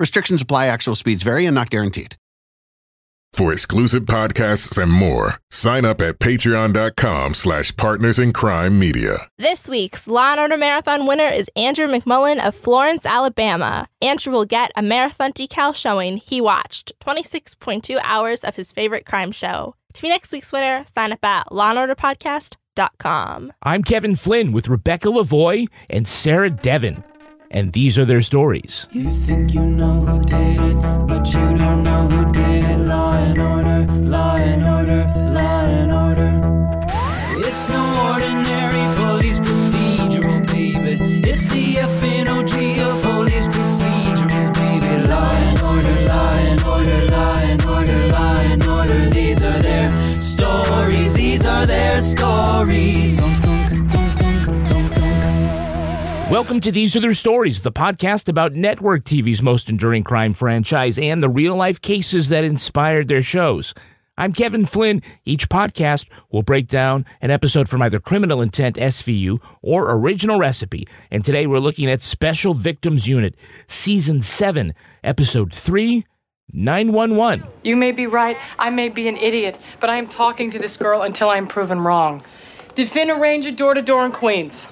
Restrictions 0.00 0.42
apply, 0.42 0.66
actual 0.66 0.94
speeds 0.94 1.22
vary 1.22 1.46
and 1.46 1.54
not 1.54 1.70
guaranteed. 1.70 2.16
For 3.32 3.52
exclusive 3.52 4.04
podcasts 4.04 4.82
and 4.82 4.90
more, 4.90 5.34
sign 5.50 5.84
up 5.84 6.00
at 6.00 6.18
patreon.com 6.18 7.34
slash 7.34 7.76
partners 7.76 8.18
in 8.18 8.32
crime 8.32 8.78
media. 8.78 9.28
This 9.38 9.68
week's 9.68 10.08
Law 10.08 10.32
and 10.32 10.40
Order 10.40 10.56
Marathon 10.56 11.06
winner 11.06 11.28
is 11.28 11.50
Andrew 11.54 11.86
McMullen 11.86 12.44
of 12.44 12.54
Florence, 12.54 13.06
Alabama. 13.06 13.86
Andrew 14.02 14.32
will 14.32 14.46
get 14.46 14.72
a 14.76 14.82
marathon 14.82 15.32
decal 15.32 15.74
showing 15.74 16.16
he 16.16 16.40
watched 16.40 16.92
26.2 17.00 18.00
hours 18.02 18.42
of 18.42 18.56
his 18.56 18.72
favorite 18.72 19.06
crime 19.06 19.30
show. 19.30 19.74
To 19.94 20.02
be 20.02 20.08
next 20.08 20.32
week's 20.32 20.52
winner, 20.52 20.84
sign 20.92 21.12
up 21.12 21.24
at 21.24 21.46
lawandorderpodcast.com. 21.48 23.52
I'm 23.62 23.82
Kevin 23.84 24.16
Flynn 24.16 24.52
with 24.52 24.68
Rebecca 24.68 25.08
Lavoie 25.08 25.68
and 25.90 26.08
Sarah 26.08 26.50
Devon, 26.50 27.04
and 27.50 27.72
these 27.72 27.98
are 27.98 28.04
their 28.04 28.22
stories. 28.22 28.86
You 28.90 29.10
think 29.10 29.54
you 29.54 29.62
know 29.62 30.00
who 30.06 30.24
did 30.24 30.58
it, 30.60 30.76
but 31.06 31.26
you 31.32 31.58
don't 31.58 31.82
know 31.82 32.06
who 32.06 32.32
did 32.32 32.64
it. 32.64 32.78
Law 32.78 33.14
and 33.14 33.38
order, 33.38 33.92
law 34.02 34.36
and 34.36 34.62
order, 34.62 35.02
law 35.32 35.64
and 35.64 35.92
order. 35.92 36.30
It's 37.46 37.68
no 37.68 38.12
ordinary 38.12 38.86
police 38.96 39.40
procedural, 39.40 40.46
baby. 40.46 40.94
It's 41.28 41.46
the 41.46 41.74
FNOG 41.74 42.78
of 42.80 43.02
police 43.02 43.48
baby. 43.48 45.08
Law 45.08 45.32
and 45.32 45.62
order, 45.62 45.94
law 46.06 46.32
and 46.32 46.62
order, 46.64 47.10
law 47.10 47.38
and 47.38 47.64
order, 47.64 48.06
law 48.08 48.36
and 48.40 48.62
order. 48.64 49.10
These 49.10 49.42
are 49.42 49.62
their 49.62 50.18
stories. 50.18 51.14
These 51.14 51.46
are 51.46 51.66
their 51.66 52.00
stories. 52.00 53.18
Dunk, 53.18 53.57
Welcome 56.30 56.60
to 56.60 56.70
These 56.70 56.94
Are 56.94 57.00
Their 57.00 57.14
Stories, 57.14 57.62
the 57.62 57.72
podcast 57.72 58.28
about 58.28 58.52
network 58.52 59.04
TV's 59.04 59.40
most 59.40 59.70
enduring 59.70 60.04
crime 60.04 60.34
franchise 60.34 60.98
and 60.98 61.22
the 61.22 61.28
real 61.28 61.56
life 61.56 61.80
cases 61.80 62.28
that 62.28 62.44
inspired 62.44 63.08
their 63.08 63.22
shows. 63.22 63.72
I'm 64.18 64.34
Kevin 64.34 64.66
Flynn. 64.66 65.00
Each 65.24 65.48
podcast 65.48 66.06
will 66.30 66.42
break 66.42 66.68
down 66.68 67.06
an 67.22 67.30
episode 67.30 67.66
from 67.70 67.80
either 67.80 67.98
Criminal 67.98 68.42
Intent 68.42 68.76
SVU 68.76 69.38
or 69.62 69.90
Original 69.90 70.38
Recipe. 70.38 70.86
And 71.10 71.24
today 71.24 71.46
we're 71.46 71.60
looking 71.60 71.88
at 71.88 72.02
Special 72.02 72.52
Victims 72.52 73.08
Unit, 73.08 73.34
Season 73.66 74.20
7, 74.20 74.74
Episode 75.02 75.50
3 75.50 76.04
911. 76.52 77.46
You 77.62 77.74
may 77.74 77.92
be 77.92 78.06
right, 78.06 78.36
I 78.58 78.68
may 78.68 78.90
be 78.90 79.08
an 79.08 79.16
idiot, 79.16 79.58
but 79.80 79.88
I 79.88 79.96
am 79.96 80.08
talking 80.08 80.50
to 80.50 80.58
this 80.58 80.76
girl 80.76 81.02
until 81.02 81.30
I 81.30 81.38
am 81.38 81.46
proven 81.46 81.80
wrong. 81.80 82.22
Did 82.74 82.90
Finn 82.90 83.10
arrange 83.10 83.46
a 83.46 83.52
door 83.52 83.72
to 83.72 83.80
door 83.80 84.04
in 84.04 84.12
Queens? 84.12 84.68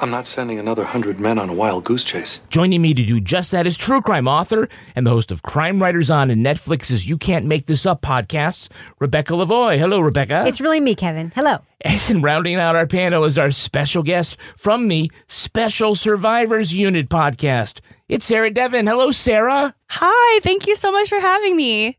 I'm 0.00 0.10
not 0.10 0.26
sending 0.26 0.60
another 0.60 0.84
hundred 0.84 1.18
men 1.18 1.38
on 1.38 1.48
a 1.48 1.52
wild 1.52 1.82
goose 1.84 2.04
chase. 2.04 2.40
Joining 2.50 2.80
me 2.80 2.94
to 2.94 3.04
do 3.04 3.20
just 3.20 3.50
that 3.50 3.66
is 3.66 3.76
true 3.76 4.00
crime 4.00 4.28
author 4.28 4.68
and 4.94 5.04
the 5.04 5.10
host 5.10 5.32
of 5.32 5.42
Crime 5.42 5.82
Writers 5.82 6.08
On 6.08 6.30
and 6.30 6.44
Netflix's 6.44 7.08
You 7.08 7.18
Can't 7.18 7.44
Make 7.44 7.66
This 7.66 7.84
Up 7.84 8.00
podcasts, 8.00 8.68
Rebecca 9.00 9.32
Lavoie. 9.32 9.76
Hello, 9.76 9.98
Rebecca. 10.00 10.44
It's 10.46 10.60
really 10.60 10.78
me, 10.78 10.94
Kevin. 10.94 11.32
Hello. 11.34 11.58
And 11.80 12.22
rounding 12.22 12.56
out 12.56 12.76
our 12.76 12.86
panel 12.86 13.24
is 13.24 13.38
our 13.38 13.50
special 13.50 14.04
guest 14.04 14.36
from 14.56 14.86
the 14.86 15.10
Special 15.26 15.96
Survivors 15.96 16.72
Unit 16.72 17.08
podcast. 17.08 17.80
It's 18.08 18.24
Sarah 18.24 18.50
Devon. 18.50 18.86
Hello, 18.86 19.10
Sarah. 19.10 19.74
Hi, 19.90 20.40
thank 20.42 20.66
you 20.68 20.76
so 20.76 20.92
much 20.92 21.08
for 21.08 21.18
having 21.20 21.56
me. 21.56 21.96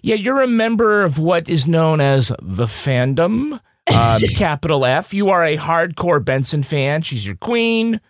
Yeah, 0.00 0.16
you're 0.16 0.40
a 0.40 0.46
member 0.48 1.02
of 1.04 1.18
what 1.18 1.48
is 1.48 1.68
known 1.68 2.00
as 2.00 2.28
the 2.40 2.66
fandom, 2.66 3.60
um, 3.94 4.20
capital 4.36 4.84
F. 4.84 5.14
You 5.14 5.30
are 5.30 5.44
a 5.44 5.56
hardcore 5.56 6.24
Benson 6.24 6.62
fan. 6.62 7.02
She's 7.02 7.26
your 7.26 7.36
queen. 7.36 8.00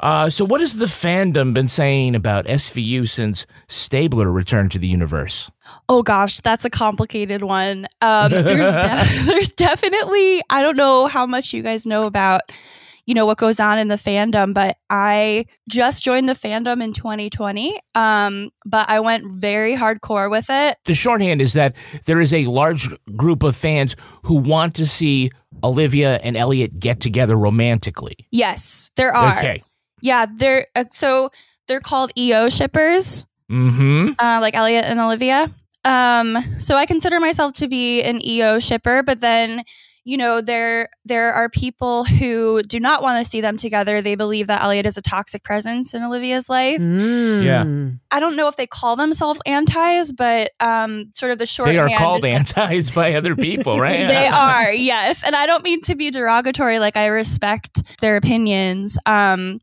Uh, 0.00 0.28
so, 0.28 0.44
what 0.44 0.60
has 0.60 0.76
the 0.76 0.86
fandom 0.86 1.54
been 1.54 1.68
saying 1.68 2.16
about 2.16 2.46
SVU 2.46 3.08
since 3.08 3.46
Stabler 3.68 4.30
returned 4.32 4.72
to 4.72 4.78
the 4.80 4.88
universe? 4.88 5.50
Oh 5.88 6.02
gosh, 6.02 6.40
that's 6.40 6.64
a 6.64 6.70
complicated 6.70 7.44
one. 7.44 7.86
Um, 8.00 8.32
there's 8.32 8.72
def- 8.74 9.26
there's 9.26 9.50
definitely 9.50 10.42
I 10.50 10.62
don't 10.62 10.76
know 10.76 11.06
how 11.06 11.24
much 11.24 11.52
you 11.52 11.62
guys 11.62 11.86
know 11.86 12.04
about 12.04 12.42
you 13.06 13.14
know 13.14 13.26
what 13.26 13.38
goes 13.38 13.58
on 13.60 13.78
in 13.78 13.88
the 13.88 13.96
fandom, 13.96 14.54
but 14.54 14.76
I 14.90 15.46
just 15.68 16.02
joined 16.02 16.28
the 16.28 16.34
fandom 16.34 16.82
in 16.82 16.92
2020. 16.92 17.80
Um, 17.94 18.50
but 18.64 18.88
I 18.88 19.00
went 19.00 19.24
very 19.34 19.74
hardcore 19.76 20.30
with 20.30 20.46
it. 20.48 20.78
The 20.84 20.94
shorthand 20.94 21.40
is 21.40 21.52
that 21.54 21.74
there 22.06 22.20
is 22.20 22.32
a 22.32 22.44
large 22.46 22.88
group 23.16 23.42
of 23.42 23.56
fans 23.56 23.96
who 24.24 24.36
want 24.36 24.74
to 24.76 24.86
see 24.86 25.30
Olivia 25.64 26.16
and 26.22 26.36
Elliot 26.36 26.78
get 26.78 27.00
together 27.00 27.36
romantically. 27.36 28.16
Yes, 28.30 28.90
there 28.96 29.14
are. 29.14 29.36
Okay. 29.38 29.62
Yeah, 30.00 30.26
they're 30.32 30.66
uh, 30.74 30.84
so 30.92 31.30
they're 31.68 31.80
called 31.80 32.12
EO 32.18 32.48
shippers, 32.48 33.26
Mm-hmm. 33.50 34.12
uh, 34.18 34.38
like 34.40 34.54
Elliot 34.54 34.84
and 34.86 34.98
Olivia. 34.98 35.50
Um, 35.84 36.38
so 36.58 36.76
I 36.76 36.86
consider 36.86 37.20
myself 37.20 37.52
to 37.54 37.68
be 37.68 38.02
an 38.02 38.24
EO 38.24 38.60
shipper, 38.60 39.02
but 39.02 39.20
then 39.20 39.62
you 40.04 40.16
know 40.16 40.40
there 40.40 40.88
there 41.04 41.32
are 41.32 41.48
people 41.48 42.04
who 42.04 42.62
do 42.64 42.80
not 42.80 43.02
want 43.02 43.24
to 43.24 43.30
see 43.30 43.40
them 43.40 43.56
together. 43.56 44.02
They 44.02 44.14
believe 44.14 44.48
that 44.48 44.62
Elliot 44.62 44.86
is 44.86 44.96
a 44.96 45.02
toxic 45.02 45.44
presence 45.44 45.94
in 45.94 46.02
Olivia's 46.02 46.48
life. 46.48 46.80
Mm. 46.80 47.44
Yeah. 47.44 47.96
I 48.10 48.20
don't 48.20 48.34
know 48.36 48.48
if 48.48 48.56
they 48.56 48.66
call 48.66 48.96
themselves 48.96 49.40
antis, 49.46 50.12
but 50.12 50.50
um, 50.60 51.06
sort 51.14 51.32
of 51.32 51.38
the 51.38 51.46
short 51.46 51.68
They 51.68 51.78
are 51.78 51.88
called 51.90 52.18
is- 52.24 52.24
antis 52.24 52.90
by 52.90 53.14
other 53.14 53.36
people, 53.36 53.78
right? 53.78 54.06
they 54.08 54.26
are, 54.26 54.72
yes. 54.72 55.22
And 55.24 55.36
I 55.36 55.46
don't 55.46 55.62
mean 55.62 55.80
to 55.82 55.94
be 55.94 56.10
derogatory, 56.10 56.78
like 56.78 56.96
I 56.96 57.06
respect 57.06 57.82
their 58.00 58.16
opinions. 58.16 58.98
Um, 59.06 59.60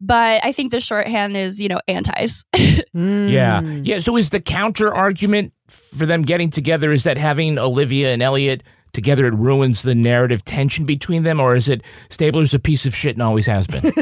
but 0.00 0.44
I 0.44 0.52
think 0.52 0.70
the 0.72 0.80
shorthand 0.80 1.36
is, 1.36 1.60
you 1.60 1.68
know, 1.68 1.80
antis. 1.88 2.44
Yeah. 2.96 3.60
Mm. 3.60 3.84
Yeah. 3.84 3.98
So 3.98 4.16
is 4.16 4.30
the 4.30 4.40
counter 4.40 4.94
argument 4.94 5.52
for 5.68 6.06
them 6.06 6.22
getting 6.22 6.48
together 6.50 6.92
is 6.92 7.02
that 7.04 7.18
having 7.18 7.58
Olivia 7.58 8.12
and 8.12 8.22
Elliot 8.22 8.62
together 8.94 9.26
it 9.26 9.34
ruins 9.34 9.82
the 9.82 9.94
narrative 9.94 10.44
tension 10.44 10.86
between 10.86 11.22
them, 11.24 11.40
or 11.40 11.54
is 11.54 11.68
it 11.68 11.82
Stabler's 12.08 12.54
a 12.54 12.58
piece 12.58 12.86
of 12.86 12.94
shit 12.94 13.14
and 13.16 13.22
always 13.22 13.46
has 13.46 13.66
been? 13.66 13.82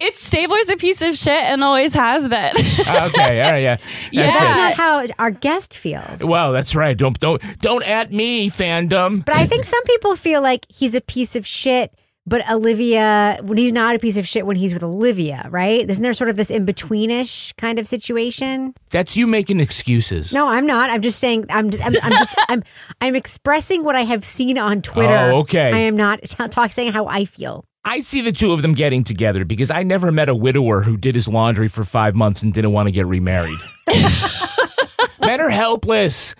it's 0.00 0.20
Stabler's 0.20 0.68
a 0.68 0.76
piece 0.76 1.00
of 1.02 1.14
shit 1.16 1.44
and 1.44 1.62
always 1.62 1.94
has 1.94 2.28
been. 2.28 2.52
Ah, 2.86 3.06
okay. 3.06 3.42
All 3.42 3.52
right. 3.52 3.62
Yeah. 3.62 3.76
Yeah. 4.10 4.22
That's 4.26 4.38
That's 4.38 4.56
not 4.56 4.74
how 4.74 5.06
our 5.18 5.30
guest 5.30 5.78
feels. 5.78 6.24
Well, 6.24 6.52
that's 6.52 6.74
right. 6.74 6.96
Don't 6.96 7.18
don't 7.20 7.40
don't 7.60 7.82
at 7.84 8.12
me, 8.12 8.50
fandom. 8.50 9.24
but 9.24 9.36
I 9.36 9.46
think 9.46 9.64
some 9.64 9.82
people 9.84 10.16
feel 10.16 10.42
like 10.42 10.66
he's 10.68 10.94
a 10.94 11.00
piece 11.00 11.36
of 11.36 11.46
shit, 11.46 11.94
but 12.24 12.48
Olivia, 12.50 13.38
when 13.42 13.58
he's 13.58 13.72
not 13.72 13.96
a 13.96 13.98
piece 13.98 14.16
of 14.16 14.28
shit 14.28 14.46
when 14.46 14.56
he's 14.56 14.72
with 14.72 14.82
Olivia, 14.82 15.48
right? 15.50 15.88
Isn't 15.88 16.02
there 16.02 16.14
sort 16.14 16.30
of 16.30 16.36
this 16.36 16.50
in 16.50 16.64
betweenish 16.64 17.56
kind 17.56 17.78
of 17.78 17.88
situation? 17.88 18.74
That's 18.90 19.16
you 19.16 19.26
making 19.26 19.58
excuses. 19.60 20.32
No, 20.32 20.48
I'm 20.48 20.66
not. 20.66 20.90
I'm 20.90 21.02
just 21.02 21.18
saying. 21.18 21.46
I'm 21.50 21.70
just. 21.70 21.84
I'm, 21.84 21.94
I'm 22.02 22.12
just. 22.12 22.34
I'm. 22.48 22.62
I'm 23.00 23.16
expressing 23.16 23.82
what 23.82 23.96
I 23.96 24.02
have 24.02 24.24
seen 24.24 24.56
on 24.56 24.82
Twitter. 24.82 25.30
Oh, 25.32 25.38
okay. 25.40 25.72
I 25.72 25.78
am 25.78 25.96
not 25.96 26.22
t- 26.22 26.48
talk 26.48 26.70
saying 26.70 26.92
how 26.92 27.06
I 27.06 27.24
feel. 27.24 27.64
I 27.84 27.98
see 27.98 28.20
the 28.20 28.30
two 28.30 28.52
of 28.52 28.62
them 28.62 28.74
getting 28.74 29.02
together 29.02 29.44
because 29.44 29.72
I 29.72 29.82
never 29.82 30.12
met 30.12 30.28
a 30.28 30.34
widower 30.36 30.82
who 30.82 30.96
did 30.96 31.16
his 31.16 31.26
laundry 31.26 31.66
for 31.66 31.82
five 31.82 32.14
months 32.14 32.42
and 32.42 32.52
didn't 32.54 32.72
want 32.72 32.86
to 32.86 32.92
get 32.92 33.06
remarried. 33.06 33.58
Men 35.20 35.40
are 35.40 35.50
helpless. 35.50 36.36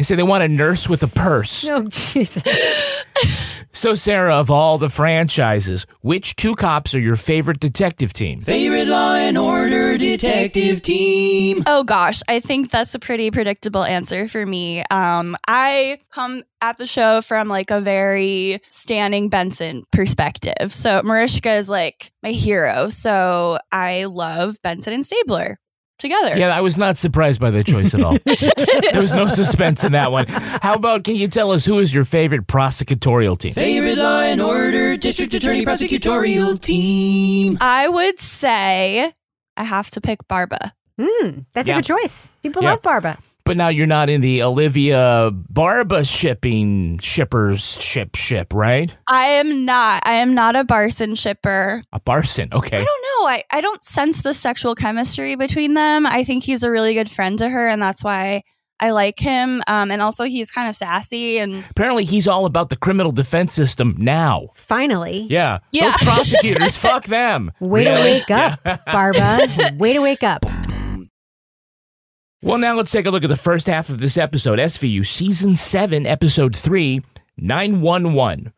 They 0.00 0.04
say 0.04 0.14
they 0.14 0.22
want 0.22 0.42
a 0.42 0.48
nurse 0.48 0.88
with 0.88 1.02
a 1.02 1.08
purse. 1.08 1.68
Oh 1.68 1.86
Jesus! 1.88 2.42
So, 3.72 3.92
Sarah, 3.92 4.36
of 4.36 4.50
all 4.50 4.78
the 4.78 4.88
franchises, 4.88 5.84
which 6.00 6.36
two 6.36 6.54
cops 6.54 6.94
are 6.94 6.98
your 6.98 7.16
favorite 7.16 7.60
detective 7.60 8.14
team? 8.14 8.40
Favorite 8.40 8.88
Law 8.88 9.14
and 9.14 9.36
Order 9.36 9.98
detective 9.98 10.80
team. 10.80 11.62
oh 11.66 11.84
gosh, 11.84 12.22
I 12.28 12.40
think 12.40 12.70
that's 12.70 12.94
a 12.94 12.98
pretty 12.98 13.30
predictable 13.30 13.84
answer 13.84 14.26
for 14.26 14.46
me. 14.46 14.82
Um, 14.90 15.36
I 15.46 15.98
come 16.10 16.44
at 16.62 16.78
the 16.78 16.86
show 16.86 17.20
from 17.20 17.48
like 17.48 17.70
a 17.70 17.82
very 17.82 18.60
standing 18.70 19.28
Benson 19.28 19.84
perspective. 19.92 20.72
So 20.72 21.02
Mariska 21.02 21.52
is 21.52 21.68
like 21.68 22.10
my 22.22 22.32
hero. 22.32 22.88
So 22.88 23.58
I 23.70 24.06
love 24.06 24.56
Benson 24.62 24.94
and 24.94 25.04
Stabler 25.04 25.58
together. 26.00 26.36
Yeah, 26.36 26.56
I 26.56 26.60
was 26.60 26.76
not 26.76 26.98
surprised 26.98 27.40
by 27.40 27.50
that 27.50 27.66
choice 27.66 27.94
at 27.94 28.02
all. 28.02 28.16
there 28.92 29.00
was 29.00 29.14
no 29.14 29.28
suspense 29.28 29.84
in 29.84 29.92
that 29.92 30.10
one. 30.10 30.26
How 30.28 30.74
about, 30.74 31.04
can 31.04 31.14
you 31.14 31.28
tell 31.28 31.52
us 31.52 31.64
who 31.64 31.78
is 31.78 31.94
your 31.94 32.04
favorite 32.04 32.46
prosecutorial 32.48 33.38
team? 33.38 33.52
Favorite 33.54 33.98
Law 33.98 34.20
and 34.22 34.40
Order 34.40 34.96
district 34.96 35.34
attorney 35.34 35.64
prosecutorial 35.64 36.60
team. 36.60 37.56
I 37.60 37.88
would 37.88 38.18
say 38.18 39.12
I 39.56 39.62
have 39.64 39.90
to 39.92 40.00
pick 40.00 40.26
Barba. 40.26 40.72
Hmm, 41.00 41.40
that's 41.54 41.68
Yeah. 41.68 41.74
a 41.74 41.78
good 41.78 41.84
choice. 41.86 42.30
People 42.42 42.62
Yeah. 42.62 42.70
love 42.70 42.82
Barba. 42.82 43.18
But 43.44 43.56
now 43.56 43.68
you're 43.68 43.86
not 43.86 44.08
in 44.08 44.20
the 44.20 44.42
Olivia 44.42 45.30
Barba 45.32 46.04
shipping 46.04 46.98
shippers 46.98 47.80
ship 47.82 48.14
ship, 48.14 48.52
right? 48.54 48.94
I 49.08 49.24
am 49.24 49.64
not. 49.64 50.02
I 50.04 50.14
am 50.14 50.34
not 50.34 50.56
a 50.56 50.64
Barson 50.64 51.16
shipper. 51.18 51.82
A 51.92 52.00
Barson, 52.00 52.52
okay. 52.52 52.76
I 52.76 52.84
don't 52.84 52.86
know. 52.86 53.28
I, 53.28 53.42
I 53.52 53.60
don't 53.60 53.82
sense 53.82 54.22
the 54.22 54.32
sexual 54.34 54.74
chemistry 54.74 55.34
between 55.34 55.74
them. 55.74 56.06
I 56.06 56.24
think 56.24 56.44
he's 56.44 56.62
a 56.62 56.70
really 56.70 56.94
good 56.94 57.10
friend 57.10 57.38
to 57.38 57.48
her, 57.48 57.66
and 57.68 57.82
that's 57.82 58.02
why 58.04 58.42
I 58.78 58.90
like 58.92 59.18
him. 59.18 59.62
Um, 59.66 59.90
and 59.90 60.00
also, 60.00 60.24
he's 60.24 60.50
kind 60.50 60.68
of 60.68 60.74
sassy 60.74 61.38
and 61.38 61.64
Apparently, 61.70 62.04
he's 62.04 62.26
all 62.28 62.46
about 62.46 62.68
the 62.70 62.76
criminal 62.76 63.12
defense 63.12 63.52
system 63.52 63.94
now. 63.98 64.48
Finally. 64.54 65.26
Yeah, 65.28 65.58
Yeah. 65.72 65.84
those 65.90 65.96
prosecutors, 66.02 66.76
fuck 66.78 67.04
them. 67.04 67.52
Way 67.60 67.84
to 67.84 67.90
wake 67.90 68.30
up, 68.30 68.60
Barba. 68.86 69.48
Way 69.76 69.92
to 69.94 70.00
wake 70.00 70.22
up. 70.22 70.44
Well, 72.42 72.56
now 72.56 72.74
let's 72.74 72.90
take 72.90 73.04
a 73.04 73.10
look 73.10 73.22
at 73.22 73.28
the 73.28 73.36
first 73.36 73.66
half 73.66 73.90
of 73.90 73.98
this 73.98 74.16
episode 74.16 74.58
SVU 74.58 75.04
Season 75.06 75.56
7, 75.56 76.06
Episode 76.06 76.56
3 76.56 77.02
911. 77.36 78.54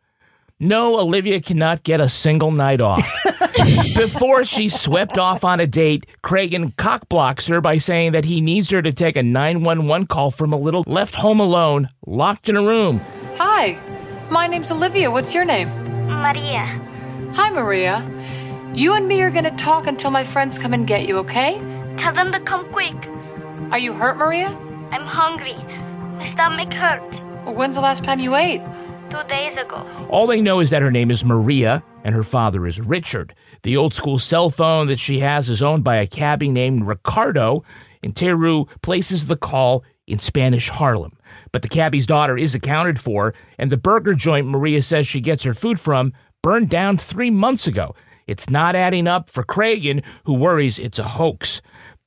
No, 0.57 0.97
Olivia 0.97 1.41
cannot 1.41 1.83
get 1.83 1.99
a 1.99 2.07
single 2.07 2.51
night 2.51 2.79
off. 2.79 3.03
Before 3.97 4.45
she 4.45 4.69
swept 4.69 5.17
off 5.17 5.43
on 5.43 5.59
a 5.59 5.67
date, 5.67 6.05
Cragen 6.23 6.73
cockblocks 6.75 7.49
her 7.49 7.59
by 7.59 7.75
saying 7.75 8.13
that 8.13 8.23
he 8.23 8.39
needs 8.39 8.69
her 8.69 8.81
to 8.81 8.93
take 8.93 9.17
a 9.17 9.23
911 9.23 10.07
call 10.07 10.31
from 10.31 10.53
a 10.53 10.57
little 10.57 10.85
left 10.87 11.15
home 11.15 11.41
alone, 11.41 11.89
locked 12.07 12.47
in 12.47 12.55
a 12.55 12.63
room. 12.63 12.99
Hi, 13.35 13.77
my 14.29 14.47
name's 14.47 14.71
Olivia. 14.71 15.11
What's 15.11 15.33
your 15.33 15.43
name? 15.43 15.67
Maria. 16.07 16.65
Hi, 17.33 17.49
Maria. 17.49 18.09
You 18.73 18.93
and 18.93 19.09
me 19.09 19.21
are 19.23 19.29
gonna 19.29 19.55
talk 19.57 19.87
until 19.87 20.09
my 20.09 20.23
friends 20.23 20.57
come 20.57 20.73
and 20.73 20.87
get 20.87 21.05
you, 21.05 21.17
okay? 21.17 21.57
Tell 21.97 22.13
them 22.13 22.31
to 22.31 22.39
come 22.39 22.71
quick. 22.71 22.95
Are 23.71 23.79
you 23.79 23.93
hurt, 23.93 24.17
Maria? 24.17 24.47
I'm 24.91 25.05
hungry. 25.05 25.55
My 26.17 26.25
stomach 26.25 26.71
hurt. 26.73 27.11
Well, 27.45 27.55
when's 27.55 27.75
the 27.75 27.81
last 27.81 28.03
time 28.03 28.19
you 28.19 28.35
ate? 28.35 28.61
Two 29.09 29.23
days 29.27 29.57
ago. 29.57 29.87
All 30.09 30.27
they 30.27 30.41
know 30.41 30.59
is 30.59 30.69
that 30.69 30.81
her 30.81 30.91
name 30.91 31.09
is 31.09 31.25
Maria 31.25 31.83
and 32.03 32.13
her 32.13 32.23
father 32.23 32.67
is 32.67 32.79
Richard. 32.79 33.33
The 33.63 33.77
old 33.77 33.93
school 33.93 34.19
cell 34.19 34.49
phone 34.49 34.87
that 34.87 34.99
she 34.99 35.19
has 35.19 35.49
is 35.49 35.63
owned 35.63 35.83
by 35.83 35.95
a 35.95 36.07
cabbie 36.07 36.49
named 36.49 36.87
Ricardo, 36.87 37.63
and 38.03 38.13
Taru 38.13 38.69
places 38.81 39.27
the 39.27 39.37
call 39.37 39.83
in 40.05 40.19
Spanish 40.19 40.69
Harlem. 40.69 41.13
But 41.51 41.61
the 41.61 41.69
cabbie's 41.69 42.05
daughter 42.05 42.37
is 42.37 42.53
accounted 42.53 42.99
for, 42.99 43.33
and 43.57 43.71
the 43.71 43.77
burger 43.77 44.13
joint 44.13 44.47
Maria 44.47 44.81
says 44.81 45.07
she 45.07 45.21
gets 45.21 45.43
her 45.43 45.53
food 45.53 45.79
from 45.79 46.13
burned 46.41 46.69
down 46.69 46.97
three 46.97 47.31
months 47.31 47.67
ago. 47.67 47.95
It's 48.27 48.49
not 48.49 48.75
adding 48.75 49.07
up 49.07 49.29
for 49.29 49.43
Cragen, 49.43 50.03
who 50.25 50.33
worries 50.33 50.79
it's 50.79 50.99
a 50.99 51.03
hoax. 51.03 51.61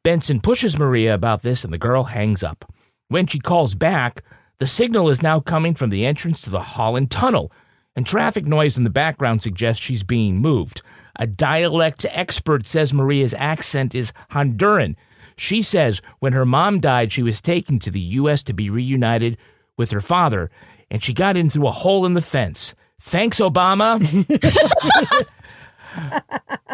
Benson 0.07 0.39
pushes 0.41 0.79
Maria 0.79 1.13
about 1.15 1.43
this, 1.43 1.65
and 1.65 1.73
the 1.73 1.79
girl 1.79 2.05
hangs 2.05 2.45
up. 2.45 2.73
When 3.09 3.27
she 3.27 3.41
calls 3.41 3.75
back, 3.75 4.23
the 4.59 4.65
signal 4.65 5.11
is 5.11 5.21
now 5.21 5.41
coming 5.41 5.75
from 5.75 5.91
the 5.91 6.07
entrance 6.07 6.41
to 6.43 6.51
the 6.51 6.61
Holland 6.61 7.11
Tunnel, 7.11 7.51
and 7.97 8.07
traffic 8.07 8.47
noise 8.47 8.79
in 8.79 8.85
the 8.85 8.89
background 8.89 9.43
suggests 9.43 9.83
she's 9.83 10.05
being 10.05 10.37
moved. 10.37 10.81
A 11.17 11.27
dialect 11.27 12.07
expert 12.09 12.67
says 12.67 12.93
Maria's 12.93 13.35
accent 13.35 13.97
is 13.97 14.13
Honduran. 14.31 14.95
She 15.37 15.61
says 15.61 16.01
when 16.21 16.35
her 16.35 16.47
mom 16.47 16.79
died, 16.79 17.11
she 17.11 17.25
was 17.25 17.41
taken 17.41 17.81
to 17.81 17.91
the 17.91 17.99
U.S. 17.99 18.45
to 18.45 18.53
be 18.53 18.71
reunited 18.71 19.37
with 19.77 19.91
her 19.91 20.01
father, 20.01 20.53
and 20.89 21.03
she 21.03 21.15
got 21.15 21.37
in 21.37 21.51
through 21.51 21.67
a 21.67 21.73
hole 21.73 22.07
in 22.07 22.15
the 22.15 22.23
fence. 22.23 22.77
Thanks, 23.01 23.41
Obama. 23.41 23.99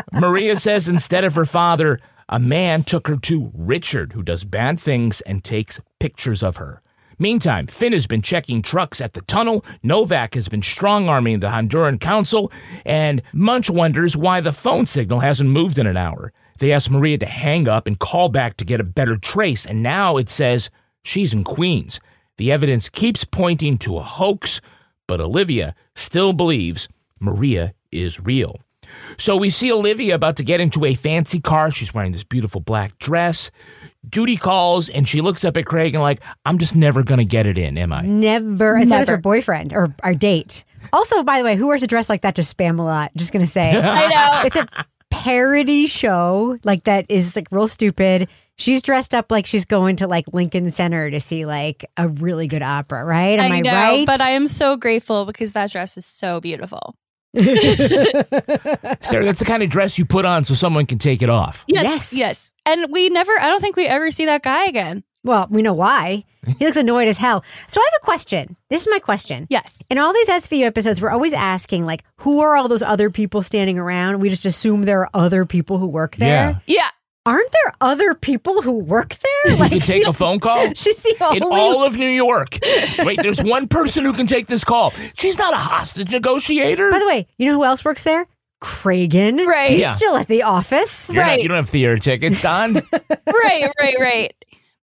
Maria 0.12 0.54
says 0.56 0.86
instead 0.86 1.24
of 1.24 1.34
her 1.34 1.46
father, 1.46 1.98
a 2.32 2.38
man 2.38 2.82
took 2.82 3.08
her 3.08 3.18
to 3.18 3.52
Richard, 3.54 4.14
who 4.14 4.22
does 4.22 4.44
bad 4.44 4.80
things 4.80 5.20
and 5.20 5.44
takes 5.44 5.82
pictures 6.00 6.42
of 6.42 6.56
her. 6.56 6.80
Meantime, 7.18 7.66
Finn 7.66 7.92
has 7.92 8.06
been 8.06 8.22
checking 8.22 8.62
trucks 8.62 9.02
at 9.02 9.12
the 9.12 9.20
tunnel, 9.20 9.62
Novak 9.82 10.32
has 10.32 10.48
been 10.48 10.62
strong 10.62 11.10
arming 11.10 11.40
the 11.40 11.48
Honduran 11.48 12.00
council, 12.00 12.50
and 12.86 13.20
Munch 13.34 13.68
wonders 13.68 14.16
why 14.16 14.40
the 14.40 14.50
phone 14.50 14.86
signal 14.86 15.20
hasn't 15.20 15.50
moved 15.50 15.78
in 15.78 15.86
an 15.86 15.98
hour. 15.98 16.32
They 16.58 16.72
ask 16.72 16.90
Maria 16.90 17.18
to 17.18 17.26
hang 17.26 17.68
up 17.68 17.86
and 17.86 17.98
call 17.98 18.30
back 18.30 18.56
to 18.56 18.64
get 18.64 18.80
a 18.80 18.84
better 18.84 19.18
trace, 19.18 19.66
and 19.66 19.82
now 19.82 20.16
it 20.16 20.30
says 20.30 20.70
she's 21.04 21.34
in 21.34 21.44
Queens. 21.44 22.00
The 22.38 22.50
evidence 22.50 22.88
keeps 22.88 23.24
pointing 23.24 23.76
to 23.78 23.98
a 23.98 24.02
hoax, 24.02 24.62
but 25.06 25.20
Olivia 25.20 25.74
still 25.94 26.32
believes 26.32 26.88
Maria 27.20 27.74
is 27.90 28.18
real. 28.20 28.58
So 29.18 29.36
we 29.36 29.50
see 29.50 29.72
Olivia 29.72 30.14
about 30.14 30.36
to 30.36 30.44
get 30.44 30.60
into 30.60 30.84
a 30.84 30.94
fancy 30.94 31.40
car. 31.40 31.70
She's 31.70 31.92
wearing 31.94 32.12
this 32.12 32.24
beautiful 32.24 32.60
black 32.60 32.98
dress. 32.98 33.50
Duty 34.08 34.36
calls 34.36 34.88
and 34.88 35.08
she 35.08 35.20
looks 35.20 35.44
up 35.44 35.56
at 35.56 35.64
Craig 35.66 35.94
and 35.94 36.02
like, 36.02 36.22
I'm 36.44 36.58
just 36.58 36.74
never 36.74 37.02
gonna 37.02 37.24
get 37.24 37.46
it 37.46 37.56
in, 37.56 37.78
am 37.78 37.92
I? 37.92 38.02
Never. 38.02 38.76
And 38.76 38.88
so 38.88 38.98
does 38.98 39.08
her 39.08 39.16
boyfriend 39.16 39.72
or 39.72 39.94
our 40.02 40.14
date. 40.14 40.64
Also, 40.92 41.22
by 41.22 41.38
the 41.38 41.44
way, 41.44 41.56
who 41.56 41.68
wears 41.68 41.82
a 41.82 41.86
dress 41.86 42.08
like 42.08 42.22
that 42.22 42.34
to 42.36 42.42
Spamalot? 42.42 43.10
Just 43.16 43.32
gonna 43.32 43.46
say. 43.46 43.70
I 43.80 44.08
know. 44.08 44.42
it's 44.46 44.56
a 44.56 44.66
parody 45.10 45.86
show 45.86 46.58
like 46.64 46.84
that 46.84 47.06
is 47.08 47.36
like 47.36 47.46
real 47.50 47.68
stupid. 47.68 48.28
She's 48.56 48.82
dressed 48.82 49.14
up 49.14 49.30
like 49.30 49.46
she's 49.46 49.64
going 49.64 49.96
to 49.96 50.06
like 50.06 50.24
Lincoln 50.32 50.68
Center 50.70 51.10
to 51.10 51.20
see 51.20 51.46
like 51.46 51.84
a 51.96 52.08
really 52.08 52.46
good 52.46 52.62
opera, 52.62 53.04
right? 53.04 53.38
Am 53.38 53.52
I, 53.52 53.60
know, 53.60 53.72
right? 53.72 54.06
but 54.06 54.20
I 54.20 54.30
am 54.30 54.46
so 54.46 54.76
grateful 54.76 55.24
because 55.24 55.52
that 55.52 55.70
dress 55.70 55.96
is 55.96 56.06
so 56.06 56.40
beautiful. 56.40 56.96
Sarah, 59.00 59.24
that's 59.24 59.38
the 59.40 59.44
kind 59.46 59.62
of 59.62 59.70
dress 59.70 59.98
you 59.98 60.04
put 60.04 60.24
on 60.24 60.44
so 60.44 60.54
someone 60.54 60.86
can 60.86 60.98
take 60.98 61.22
it 61.22 61.30
off. 61.30 61.64
Yes, 61.68 61.84
Yes. 61.84 62.12
yes. 62.12 62.52
And 62.66 62.92
we 62.92 63.08
never. 63.08 63.32
I 63.40 63.48
don't 63.48 63.60
think 63.60 63.76
we 63.76 63.86
ever 63.86 64.10
see 64.10 64.26
that 64.26 64.42
guy 64.42 64.66
again. 64.66 65.02
well, 65.24 65.46
we 65.50 65.62
know 65.62 65.72
why. 65.74 66.24
He 66.58 66.64
looks 66.64 66.76
annoyed 66.76 67.06
as 67.08 67.18
hell. 67.18 67.44
So 67.68 67.80
I 67.80 67.84
have 67.92 68.00
a 68.02 68.04
question. 68.04 68.56
This 68.68 68.82
is 68.82 68.88
my 68.90 68.98
question. 68.98 69.46
Yes. 69.48 69.80
In 69.90 69.98
all 69.98 70.12
these 70.12 70.28
SVU 70.28 70.64
episodes, 70.64 71.00
we're 71.00 71.10
always 71.10 71.32
asking, 71.34 71.86
like, 71.86 72.02
who 72.16 72.40
are 72.40 72.56
all 72.56 72.66
those 72.68 72.82
other 72.82 73.10
people 73.10 73.42
standing 73.42 73.78
around? 73.78 74.20
We 74.20 74.28
just 74.28 74.44
assume 74.44 74.82
there 74.82 75.02
are 75.02 75.10
other 75.14 75.44
people 75.46 75.78
who 75.78 75.86
work 75.86 76.16
there. 76.16 76.60
Yeah. 76.66 76.74
Yeah. 76.78 76.88
Aren't 77.24 77.52
there 77.52 77.72
other 77.80 78.14
people 78.14 78.62
who 78.62 78.78
work 78.78 79.14
there? 79.14 79.56
Like, 79.56 79.70
You 79.72 79.78
can 79.78 79.86
take 79.86 80.06
a 80.06 80.12
phone 80.22 80.40
call? 80.40 80.74
she's 80.74 81.00
the 81.02 81.16
only 81.20 81.36
In 81.36 81.42
all 81.44 81.84
of 81.84 81.96
New 81.96 82.08
York. 82.08 82.58
Wait, 83.00 83.20
there's 83.22 83.42
one 83.42 83.68
person 83.68 84.04
who 84.04 84.12
can 84.12 84.26
take 84.26 84.48
this 84.48 84.64
call. 84.64 84.92
She's 85.14 85.38
not 85.38 85.54
a 85.54 85.58
hostage 85.58 86.10
negotiator. 86.10 86.90
By 86.90 86.98
the 86.98 87.06
way, 87.06 87.28
you 87.38 87.46
know 87.46 87.54
who 87.54 87.64
else 87.64 87.84
works 87.84 88.02
there? 88.02 88.26
Cragen. 88.60 89.44
Right. 89.46 89.70
He's 89.70 89.80
Yeah. 89.80 89.94
still 89.94 90.16
at 90.16 90.28
the 90.28 90.42
office. 90.42 91.10
You're 91.12 91.22
not- 91.22 91.28
right. 91.30 91.40
you 91.42 91.48
don't 91.48 91.56
have 91.56 91.68
theater 91.70 91.98
tickets, 91.98 92.40
Don. 92.42 92.74
right, 93.02 93.70
right, 93.80 93.94
right. 94.00 94.32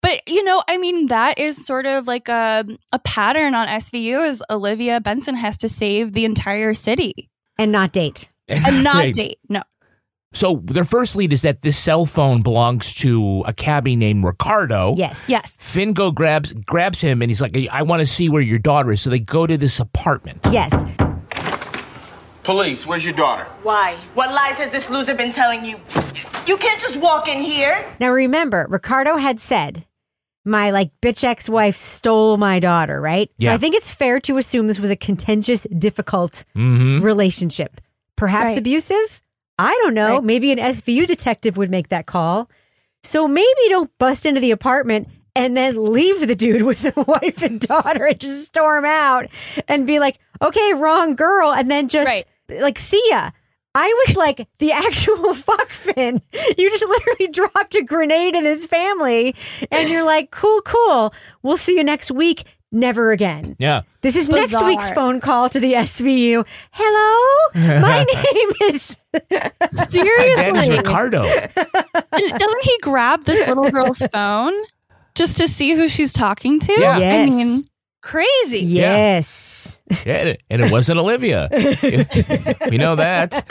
But 0.01 0.21
you 0.27 0.43
know, 0.45 0.63
I 0.69 0.77
mean, 0.77 1.07
that 1.07 1.39
is 1.39 1.65
sort 1.65 1.85
of 1.85 2.07
like 2.07 2.29
a 2.29 2.65
a 2.93 2.99
pattern 2.99 3.53
on 3.53 3.67
SVU. 3.67 4.25
Is 4.29 4.41
Olivia 4.49 5.01
Benson 5.01 5.35
has 5.35 5.57
to 5.57 5.67
save 5.69 6.13
the 6.13 6.23
entire 6.23 6.73
city 6.73 7.29
And 7.57 7.71
not 7.73 7.91
date. 7.91 8.29
and 8.47 8.81
not 8.83 8.95
right. 8.95 9.13
date. 9.13 9.39
No, 9.49 9.61
So 10.31 10.61
their 10.65 10.83
first 10.85 11.15
lead 11.15 11.33
is 11.33 11.41
that 11.41 11.61
this 11.61 11.77
cell 11.77 12.05
phone 12.05 12.43
belongs 12.43 12.93
to 12.95 13.43
a 13.47 13.53
cabbie 13.53 13.95
named 13.95 14.23
Ricardo. 14.23 14.93
Yes. 14.95 15.27
yes, 15.27 15.55
Finn 15.59 15.93
go 15.93 16.11
grabs 16.11 16.53
grabs 16.53 17.01
him 17.01 17.21
and 17.23 17.31
he's 17.31 17.41
like, 17.41 17.57
I 17.71 17.81
want 17.81 18.01
to 18.01 18.05
see 18.05 18.29
where 18.29 18.41
your 18.41 18.59
daughter 18.59 18.91
is. 18.91 19.01
So 19.01 19.09
they 19.09 19.19
go 19.19 19.47
to 19.47 19.57
this 19.57 19.79
apartment. 19.79 20.39
Yes. 20.51 20.85
Police, 22.43 22.85
where's 22.87 23.03
your 23.03 23.13
daughter? 23.13 23.43
Why? 23.63 23.95
What 24.13 24.29
lies 24.33 24.57
has 24.57 24.71
this 24.71 24.89
loser 24.89 25.13
been 25.13 25.31
telling 25.31 25.65
you? 25.65 25.79
You 26.47 26.57
can't 26.57 26.79
just 26.79 26.97
walk 26.97 27.27
in 27.27 27.41
here. 27.41 27.85
Now 27.99 28.09
remember, 28.11 28.65
Ricardo 28.69 29.17
had 29.17 29.39
said, 29.39 29.85
my 30.45 30.71
like 30.71 30.91
bitch 31.01 31.23
ex 31.23 31.47
wife 31.49 31.75
stole 31.75 32.37
my 32.37 32.59
daughter, 32.59 32.99
right? 32.99 33.29
Yeah. 33.37 33.49
So 33.49 33.53
I 33.53 33.57
think 33.57 33.75
it's 33.75 33.93
fair 33.93 34.19
to 34.21 34.37
assume 34.37 34.67
this 34.67 34.79
was 34.79 34.89
a 34.91 34.95
contentious, 34.95 35.67
difficult 35.77 36.43
Mm-hmm. 36.55 37.03
relationship. 37.03 37.81
Perhaps 38.15 38.51
Right. 38.53 38.59
abusive? 38.59 39.21
I 39.59 39.77
don't 39.83 39.93
know. 39.93 40.15
Right. 40.15 40.23
Maybe 40.23 40.51
an 40.51 40.57
SVU 40.57 41.05
detective 41.05 41.57
would 41.57 41.69
make 41.69 41.89
that 41.89 42.05
call. 42.05 42.49
So 43.03 43.27
maybe 43.27 43.47
don't 43.69 43.91
bust 43.97 44.25
into 44.25 44.41
the 44.41 44.51
apartment 44.51 45.07
and 45.35 45.55
then 45.55 45.91
leave 45.91 46.25
the 46.27 46.35
dude 46.35 46.61
with 46.65 46.81
the 46.81 46.93
wife 47.03 47.41
and 47.43 47.59
daughter 47.59 48.05
and 48.05 48.19
just 48.19 48.45
storm 48.47 48.85
out 48.85 49.27
and 49.67 49.85
be 49.85 49.99
like, 49.99 50.17
okay, 50.41 50.73
wrong 50.73 51.15
girl. 51.15 51.51
And 51.51 51.69
then 51.69 51.87
just 51.89 52.09
Right. 52.49 52.61
like, 52.61 52.79
see 52.79 53.03
ya. 53.09 53.29
I 53.75 54.03
was 54.07 54.17
like, 54.17 54.47
the 54.57 54.71
actual 54.87 55.33
fuck 55.35 55.69
Finn. 55.69 56.19
You 56.57 56.69
just 56.69 56.87
literally 56.87 57.27
dropped 57.31 57.75
a 57.75 57.83
grenade 57.83 58.35
in 58.35 58.43
his 58.45 58.65
family 58.65 59.35
and 59.71 59.89
you're 59.89 60.05
like, 60.05 60.31
cool, 60.31 60.61
cool. 60.61 61.13
We'll 61.43 61.57
see 61.57 61.75
you 61.77 61.83
next 61.83 62.11
week. 62.11 62.45
Never 62.71 63.11
again. 63.11 63.55
Yeah. 63.57 63.81
This 64.01 64.15
is 64.15 64.29
next 64.29 64.63
week's 64.63 64.91
phone 64.91 65.19
call 65.21 65.49
to 65.49 65.59
the 65.59 65.73
SVU. 65.73 66.45
Hello, 66.71 67.51
my 67.81 68.03
name 68.03 68.51
is. 68.71 68.97
My 69.13 69.19
dad 69.29 69.53
is 69.73 69.87
seriously. 69.89 70.77
Ricardo. 70.77 71.23
And 71.23 72.31
doesn't 72.39 72.63
he 72.63 72.77
grab 72.81 73.23
this 73.23 73.47
little 73.47 73.71
girl's 73.71 73.99
phone 74.11 74.53
just 75.15 75.37
to 75.37 75.47
see 75.47 75.73
who 75.73 75.89
she's 75.89 76.13
talking 76.13 76.59
to? 76.59 76.73
Yeah. 76.79 76.97
I 76.97 77.25
mean, 77.25 77.67
Crazy. 78.01 78.59
Yes. 78.59 79.81
Yeah, 80.05 80.35
and 80.49 80.61
it 80.61 80.71
wasn't 80.71 80.99
Olivia. 80.99 81.49
we 82.69 82.77
know 82.77 82.95
that. 82.95 83.43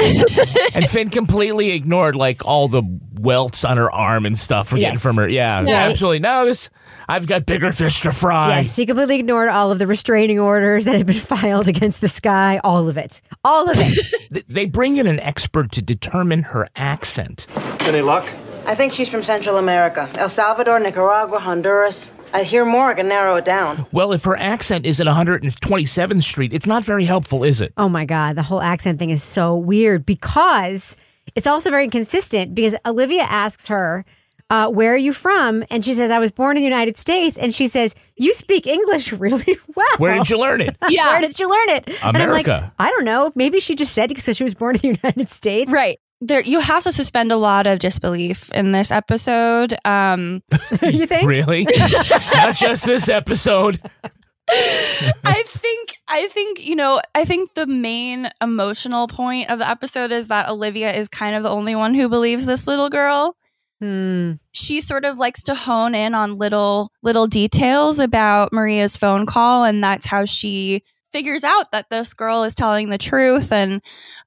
And 0.74 0.86
Finn 0.88 1.10
completely 1.10 1.72
ignored 1.72 2.16
like 2.16 2.44
all 2.46 2.68
the 2.68 2.82
welts 3.14 3.64
on 3.64 3.76
her 3.76 3.90
arm 3.90 4.24
and 4.24 4.38
stuff 4.38 4.72
we're 4.72 4.78
getting 4.78 4.98
from 4.98 5.16
her. 5.16 5.28
Yeah, 5.28 5.60
Yeah. 5.62 5.88
absolutely. 5.88 6.20
No, 6.20 6.46
this 6.46 6.70
I've 7.08 7.26
got 7.26 7.44
bigger 7.46 7.72
fish 7.72 8.02
to 8.02 8.12
fry. 8.12 8.56
Yes, 8.56 8.76
he 8.76 8.86
completely 8.86 9.16
ignored 9.16 9.48
all 9.48 9.70
of 9.70 9.78
the 9.78 9.86
restraining 9.86 10.38
orders 10.38 10.84
that 10.86 10.94
had 10.94 11.06
been 11.06 11.16
filed 11.16 11.68
against 11.68 12.00
this 12.00 12.20
guy. 12.20 12.58
All 12.64 12.88
of 12.88 12.96
it. 12.96 13.20
All 13.44 13.68
of 13.68 13.76
it. 13.78 14.44
They 14.48 14.66
bring 14.66 14.96
in 14.98 15.06
an 15.06 15.20
expert 15.20 15.72
to 15.72 15.82
determine 15.82 16.42
her 16.44 16.68
accent. 16.76 17.46
Any 17.80 18.02
luck? 18.02 18.28
I 18.66 18.74
think 18.74 18.92
she's 18.92 19.08
from 19.08 19.22
Central 19.22 19.56
America 19.56 20.08
El 20.16 20.28
Salvador, 20.28 20.78
Nicaragua, 20.80 21.38
Honduras. 21.38 22.08
I 22.32 22.42
hear 22.42 22.64
more, 22.64 22.90
I 22.90 22.94
can 22.94 23.08
narrow 23.08 23.36
it 23.36 23.44
down. 23.44 23.86
Well, 23.92 24.12
if 24.12 24.24
her 24.24 24.36
accent 24.36 24.84
is 24.86 25.00
at 25.00 25.06
127th 25.06 26.22
Street, 26.22 26.52
it's 26.52 26.66
not 26.66 26.84
very 26.84 27.04
helpful, 27.04 27.44
is 27.44 27.60
it? 27.60 27.72
Oh 27.76 27.88
my 27.88 28.04
God, 28.04 28.36
the 28.36 28.42
whole 28.42 28.60
accent 28.60 28.98
thing 28.98 29.10
is 29.10 29.22
so 29.22 29.56
weird 29.56 30.04
because 30.06 30.96
it's 31.34 31.46
also 31.46 31.70
very 31.70 31.84
inconsistent 31.84 32.54
because 32.54 32.74
Olivia 32.86 33.22
asks 33.22 33.68
her, 33.68 34.04
uh, 34.50 34.68
Where 34.68 34.94
are 34.94 34.96
you 34.98 35.12
from? 35.12 35.64
And 35.70 35.84
she 35.84 35.94
says, 35.94 36.10
I 36.10 36.18
was 36.18 36.30
born 36.30 36.56
in 36.56 36.62
the 36.62 36.68
United 36.68 36.96
States. 36.98 37.36
And 37.36 37.52
she 37.52 37.66
says, 37.68 37.94
You 38.16 38.32
speak 38.32 38.66
English 38.66 39.12
really 39.24 39.56
well. 39.74 39.86
Where 39.98 40.14
did 40.14 40.30
you 40.30 40.38
learn 40.38 40.60
it? 40.60 40.76
Yeah. 40.88 41.12
Where 41.12 41.20
did 41.20 41.38
you 41.38 41.48
learn 41.50 41.68
it? 41.70 41.88
And 42.02 42.16
I'm 42.16 42.30
like, 42.30 42.46
America. 42.46 42.72
I 42.78 42.88
don't 42.90 43.04
know. 43.04 43.30
Maybe 43.34 43.60
she 43.60 43.74
just 43.74 43.92
said 43.92 44.10
it 44.10 44.14
because 44.14 44.36
she 44.36 44.44
was 44.44 44.54
born 44.54 44.76
in 44.76 44.80
the 44.80 44.98
United 45.02 45.28
States. 45.30 45.70
Right. 45.70 46.00
There, 46.20 46.40
you 46.40 46.58
have 46.60 46.82
to 46.82 46.92
suspend 46.92 47.30
a 47.30 47.36
lot 47.36 47.66
of 47.66 47.78
disbelief 47.78 48.50
in 48.52 48.72
this 48.72 48.90
episode. 48.90 49.76
Um, 49.84 50.42
you 50.82 51.06
think? 51.06 51.28
Really? 51.28 51.66
not 52.34 52.56
just 52.56 52.86
this 52.86 53.08
episode. 53.08 53.80
I 54.50 55.42
think 55.46 55.90
I 56.08 56.26
think 56.28 56.66
you 56.66 56.74
know 56.74 57.00
I 57.14 57.26
think 57.26 57.52
the 57.52 57.66
main 57.66 58.30
emotional 58.40 59.06
point 59.06 59.50
of 59.50 59.58
the 59.58 59.68
episode 59.68 60.10
is 60.10 60.28
that 60.28 60.48
Olivia 60.48 60.90
is 60.92 61.08
kind 61.08 61.36
of 61.36 61.42
the 61.42 61.50
only 61.50 61.74
one 61.74 61.94
who 61.94 62.08
believes 62.08 62.46
this 62.46 62.66
little 62.66 62.88
girl. 62.88 63.36
Hmm. 63.80 64.32
She 64.52 64.80
sort 64.80 65.04
of 65.04 65.18
likes 65.18 65.42
to 65.44 65.54
hone 65.54 65.94
in 65.94 66.14
on 66.14 66.38
little 66.38 66.90
little 67.02 67.26
details 67.26 67.98
about 67.98 68.52
Maria's 68.52 68.96
phone 68.96 69.26
call, 69.26 69.64
and 69.64 69.84
that's 69.84 70.06
how 70.06 70.24
she 70.24 70.82
figures 71.12 71.44
out 71.44 71.70
that 71.72 71.90
this 71.90 72.14
girl 72.14 72.42
is 72.44 72.54
telling 72.54 72.90
the 72.90 72.98
truth. 72.98 73.52
And 73.52 73.80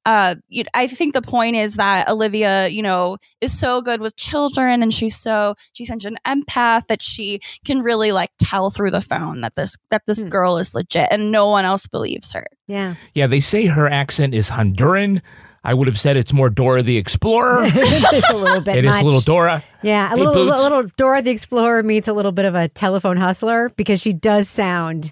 uh, 0.05 0.35
you, 0.49 0.63
I 0.73 0.87
think 0.87 1.13
the 1.13 1.21
point 1.21 1.55
is 1.55 1.75
that 1.75 2.09
Olivia, 2.09 2.67
you 2.67 2.81
know, 2.81 3.17
is 3.39 3.57
so 3.57 3.81
good 3.81 4.01
with 4.01 4.15
children, 4.15 4.81
and 4.81 4.93
she's 4.93 5.15
so 5.15 5.55
she's 5.73 5.87
such 5.87 6.05
an 6.05 6.17
empath 6.25 6.87
that 6.87 7.01
she 7.01 7.39
can 7.65 7.81
really 7.81 8.11
like 8.11 8.31
tell 8.39 8.69
through 8.71 8.91
the 8.91 9.01
phone 9.01 9.41
that 9.41 9.55
this 9.55 9.77
that 9.89 10.03
this 10.07 10.23
girl 10.23 10.57
is 10.57 10.73
legit, 10.73 11.07
and 11.11 11.31
no 11.31 11.49
one 11.49 11.65
else 11.65 11.87
believes 11.87 12.31
her. 12.33 12.45
Yeah. 12.67 12.95
Yeah, 13.13 13.27
they 13.27 13.39
say 13.39 13.65
her 13.67 13.87
accent 13.87 14.33
is 14.33 14.49
Honduran. 14.49 15.21
I 15.63 15.75
would 15.75 15.87
have 15.87 15.99
said 15.99 16.17
it's 16.17 16.33
more 16.33 16.49
Dora 16.49 16.81
the 16.81 16.97
Explorer. 16.97 17.61
it's 17.65 18.29
a 18.31 18.35
little 18.35 18.61
bit 18.61 18.77
It 18.77 18.85
is 18.85 18.95
much. 18.95 19.03
a 19.03 19.05
little 19.05 19.21
Dora. 19.21 19.63
Yeah, 19.83 20.07
a 20.07 20.09
Hey, 20.09 20.15
little, 20.15 20.33
Boots. 20.33 20.59
a 20.59 20.63
little 20.63 20.83
Dora 20.97 21.21
the 21.21 21.29
Explorer 21.29 21.83
meets 21.83 22.07
a 22.07 22.13
little 22.13 22.31
bit 22.31 22.45
of 22.45 22.55
a 22.55 22.67
telephone 22.67 23.17
hustler 23.17 23.69
because 23.75 24.01
she 24.01 24.11
does 24.11 24.49
sound. 24.49 25.11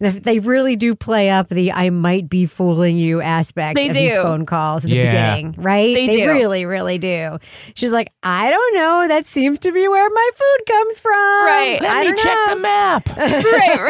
They 0.00 0.38
really 0.38 0.76
do 0.76 0.94
play 0.94 1.30
up 1.30 1.48
the 1.48 1.72
"I 1.72 1.90
might 1.90 2.28
be 2.28 2.46
fooling 2.46 2.98
you" 2.98 3.20
aspect 3.20 3.74
They 3.76 3.88
of 3.88 3.94
these 3.94 4.14
do. 4.14 4.22
phone 4.22 4.46
calls 4.46 4.84
in 4.84 4.90
the 4.90 4.96
beginning, 4.98 5.54
right? 5.58 5.92
They 5.94 6.06
do. 6.08 6.28
really, 6.30 6.66
really 6.66 6.98
do. 6.98 7.38
She's 7.74 7.92
like, 7.92 8.12
"I 8.22 8.50
don't 8.50 8.74
know. 8.74 9.08
That 9.08 9.26
seems 9.26 9.58
to 9.60 9.72
be 9.72 9.88
where 9.88 10.08
my 10.08 10.30
food 10.36 10.66
comes 10.66 11.00
from." 11.00 11.12
Right. 11.46 11.78
I 11.82 12.04
Let 12.04 12.16
me 12.16 12.22
check 12.22 12.38
know. 12.46 12.54
the 12.54 12.60
map. 12.60 13.08
right, 13.16 13.80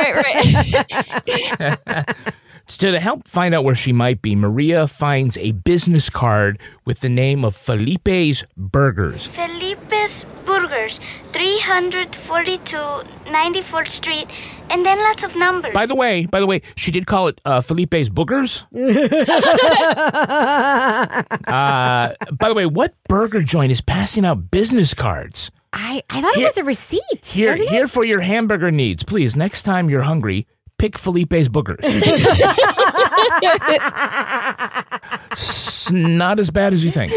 right, 1.61 1.77
right. 2.07 2.35
So 2.71 2.93
to 2.93 3.01
help 3.01 3.27
find 3.27 3.55
out 3.55 3.65
where 3.65 3.75
she 3.75 3.95
might 3.95 4.21
be, 4.21 4.37
Maria 4.37 4.87
finds 4.87 5.39
a 5.39 5.53
business 5.53 6.11
card 6.11 6.61
with 6.85 7.01
the 7.01 7.09
name 7.09 7.43
of 7.43 7.57
Felipe's 7.57 8.45
Burgers. 8.59 9.29
Felipe's 9.29 10.25
Burgers, 10.45 11.01
342 11.29 12.77
94th 12.77 13.91
Street, 13.91 14.29
and 14.69 14.85
then 14.85 14.99
lots 14.99 15.23
of 15.23 15.35
numbers. 15.35 15.73
By 15.73 15.87
the 15.87 15.95
way, 15.95 16.27
by 16.27 16.41
the 16.41 16.47
way, 16.47 16.61
she 16.77 16.91
did 16.91 17.07
call 17.07 17.29
it 17.29 17.41
uh, 17.47 17.63
Felipe's 17.63 18.11
Boogers. 18.11 18.65
uh, 21.47 22.15
by 22.33 22.49
the 22.49 22.55
way, 22.55 22.67
what 22.67 22.95
burger 23.09 23.43
joint 23.43 23.73
is 23.73 23.81
passing 23.81 24.27
out 24.27 24.51
business 24.51 24.93
cards? 24.93 25.51
I, 25.73 26.03
I 26.11 26.21
thought 26.21 26.35
Here- 26.35 26.45
it 26.45 26.49
was 26.49 26.59
a 26.59 26.65
receipt. 26.65 27.27
Here, 27.27 27.51
wasn't 27.51 27.69
it? 27.69 27.73
here 27.73 27.89
for 27.89 28.05
your 28.05 28.21
hamburger 28.21 28.71
needs, 28.71 29.03
please. 29.03 29.37
Next 29.37 29.63
time 29.63 29.91
you're 29.91 30.03
hungry, 30.03 30.47
pick 30.79 30.97
Felipe's 30.97 31.49
Boogers. 31.49 31.81
it's 35.33 35.91
not 35.93 36.39
as 36.39 36.51
bad 36.51 36.73
as 36.73 36.85
you 36.85 36.91
think. 36.91 37.13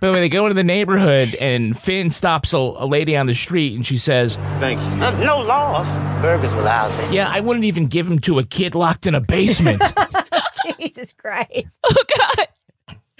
By 0.00 0.08
the 0.08 0.12
way, 0.14 0.20
they 0.20 0.28
go 0.28 0.46
into 0.46 0.54
the 0.54 0.64
neighborhood, 0.64 1.34
and 1.40 1.78
Finn 1.78 2.10
stops 2.10 2.52
a, 2.52 2.58
a 2.58 2.86
lady 2.86 3.16
on 3.16 3.26
the 3.26 3.34
street, 3.34 3.74
and 3.76 3.86
she 3.86 3.98
says, 3.98 4.36
Thank 4.58 4.80
you. 4.80 5.04
Uh, 5.04 5.10
no 5.24 5.38
loss. 5.38 5.98
Burgers 6.20 6.52
were 6.54 6.62
lousy. 6.62 7.04
"Yeah, 7.14 7.28
I 7.30 7.38
wouldn't 7.40 7.64
even 7.64 7.86
give 7.86 8.08
him 8.08 8.18
to 8.20 8.38
a 8.40 8.44
kid 8.44 8.74
locked 8.74 9.06
in 9.06 9.14
a 9.14 9.20
basement." 9.20 9.80
Jesus 10.80 11.12
Christ. 11.12 11.78
Oh, 11.84 11.94
God. 12.18 12.46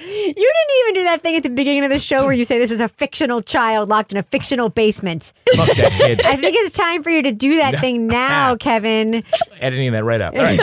You 0.03 0.35
didn't 0.35 0.81
even 0.81 0.95
do 0.95 1.05
that 1.05 1.21
thing 1.23 1.37
at 1.37 1.43
the 1.43 1.51
beginning 1.51 1.85
of 1.85 1.91
the 1.91 1.99
show 1.99 2.25
where 2.25 2.33
you 2.33 2.45
say 2.45 2.59
this 2.59 2.71
was 2.71 2.81
a 2.81 2.89
fictional 2.89 3.41
child 3.41 3.89
locked 3.89 4.13
in 4.13 4.19
a 4.19 4.23
fictional 4.23 4.69
basement. 4.69 5.33
Fuck 5.55 5.69
that 5.77 5.93
kid. 5.93 6.23
I 6.25 6.37
think 6.37 6.57
it's 6.59 6.77
time 6.77 7.03
for 7.03 7.11
you 7.11 7.23
to 7.23 7.33
do 7.33 7.57
that 7.57 7.81
thing 7.81 8.07
now, 8.07 8.57
Kevin. 8.57 9.23
Editing 9.61 9.93
that 9.93 10.05
right 10.05 10.21
out. 10.21 10.37
All 10.37 10.43
right. 10.43 10.59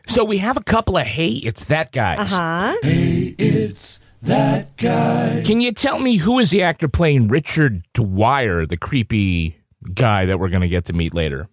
so 0.06 0.24
we 0.24 0.38
have 0.38 0.56
a 0.56 0.62
couple 0.62 0.96
of 0.96 1.06
hey, 1.06 1.32
it's 1.32 1.66
that 1.66 1.92
guy. 1.92 2.16
Uh-huh. 2.16 2.76
Hey, 2.82 3.34
it's 3.38 4.00
that 4.22 4.76
guy. 4.76 5.42
Can 5.44 5.60
you 5.60 5.72
tell 5.72 5.98
me 5.98 6.16
who 6.18 6.38
is 6.38 6.50
the 6.50 6.62
actor 6.62 6.88
playing 6.88 7.28
Richard 7.28 7.82
Dwyer, 7.94 8.66
the 8.66 8.76
creepy 8.76 9.56
guy 9.92 10.26
that 10.26 10.38
we're 10.38 10.48
going 10.48 10.62
to 10.62 10.68
get 10.68 10.86
to 10.86 10.92
meet 10.92 11.14
later? 11.14 11.48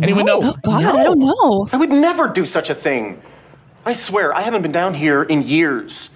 Anyone 0.00 0.24
know? 0.24 0.40
Oh 0.42 0.56
God, 0.62 0.84
I 0.84 1.02
don't 1.02 1.18
know. 1.18 1.68
I 1.70 1.76
would 1.76 1.90
never 1.90 2.28
do 2.28 2.46
such 2.46 2.70
a 2.70 2.74
thing. 2.74 3.20
I 3.84 3.92
swear, 3.94 4.32
I 4.32 4.42
haven't 4.42 4.62
been 4.62 4.72
down 4.72 4.94
here 4.94 5.24
in 5.24 5.42
years. 5.42 6.10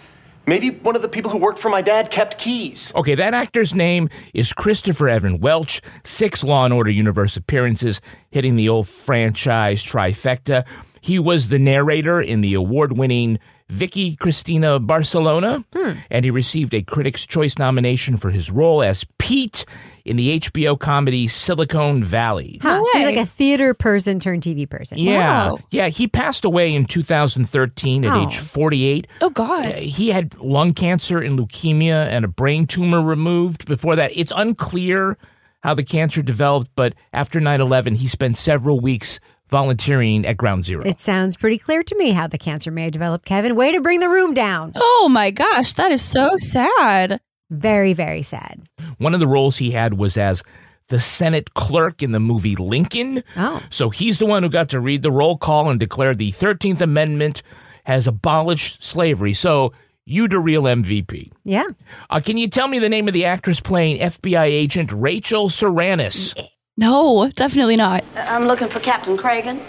Maybe 0.47 0.71
one 0.71 0.95
of 0.95 1.03
the 1.03 1.09
people 1.09 1.33
who 1.33 1.39
worked 1.39 1.59
for 1.59 1.69
my 1.69 1.83
dad 1.83 2.11
kept 2.13 2.39
keys. 2.39 2.93
Okay, 2.95 3.17
that 3.17 3.35
actor's 3.35 3.75
name 3.75 4.09
is 4.33 4.53
Christopher 4.53 5.09
Evan 5.09 5.41
Welch. 5.41 5.83
Six 6.05 6.45
Law 6.45 6.65
and 6.65 6.73
Order 6.73 6.91
universe 6.91 7.37
appearances, 7.37 8.01
hitting 8.31 8.55
the 8.55 8.69
old 8.69 8.89
franchise 8.89 9.83
trifecta. 9.83 10.65
He 11.01 11.19
was 11.19 11.49
the 11.49 11.59
narrator 11.59 12.21
in 12.21 12.41
the 12.41 12.55
award-winning 12.55 13.41
Vicky 13.69 14.15
Cristina 14.17 14.79
Barcelona, 14.79 15.65
and 16.11 16.25
he 16.25 16.31
received 16.31 16.73
a 16.73 16.83
Critics' 16.83 17.27
Choice 17.27 17.59
nomination 17.59 18.17
for 18.17 18.31
his 18.31 18.49
role 18.51 18.81
as 18.83 19.05
Pete 19.19 19.65
in 20.05 20.17
the 20.17 20.39
HBO 20.39 20.79
comedy 20.79 21.27
Silicon 21.27 22.05
Valley. 22.05 22.61
Huh, 22.63 22.81
so 22.93 22.99
he's 22.99 23.07
like 23.07 23.17
a 23.17 23.27
theater 23.27 23.75
person 23.75 24.21
turned 24.21 24.43
TV 24.45 24.71
person. 24.71 24.99
Yeah, 24.99 25.49
Wow. 25.49 25.59
yeah. 25.71 25.89
He 25.89 26.07
passed 26.07 26.45
away 26.45 26.75
in 26.77 26.85
2013 26.87 28.05
at 28.05 28.13
Oh. 28.17 28.23
age 28.23 28.39
48. 28.39 29.09
Oh 29.21 29.31
God. 29.31 29.67
Uh, 29.67 29.73
he 29.81 30.11
had 30.11 30.39
lung 30.39 30.73
cancer 30.73 31.19
and 31.21 31.37
leukemia 31.39 32.07
and 32.09 32.25
a 32.25 32.29
brain 32.29 32.67
tumor 32.67 33.03
removed 33.03 33.67
before 33.67 33.97
that. 33.97 34.13
It's 34.15 34.33
unclear 34.37 35.19
how 35.65 35.75
the 35.75 35.83
cancer 35.83 36.23
developed, 36.23 36.71
but 36.77 36.95
after 37.13 37.41
9 37.41 37.61
11, 37.61 37.97
he 37.97 38.07
spent 38.07 38.37
several 38.37 38.79
weeks 38.79 39.19
volunteering 39.49 40.27
at 40.27 40.37
Ground 40.37 40.65
Zero. 40.65 40.85
It 40.85 41.01
sounds 41.01 41.37
pretty 41.37 41.59
clear 41.59 41.83
to 41.83 41.97
me 41.97 42.11
how 42.11 42.27
the 42.27 42.39
cancer 42.39 42.71
may 42.71 42.85
have 42.85 42.93
developed, 42.93 43.25
Kevin. 43.25 43.57
Way 43.57 43.73
to 43.73 43.81
bring 43.81 44.01
the 44.01 44.09
room 44.09 44.35
down. 44.35 44.73
Oh 44.77 45.09
my 45.11 45.31
gosh, 45.31 45.75
that 45.75 45.93
is 45.93 46.03
so 46.03 46.31
sad. 46.37 47.21
Very, 47.51 47.93
very 47.93 48.23
sad. 48.23 48.61
One 48.99 49.15
of 49.15 49.21
the 49.21 49.27
roles 49.27 49.59
he 49.59 49.71
had 49.71 49.95
was 49.95 50.17
as 50.17 50.43
the 50.89 51.01
Senate 51.01 51.55
clerk 51.55 52.03
in 52.03 52.13
the 52.13 52.21
movie 52.21 52.57
Lincoln. 52.57 53.23
Oh. 53.37 53.63
So 53.71 53.91
he's 53.91 54.19
the 54.19 54.27
one 54.27 54.43
who 54.43 54.49
got 54.49 54.69
to 54.71 54.81
read 54.81 55.03
the 55.03 55.11
roll 55.11 55.37
call 55.37 55.69
and 55.71 55.79
declare 55.79 56.15
the 56.15 56.33
13th 56.33 56.81
Amendment 56.81 57.43
has 57.85 58.07
abolished 58.07 58.83
slavery. 58.83 59.33
So 59.33 59.73
you 60.05 60.29
the 60.29 60.39
real 60.39 60.63
MVP. 60.63 61.33
Yeah. 61.45 61.65
Uh, 62.11 62.21
can 62.21 62.37
you 62.37 62.49
tell 62.49 62.69
me 62.69 62.79
the 62.79 62.89
name 62.89 63.09
of 63.09 63.15
the 63.15 63.25
actress 63.25 63.61
playing 63.61 63.99
FBI 63.99 64.45
agent 64.45 64.93
Rachel 64.93 65.49
Serranis? 65.49 66.35
No, 66.77 67.31
definitely 67.35 67.77
not. 67.77 68.05
I'm 68.17 68.45
looking 68.45 68.69
for 68.69 68.81
Captain 68.81 69.17
Cragen. 69.17 69.63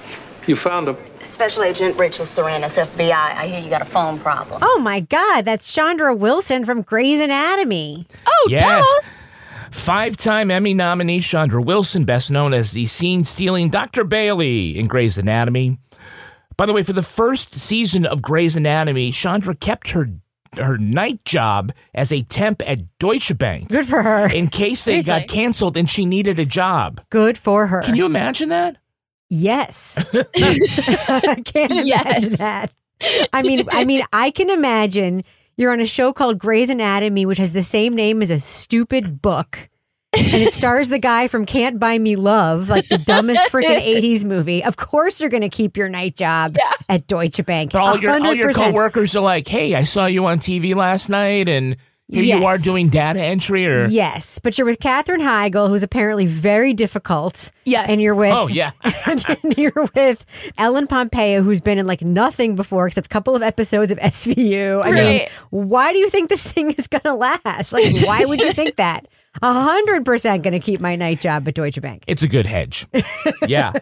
You 0.45 0.55
found 0.55 0.87
him. 0.87 0.97
Special 1.23 1.63
Agent 1.63 1.97
Rachel 1.97 2.25
Serranis, 2.25 2.81
FBI. 2.81 3.11
I 3.11 3.47
hear 3.47 3.59
you 3.59 3.69
got 3.69 3.81
a 3.81 3.85
phone 3.85 4.19
problem. 4.19 4.59
Oh 4.61 4.79
my 4.79 5.01
God, 5.01 5.43
that's 5.43 5.73
Chandra 5.73 6.15
Wilson 6.15 6.63
from 6.63 6.81
Grey's 6.81 7.19
Anatomy. 7.19 8.07
Oh, 8.25 8.47
yes. 8.49 8.85
Five 9.71 10.15
time 10.15 10.49
Emmy 10.49 10.73
nominee 10.73 11.19
Chandra 11.19 11.61
Wilson, 11.61 12.05
best 12.05 12.31
known 12.31 12.53
as 12.53 12.71
the 12.71 12.85
scene 12.85 13.23
stealing 13.25 13.69
Dr. 13.69 14.03
Bailey 14.05 14.77
in 14.79 14.87
Grey's 14.87 15.17
Anatomy. 15.17 15.79
By 16.55 16.65
the 16.65 16.73
way, 16.73 16.81
for 16.81 16.93
the 16.93 17.03
first 17.03 17.57
season 17.57 18.05
of 18.05 18.21
Grey's 18.21 18.55
Anatomy, 18.55 19.11
Chandra 19.11 19.53
kept 19.53 19.91
her 19.91 20.09
her 20.55 20.77
night 20.77 21.23
job 21.25 21.71
as 21.93 22.11
a 22.11 22.21
temp 22.23 22.61
at 22.65 22.97
Deutsche 22.99 23.37
Bank. 23.37 23.69
Good 23.69 23.87
for 23.87 24.01
her. 24.01 24.31
In 24.31 24.47
case 24.47 24.85
they 24.85 25.01
got 25.01 25.27
canceled 25.27 25.77
and 25.77 25.89
she 25.89 26.05
needed 26.05 26.39
a 26.39 26.45
job. 26.45 27.01
Good 27.09 27.37
for 27.37 27.67
her. 27.67 27.81
Can 27.81 27.95
you 27.95 28.05
imagine 28.05 28.49
that? 28.49 28.77
Yes. 29.29 30.09
I 30.13 31.41
can't 31.45 31.71
imagine 31.71 32.33
that. 32.35 32.73
I 33.33 33.41
mean, 33.41 33.65
I 33.71 33.85
mean, 33.85 34.03
I 34.13 34.31
can 34.31 34.49
imagine 34.49 35.23
you're 35.57 35.71
on 35.71 35.79
a 35.81 35.85
show 35.85 36.13
called 36.13 36.39
Grey's 36.39 36.69
Anatomy, 36.69 37.25
which 37.25 37.37
has 37.37 37.51
the 37.51 37.63
same 37.63 37.93
name 37.93 38.21
as 38.21 38.31
a 38.31 38.39
stupid 38.39 39.21
book. 39.21 39.69
And 40.17 40.41
it 40.43 40.53
stars 40.53 40.89
the 40.89 40.99
guy 40.99 41.27
from 41.27 41.45
Can't 41.45 41.79
Buy 41.79 41.97
Me 41.97 42.15
Love, 42.15 42.69
like 42.69 42.87
the 42.87 42.97
dumbest 42.97 43.51
freaking 43.51 43.79
80s 44.01 44.23
movie. 44.23 44.63
Of 44.63 44.77
course, 44.77 45.19
you're 45.21 45.29
going 45.29 45.41
to 45.41 45.49
keep 45.49 45.77
your 45.77 45.89
night 45.89 46.15
job 46.15 46.57
at 46.89 47.07
Deutsche 47.07 47.45
Bank. 47.45 47.71
But 47.71 47.81
all 47.81 47.97
your 47.97 48.11
all 48.13 48.33
your 48.33 48.51
coworkers 48.53 49.15
are 49.15 49.21
like, 49.21 49.47
"Hey, 49.47 49.75
I 49.75 49.83
saw 49.83 50.05
you 50.05 50.25
on 50.25 50.39
TV 50.39 50.75
last 50.75 51.09
night, 51.09 51.47
and 51.49 51.77
here 52.09 52.23
you 52.23 52.45
are 52.45 52.57
doing 52.57 52.89
data 52.89 53.19
entry." 53.21 53.67
Or 53.67 53.87
Yes, 53.87 54.39
but 54.39 54.57
you're 54.57 54.65
with 54.65 54.79
Katherine 54.79 55.21
Heigl, 55.21 55.67
who's 55.69 55.83
apparently 55.83 56.25
very 56.25 56.73
difficult. 56.73 57.51
Yes. 57.65 57.89
And 57.89 58.01
you're 58.01 58.15
with 58.15 58.33
Oh, 58.33 58.47
yeah. 58.47 58.71
and 59.05 59.57
you're 59.57 59.87
with 59.95 60.25
Ellen 60.57 60.87
Pompeo, 60.87 61.41
who's 61.41 61.61
been 61.61 61.77
in 61.77 61.85
like 61.85 62.01
nothing 62.01 62.55
before 62.55 62.87
except 62.87 63.07
a 63.07 63.09
couple 63.09 63.35
of 63.35 63.41
episodes 63.43 63.91
of 63.91 63.97
SVU. 63.99 64.83
I 64.83 64.91
mean, 64.91 65.21
why 65.49 65.91
do 65.91 65.99
you 65.99 66.09
think 66.09 66.29
this 66.29 66.49
thing 66.49 66.71
is 66.71 66.87
gonna 66.87 67.15
last? 67.15 67.73
Like, 67.73 67.85
why 68.05 68.23
would 68.25 68.39
you 68.41 68.53
think 68.53 68.77
that? 68.77 69.07
A 69.41 69.53
hundred 69.53 70.05
percent 70.05 70.43
gonna 70.43 70.59
keep 70.59 70.79
my 70.79 70.95
night 70.95 71.19
job 71.21 71.47
at 71.47 71.53
Deutsche 71.53 71.79
Bank. 71.81 72.03
It's 72.07 72.23
a 72.23 72.27
good 72.27 72.45
hedge. 72.45 72.87
Yeah. 73.47 73.73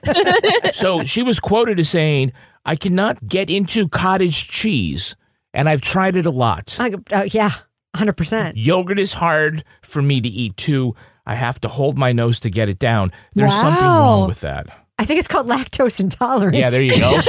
so 0.74 1.04
she 1.04 1.24
was 1.24 1.40
quoted 1.40 1.80
as 1.80 1.90
saying, 1.90 2.34
I 2.66 2.76
cannot 2.76 3.26
get 3.28 3.50
into 3.50 3.88
cottage 3.88 4.48
cheese, 4.50 5.16
and 5.54 5.68
I've 5.70 5.82
tried 5.82 6.16
it 6.16 6.26
a 6.26 6.32
lot. 6.32 6.76
I, 6.80 6.94
uh, 7.12 7.28
yeah, 7.32 7.52
hundred 7.96 8.18
percent. 8.18 8.58
Yogurt 8.58 9.00
is 9.00 9.14
hard 9.14 9.64
for 9.82 10.02
me 10.02 10.22
to 10.22 10.28
eat 10.28 10.58
too. 10.58 10.96
I 11.26 11.36
have 11.36 11.60
to 11.62 11.68
hold 11.68 11.98
my 11.98 12.12
nose 12.12 12.40
to 12.42 12.50
get 12.50 12.70
it 12.70 12.78
down. 12.80 13.12
There's 13.34 13.54
something 13.54 13.84
wrong 13.84 14.28
with 14.28 14.42
that. 14.42 14.68
I 15.00 15.06
think 15.06 15.20
it's 15.20 15.28
called 15.28 15.48
lactose 15.48 16.00
intolerance. 16.00 16.58
Yeah, 16.58 16.70
there 16.70 16.82
you 16.82 16.98
go. 17.00 17.20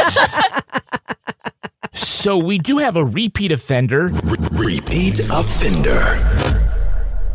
so 1.94 2.36
we 2.36 2.58
do 2.58 2.78
have 2.78 2.96
a 2.96 3.04
repeat 3.04 3.52
offender. 3.52 4.10
Repeat 4.52 5.20
offender. 5.30 6.20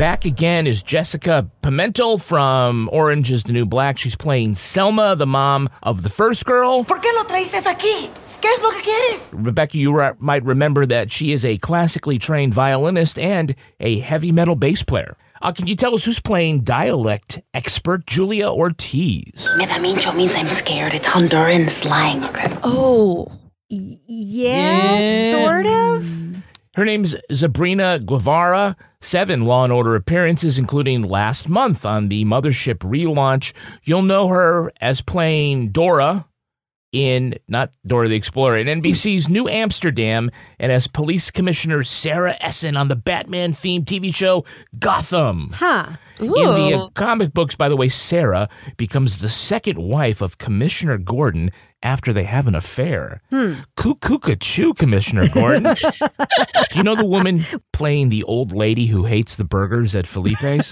Back 0.01 0.25
again 0.25 0.65
is 0.65 0.81
Jessica 0.81 1.47
Pimentel 1.61 2.19
from 2.19 2.89
Orange 2.91 3.31
is 3.31 3.43
the 3.43 3.53
New 3.53 3.67
Black. 3.67 3.99
She's 3.99 4.15
playing 4.15 4.55
Selma, 4.55 5.15
the 5.15 5.27
mom 5.27 5.69
of 5.83 6.01
the 6.01 6.09
first 6.09 6.43
girl. 6.43 6.83
¿Por 6.83 6.97
qué 6.97 7.13
lo 7.13 7.23
traíste 7.25 7.61
aquí? 7.61 8.09
¿Qué 8.41 8.47
es 8.47 8.63
lo 8.63 8.71
que 8.71 8.81
quieres? 8.81 9.35
Rebecca, 9.37 9.77
you 9.77 9.93
re- 9.93 10.13
might 10.17 10.43
remember 10.43 10.87
that 10.87 11.11
she 11.11 11.31
is 11.31 11.45
a 11.45 11.59
classically 11.59 12.17
trained 12.17 12.51
violinist 12.51 13.19
and 13.19 13.53
a 13.79 13.99
heavy 13.99 14.31
metal 14.31 14.55
bass 14.55 14.81
player. 14.81 15.15
Uh, 15.39 15.51
can 15.51 15.67
you 15.67 15.75
tell 15.75 15.93
us 15.93 16.03
who's 16.03 16.19
playing 16.19 16.61
dialect 16.61 17.39
expert 17.53 18.07
Julia 18.07 18.49
Ortiz? 18.49 19.31
Me 19.55 19.67
da 19.67 19.77
mincho 19.77 20.15
means 20.15 20.33
I'm 20.33 20.49
scared. 20.49 20.95
It's 20.95 21.07
Honduran 21.07 21.69
slang. 21.69 22.23
Okay. 22.23 22.57
Oh. 22.63 23.27
Yeah, 23.69 25.45
sort 25.45 25.67
of. 25.67 26.41
Her 26.75 26.85
name's 26.85 27.15
Zabryna 27.29 28.05
Guevara. 28.05 28.77
Seven 29.01 29.41
Law 29.45 29.63
and 29.63 29.73
Order 29.73 29.95
appearances, 29.95 30.57
including 30.59 31.01
last 31.01 31.49
month 31.49 31.85
on 31.85 32.07
the 32.07 32.23
Mothership 32.23 32.77
relaunch. 32.77 33.51
You'll 33.83 34.03
know 34.03 34.27
her 34.27 34.71
as 34.79 35.01
playing 35.01 35.69
Dora 35.69 36.27
in 36.91 37.35
not 37.47 37.71
Dora 37.85 38.07
the 38.07 38.15
Explorer 38.15 38.57
in 38.57 38.81
NBC's 38.81 39.27
New 39.27 39.47
Amsterdam, 39.47 40.29
and 40.59 40.71
as 40.71 40.87
Police 40.87 41.31
Commissioner 41.31 41.83
Sarah 41.83 42.37
Essen 42.39 42.77
on 42.77 42.89
the 42.89 42.95
Batman 42.95 43.53
themed 43.53 43.85
TV 43.85 44.13
show 44.13 44.45
Gotham. 44.77 45.51
Huh. 45.53 45.95
In 46.19 46.27
the 46.29 46.91
comic 46.93 47.33
books, 47.33 47.55
by 47.55 47.67
the 47.67 47.75
way, 47.75 47.89
Sarah 47.89 48.47
becomes 48.77 49.17
the 49.17 49.29
second 49.29 49.79
wife 49.79 50.21
of 50.21 50.37
Commissioner 50.37 50.97
Gordon 50.97 51.51
after 51.83 52.13
they 52.13 52.23
have 52.23 52.47
an 52.47 52.55
affair. 52.55 53.21
Hmm. 53.29 53.53
Cuckoo-ca-choo, 53.75 54.73
Commissioner 54.75 55.27
Gordon. 55.33 55.63
Do 55.73 56.77
you 56.77 56.83
know 56.83 56.95
the 56.95 57.05
woman 57.05 57.41
playing 57.73 58.09
the 58.09 58.23
old 58.23 58.51
lady 58.51 58.85
who 58.87 59.05
hates 59.05 59.35
the 59.35 59.43
burgers 59.43 59.95
at 59.95 60.05
Felipe's? 60.05 60.71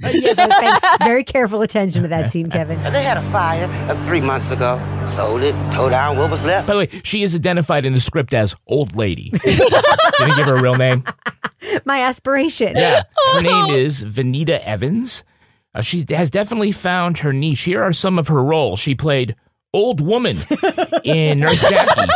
yes, 0.00 0.38
I 0.38 0.46
was 0.46 1.06
very 1.06 1.24
careful 1.24 1.62
attention 1.62 2.02
to 2.02 2.08
that 2.08 2.30
scene, 2.30 2.50
Kevin. 2.50 2.80
They 2.92 3.02
had 3.02 3.16
a 3.16 3.30
fire 3.30 3.64
uh, 3.90 4.04
three 4.06 4.20
months 4.20 4.50
ago. 4.50 4.80
Sold 5.06 5.42
it, 5.42 5.54
tore 5.72 5.90
down 5.90 6.16
what 6.16 6.30
was 6.30 6.44
left. 6.44 6.66
By 6.68 6.74
the 6.74 6.78
way, 6.80 7.00
she 7.02 7.22
is 7.22 7.34
identified 7.34 7.84
in 7.84 7.92
the 7.92 8.00
script 8.00 8.34
as 8.34 8.54
old 8.66 8.96
lady. 8.96 9.30
Didn't 9.44 10.36
give 10.36 10.46
her 10.46 10.56
a 10.56 10.62
real 10.62 10.76
name. 10.76 11.04
My 11.84 12.02
aspiration. 12.02 12.74
Yeah. 12.76 13.02
Her 13.34 13.42
name 13.42 13.74
is 13.74 14.04
Vanita 14.04 14.60
Evans. 14.60 15.24
Uh, 15.74 15.82
she 15.82 16.04
has 16.10 16.30
definitely 16.30 16.72
found 16.72 17.18
her 17.18 17.32
niche. 17.32 17.62
Here 17.62 17.82
are 17.82 17.92
some 17.92 18.18
of 18.18 18.28
her 18.28 18.42
roles. 18.42 18.78
She 18.78 18.94
played 18.94 19.36
Old 19.74 20.00
Woman 20.00 20.36
in 21.04 21.40
Nurse 21.40 21.60
Jackie, 21.60 22.10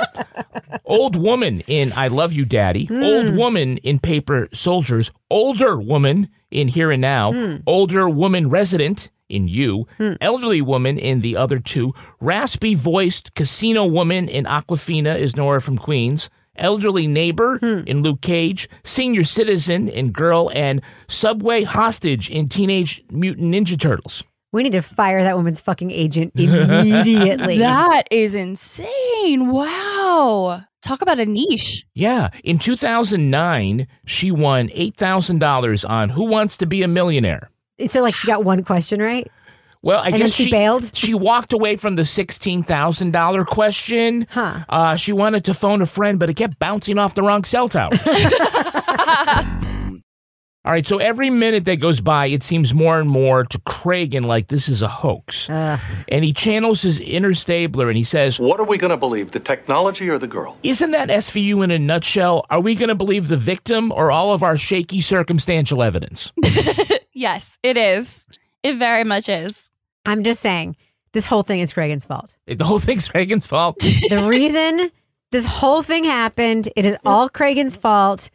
Old 0.86 1.16
Woman 1.16 1.62
in 1.66 1.90
I 1.94 2.08
Love 2.08 2.32
You 2.32 2.46
Daddy, 2.46 2.86
hmm. 2.86 3.02
Old 3.02 3.36
Woman 3.36 3.76
in 3.78 3.98
Paper 3.98 4.48
Soldiers, 4.54 5.10
Older 5.30 5.78
Woman 5.78 6.28
in 6.50 6.68
Here 6.68 6.90
and 6.90 7.02
Now, 7.02 7.32
hmm. 7.32 7.56
Older 7.66 8.08
Woman 8.08 8.48
Resident 8.48 9.10
in 9.28 9.48
You, 9.48 9.86
hmm. 9.98 10.14
Elderly 10.20 10.62
Woman 10.62 10.98
in 10.98 11.20
the 11.20 11.36
other 11.36 11.58
two, 11.58 11.92
Raspy 12.20 12.74
Voiced 12.74 13.34
Casino 13.34 13.84
Woman 13.84 14.28
in 14.28 14.44
Awkwafina 14.44 15.18
is 15.18 15.36
Nora 15.36 15.60
from 15.60 15.76
Queens. 15.76 16.30
Elderly 16.56 17.06
Neighbor 17.06 17.56
in 17.62 18.02
Luke 18.02 18.20
Cage, 18.20 18.68
Senior 18.84 19.24
Citizen 19.24 19.88
in 19.88 20.10
Girl, 20.10 20.50
and 20.54 20.82
Subway 21.08 21.62
Hostage 21.62 22.28
in 22.28 22.50
Teenage 22.50 23.02
Mutant 23.10 23.54
Ninja 23.54 23.80
Turtles. 23.80 24.22
We 24.52 24.62
need 24.62 24.72
to 24.72 24.82
fire 24.82 25.22
that 25.24 25.36
woman's 25.36 25.60
fucking 25.60 25.90
agent 25.90 26.32
immediately. 26.36 27.58
That 27.58 28.04
is 28.10 28.34
insane. 28.34 29.48
Wow. 29.50 30.62
Talk 30.82 31.00
about 31.00 31.18
a 31.18 31.26
niche. 31.26 31.86
Yeah, 31.94 32.28
in 32.44 32.58
2009, 32.58 33.86
she 34.04 34.30
won 34.30 34.68
$8,000 34.68 35.88
on 35.88 36.08
Who 36.10 36.24
Wants 36.24 36.56
to 36.58 36.66
Be 36.66 36.82
a 36.82 36.88
Millionaire. 36.88 37.50
so, 37.86 38.02
like, 38.02 38.14
she 38.14 38.26
got 38.26 38.44
one 38.44 38.62
question 38.62 39.00
right. 39.00 39.30
Well, 39.84 40.00
I 40.00 40.06
And 40.06 40.14
then 40.14 40.20
guess 40.20 40.34
she 40.34 40.50
bailed? 40.50 40.90
She 40.94 41.12
walked 41.14 41.52
away 41.52 41.74
from 41.76 41.96
the 41.96 42.04
sixteen 42.04 42.62
thousand 42.62 43.10
dollar 43.12 43.44
question. 43.44 44.28
Huh. 44.30 44.60
Uh, 44.68 44.94
she 44.94 45.12
wanted 45.12 45.44
to 45.46 45.54
phone 45.54 45.82
a 45.82 45.86
friend, 45.86 46.20
but 46.20 46.30
it 46.30 46.34
kept 46.34 46.60
bouncing 46.60 46.98
off 46.98 47.14
the 47.14 47.22
wrong 47.22 47.42
cell 47.42 47.68
tower. 47.68 47.90
All 50.64 50.70
right, 50.70 50.86
so 50.86 50.98
every 50.98 51.28
minute 51.28 51.64
that 51.64 51.80
goes 51.80 52.00
by, 52.00 52.26
it 52.26 52.44
seems 52.44 52.72
more 52.72 53.00
and 53.00 53.10
more 53.10 53.42
to 53.44 53.58
Cragen 53.60 54.26
like 54.26 54.46
this 54.46 54.68
is 54.68 54.80
a 54.80 54.86
hoax. 54.88 55.50
And 55.50 56.24
he 56.24 56.32
channels 56.32 56.82
his 56.82 57.00
inner 57.00 57.34
stabler 57.34 57.88
and 57.88 57.96
he 57.96 58.04
says, 58.04 58.38
What 58.38 58.60
are 58.60 58.64
we 58.64 58.78
going 58.78 58.92
to 58.92 58.96
believe, 58.96 59.32
the 59.32 59.40
technology 59.40 60.08
or 60.08 60.18
the 60.18 60.28
girl? 60.28 60.56
Isn't 60.62 60.92
that 60.92 61.08
SVU 61.08 61.64
in 61.64 61.72
a 61.72 61.80
nutshell? 61.80 62.46
Are 62.48 62.60
we 62.60 62.76
going 62.76 62.90
to 62.90 62.94
believe 62.94 63.26
the 63.26 63.36
victim 63.36 63.90
or 63.90 64.12
all 64.12 64.32
of 64.32 64.44
our 64.44 64.56
shaky 64.56 65.00
circumstantial 65.00 65.82
evidence? 65.82 66.32
Yes, 67.14 67.58
it 67.62 67.76
is. 67.76 68.26
It 68.62 68.76
very 68.76 69.04
much 69.04 69.28
is. 69.28 69.70
I'm 70.06 70.22
just 70.24 70.40
saying, 70.40 70.76
this 71.12 71.26
whole 71.26 71.42
thing 71.42 71.60
is 71.60 71.72
Cragen's 71.72 72.04
fault. 72.04 72.34
The 72.46 72.64
whole 72.64 72.78
thing's 72.78 73.08
Cragen's 73.08 73.46
fault. 73.46 73.78
the 73.78 74.26
reason 74.28 74.90
this 75.30 75.46
whole 75.46 75.82
thing 75.82 76.04
happened, 76.04 76.68
it 76.74 76.86
is 76.86 76.96
all 77.04 77.28
Cragen's 77.28 77.76
fault. 77.76 78.30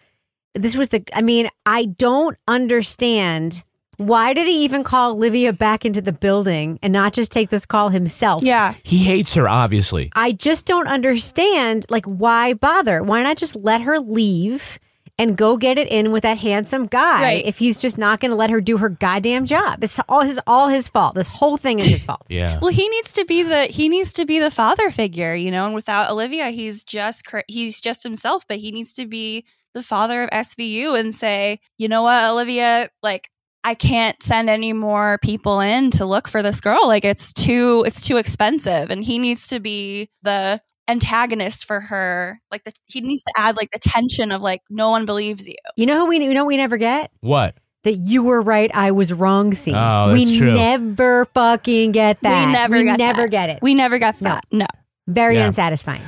This 0.58 0.76
was 0.76 0.89
the, 0.89 1.04
I 1.13 1.22
mean, 1.22 1.50
I 1.65 1.86
don't 1.86 2.38
understand. 2.48 3.63
Why 3.98 4.34
did 4.34 4.46
he 4.46 4.63
even 4.63 4.84
call 4.84 5.13
Olivia 5.13 5.52
back 5.54 5.84
into 5.84 6.02
the 6.02 6.12
building 6.12 6.78
and 6.84 6.93
not 6.93 7.13
just 7.13 7.32
take 7.32 7.50
this 7.50 7.65
call 7.65 7.89
himself? 7.89 8.43
Yeah. 8.43 8.76
He 8.84 9.00
hates 9.00 9.34
her, 9.34 9.50
obviously. 9.50 10.12
I 10.13 10.34
just 10.34 10.67
don't 10.67 10.88
understand, 10.88 11.86
like, 11.89 12.06
why 12.06 12.54
bother? 12.54 13.02
Why 13.02 13.24
not 13.24 13.38
just 13.38 13.56
let 13.56 13.82
her 13.82 14.00
leave 14.00 14.78
and 15.17 15.36
go 15.36 15.58
get 15.58 15.80
it 15.80 15.88
in 15.88 16.12
with 16.12 16.22
that 16.22 16.38
handsome 16.38 16.86
guy 16.86 17.22
Right. 17.24 17.46
if 17.48 17.58
he's 17.58 17.80
just 17.80 17.98
not 17.98 18.20
going 18.20 18.30
to 18.30 18.36
let 18.38 18.52
her 18.52 18.62
do 18.62 18.78
her 18.78 18.89
goddamn 18.89 19.48
job? 19.48 19.84
It's 19.84 20.00
all 20.08 20.22
his, 20.22 20.39
all 20.46 20.67
his 20.67 20.88
fault. 20.88 21.15
This 21.15 21.28
whole 21.28 21.58
thing 21.58 21.80
is 21.80 21.88
his 21.88 22.04
fault. 22.04 22.22
Yeah. 22.30 22.60
Well, 22.62 22.72
he 22.72 22.88
needs 22.89 23.13
to 23.13 23.26
be 23.26 23.41
the 23.41 23.63
he 23.63 23.89
needs 23.89 24.13
to 24.13 24.26
be 24.28 24.38
the 24.38 24.52
father 24.52 24.91
figure, 24.91 25.34
you 25.34 25.50
know. 25.50 25.65
And 25.65 25.74
without 25.74 26.12
Olivia, 26.12 26.52
he's 26.52 26.84
just 26.84 27.26
he's 27.48 27.82
just 27.82 28.04
himself. 28.04 28.43
But 28.48 28.58
he 28.60 28.72
needs 28.72 28.93
to 28.93 29.08
be 29.08 29.43
the 29.73 29.84
father 29.84 30.23
of 30.23 30.30
SVU 30.32 30.99
and 30.99 31.13
say, 31.13 31.60
you 31.77 31.88
know 31.88 32.03
what, 32.03 32.23
Olivia, 32.32 32.89
like 33.03 33.30
I 33.63 33.75
can't 33.75 34.21
send 34.23 34.49
any 34.49 34.73
more 34.73 35.19
people 35.21 35.60
in 35.60 35.91
to 35.91 36.06
look 36.06 36.27
for 36.27 36.41
this 36.41 36.60
girl. 36.62 36.88
Like 36.88 37.03
it's 37.06 37.34
too 37.34 37.84
it's 37.86 38.01
too 38.01 38.17
expensive, 38.17 38.89
and 38.89 39.03
he 39.03 39.19
needs 39.19 39.47
to 39.47 39.60
be 39.60 40.10
the 40.23 40.62
antagonist 40.88 41.65
for 41.65 41.80
her. 41.82 42.39
Like 42.51 42.63
the 42.63 42.71
he 42.86 43.01
needs 43.01 43.23
to 43.23 43.34
add 43.38 43.58
like 43.58 43.71
the 43.71 43.80
tension 43.80 44.32
of 44.32 44.41
like 44.41 44.62
no 44.69 44.89
one 44.89 45.06
believes 45.06 45.47
you. 45.47 45.56
You 45.75 45.86
know 45.86 45.99
who 45.99 46.08
we, 46.08 46.23
you 46.23 46.34
know 46.34 46.45
we 46.45 46.58
never 46.58 46.77
get? 46.77 47.12
What? 47.21 47.56
that 47.84 47.95
you 47.99 48.21
were 48.21 48.41
right, 48.41 48.69
I 48.73 48.91
was 48.91 49.13
wrong 49.13 49.53
scene. 49.53 49.73
Oh, 49.75 50.12
we 50.12 50.38
true. 50.38 50.53
never 50.53 51.23
fucking 51.25 51.93
get 51.93 52.19
that. 52.21 52.47
We 52.47 52.51
never 52.51 52.84
got 52.84 52.97
never 52.97 53.21
that. 53.21 53.32
get 53.32 53.49
it. 53.49 53.60
We 53.62 53.75
never 53.75 53.97
got 53.97 54.19
that. 54.19 54.43
No. 54.51 54.65
Very 55.08 55.36
Yeah. 55.36 55.45
unsatisfying. 55.45 56.01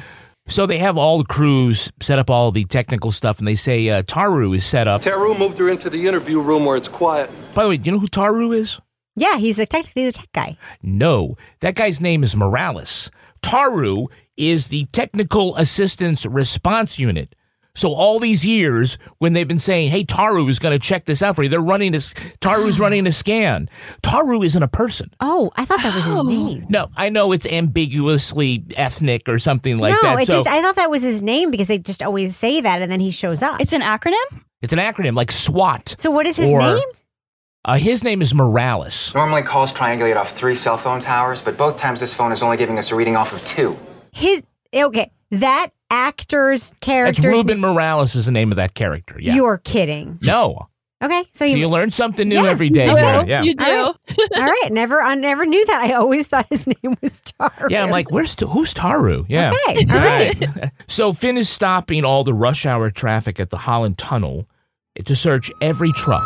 So 0.49 0.65
they 0.65 0.79
have 0.79 0.97
all 0.97 1.19
the 1.19 1.25
crews 1.25 1.91
set 2.01 2.17
up 2.17 2.29
all 2.29 2.51
the 2.51 2.65
technical 2.65 3.11
stuff, 3.11 3.37
and 3.37 3.47
they 3.47 3.53
say 3.55 3.87
uh, 3.89 4.01
Taru 4.01 4.55
is 4.55 4.65
set 4.65 4.87
up. 4.87 5.03
Taru 5.03 5.37
moved 5.37 5.59
her 5.59 5.69
into 5.69 5.91
the 5.91 6.07
interview 6.07 6.41
room 6.41 6.65
where 6.65 6.75
it's 6.75 6.87
quiet. 6.87 7.29
By 7.53 7.63
the 7.63 7.69
way, 7.69 7.77
do 7.77 7.85
you 7.85 7.91
know 7.91 7.99
who 7.99 8.07
Taru 8.07 8.55
is? 8.55 8.79
Yeah, 9.15 9.37
he's 9.37 9.57
the 9.57 9.67
technically 9.67 10.05
the 10.05 10.11
tech 10.11 10.31
guy. 10.33 10.57
No, 10.81 11.37
that 11.59 11.75
guy's 11.75 12.01
name 12.01 12.23
is 12.23 12.35
Morales. 12.35 13.11
Taru 13.43 14.07
is 14.37 14.67
the 14.67 14.85
technical 14.85 15.55
assistance 15.55 16.25
response 16.25 16.97
unit. 16.97 17.35
So 17.75 17.93
all 17.93 18.19
these 18.19 18.45
years, 18.45 18.97
when 19.19 19.33
they've 19.33 19.47
been 19.47 19.59
saying, 19.59 19.91
"Hey, 19.91 20.03
Taru 20.03 20.49
is 20.49 20.59
going 20.59 20.77
to 20.77 20.83
check 20.85 21.05
this 21.05 21.21
out 21.21 21.35
for 21.35 21.43
you," 21.43 21.49
they're 21.49 21.61
running 21.61 21.91
this. 21.91 22.13
Taru's 22.41 22.79
running 22.79 23.05
a 23.07 23.11
scan. 23.11 23.69
Taru 24.01 24.43
isn't 24.45 24.61
a 24.61 24.67
person. 24.67 25.11
Oh, 25.19 25.51
I 25.55 25.65
thought 25.65 25.81
that 25.83 25.95
was 25.95 26.05
his 26.05 26.23
name. 26.23 26.65
No, 26.69 26.87
I 26.97 27.09
know 27.09 27.31
it's 27.31 27.45
ambiguously 27.45 28.65
ethnic 28.75 29.27
or 29.29 29.39
something 29.39 29.77
like 29.77 29.93
no, 29.93 29.99
that. 30.01 30.19
it's 30.21 30.27
so 30.29 30.33
just 30.37 30.47
I 30.47 30.61
thought 30.61 30.75
that 30.75 30.89
was 30.89 31.03
his 31.03 31.23
name 31.23 31.51
because 31.51 31.67
they 31.67 31.77
just 31.77 32.03
always 32.03 32.35
say 32.35 32.61
that 32.61 32.81
and 32.81 32.91
then 32.91 32.99
he 32.99 33.11
shows 33.11 33.41
up. 33.41 33.59
It's 33.61 33.73
an 33.73 33.81
acronym? 33.81 34.43
it's 34.61 34.73
an 34.73 34.79
acronym 34.79 35.15
like 35.15 35.31
SWAT. 35.31 35.95
So 35.97 36.11
what 36.11 36.25
is 36.25 36.35
his 36.35 36.51
Or- 36.51 36.59
name? 36.59 36.83
Uh, 37.65 37.77
his 37.77 38.03
name 38.05 38.21
is 38.21 38.33
Morales. 38.33 39.13
Normally 39.13 39.41
calls 39.41 39.73
triangulate 39.73 40.15
off 40.15 40.31
three 40.31 40.55
cell 40.55 40.77
phone 40.77 41.01
towers, 41.01 41.41
but 41.41 41.57
both 41.57 41.77
times 41.77 41.99
this 41.99 42.13
phone 42.13 42.31
is 42.31 42.41
only 42.41 42.55
giving 42.57 42.77
us 42.79 42.89
a 42.91 42.95
reading 42.95 43.15
off 43.17 43.33
of 43.33 43.43
two. 43.43 43.77
His 44.13 44.43
okay, 44.73 45.11
that 45.31 45.69
actor's 45.89 46.73
That's. 46.81 47.31
Ruben 47.31 47.59
Morales 47.59 48.15
is 48.15 48.25
the 48.25 48.31
name 48.31 48.51
of 48.51 48.57
that 48.57 48.73
character. 48.73 49.17
Yeah. 49.19 49.35
You're 49.35 49.57
kidding. 49.57 50.17
no. 50.23 50.67
Okay, 51.01 51.23
so 51.31 51.45
So 51.45 51.45
you, 51.45 51.55
you 51.59 51.69
learn 51.69 51.91
something 51.91 52.27
new 52.27 52.43
Yeah, 52.43 52.49
every 52.49 52.69
day. 52.69 52.85
you 52.85 52.97
here. 52.97 53.21
do. 53.23 53.29
Yeah. 53.29 53.41
You 53.41 53.55
do. 53.55 53.63
All 53.65 53.95
All 54.35 54.43
right, 54.43 54.67
never 54.69 55.01
I 55.01 55.15
never 55.15 55.45
knew 55.45 55.65
that. 55.67 55.81
I 55.81 55.93
always 55.93 56.27
thought 56.27 56.45
his 56.49 56.67
name 56.83 56.97
was 57.01 57.21
Taru. 57.21 57.69
Yeah, 57.69 57.83
I'm 57.83 57.89
like, 57.89 58.11
where's 58.11 58.35
who's 58.37 58.73
Taru? 58.73 59.25
Yeah. 59.29 59.53
Okay, 59.69 59.85
all 59.89 59.95
right. 59.95 60.71
so 60.89 61.13
Finn 61.13 61.37
is 61.37 61.47
stopping 61.47 62.03
all 62.03 62.25
the 62.25 62.33
rush 62.33 62.65
hour 62.65 62.91
traffic 62.91 63.39
at 63.39 63.49
the 63.49 63.59
Holland 63.59 63.97
Tunnel 63.97 64.45
to 65.05 65.15
search 65.15 65.49
every 65.61 65.93
truck. 65.93 66.25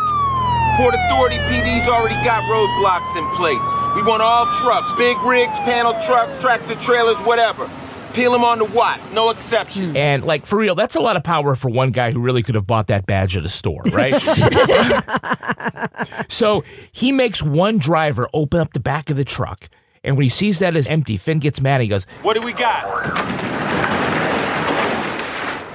Port 0.77 0.95
Authority 0.95 1.37
PD's 1.37 1.87
already 1.87 2.15
got 2.25 2.41
roadblocks 2.49 3.15
in 3.15 3.29
place. 3.37 3.61
We 3.95 4.01
want 4.01 4.23
all 4.23 4.47
trucks, 4.59 4.91
big 4.93 5.19
rigs, 5.19 5.55
panel 5.59 5.93
trucks, 6.03 6.39
tractor 6.39 6.73
trailers, 6.81 7.17
whatever. 7.17 7.69
Peel 8.13 8.35
him 8.35 8.43
on 8.43 8.59
the 8.59 8.65
watts, 8.65 9.11
no 9.11 9.31
exception. 9.31 9.97
And 9.97 10.23
like 10.23 10.45
for 10.45 10.59
real, 10.59 10.75
that's 10.75 10.93
a 10.93 10.99
lot 10.99 11.17
of 11.17 11.23
power 11.23 11.55
for 11.55 11.69
one 11.69 11.89
guy 11.89 12.11
who 12.11 12.19
really 12.19 12.43
could 12.43 12.53
have 12.53 12.67
bought 12.67 12.87
that 12.87 13.07
badge 13.07 13.35
at 13.35 13.43
a 13.43 13.49
store, 13.49 13.81
right? 13.91 14.13
so 16.29 16.63
he 16.91 17.11
makes 17.11 17.41
one 17.41 17.79
driver 17.79 18.29
open 18.33 18.59
up 18.59 18.73
the 18.73 18.79
back 18.79 19.09
of 19.09 19.17
the 19.17 19.25
truck. 19.25 19.67
And 20.03 20.15
when 20.15 20.23
he 20.23 20.29
sees 20.29 20.59
that 20.59 20.75
as 20.75 20.87
empty, 20.87 21.17
Finn 21.17 21.39
gets 21.39 21.59
mad. 21.59 21.81
He 21.81 21.87
goes, 21.87 22.05
What 22.21 22.35
do 22.35 22.41
we 22.41 22.53
got? 22.53 23.01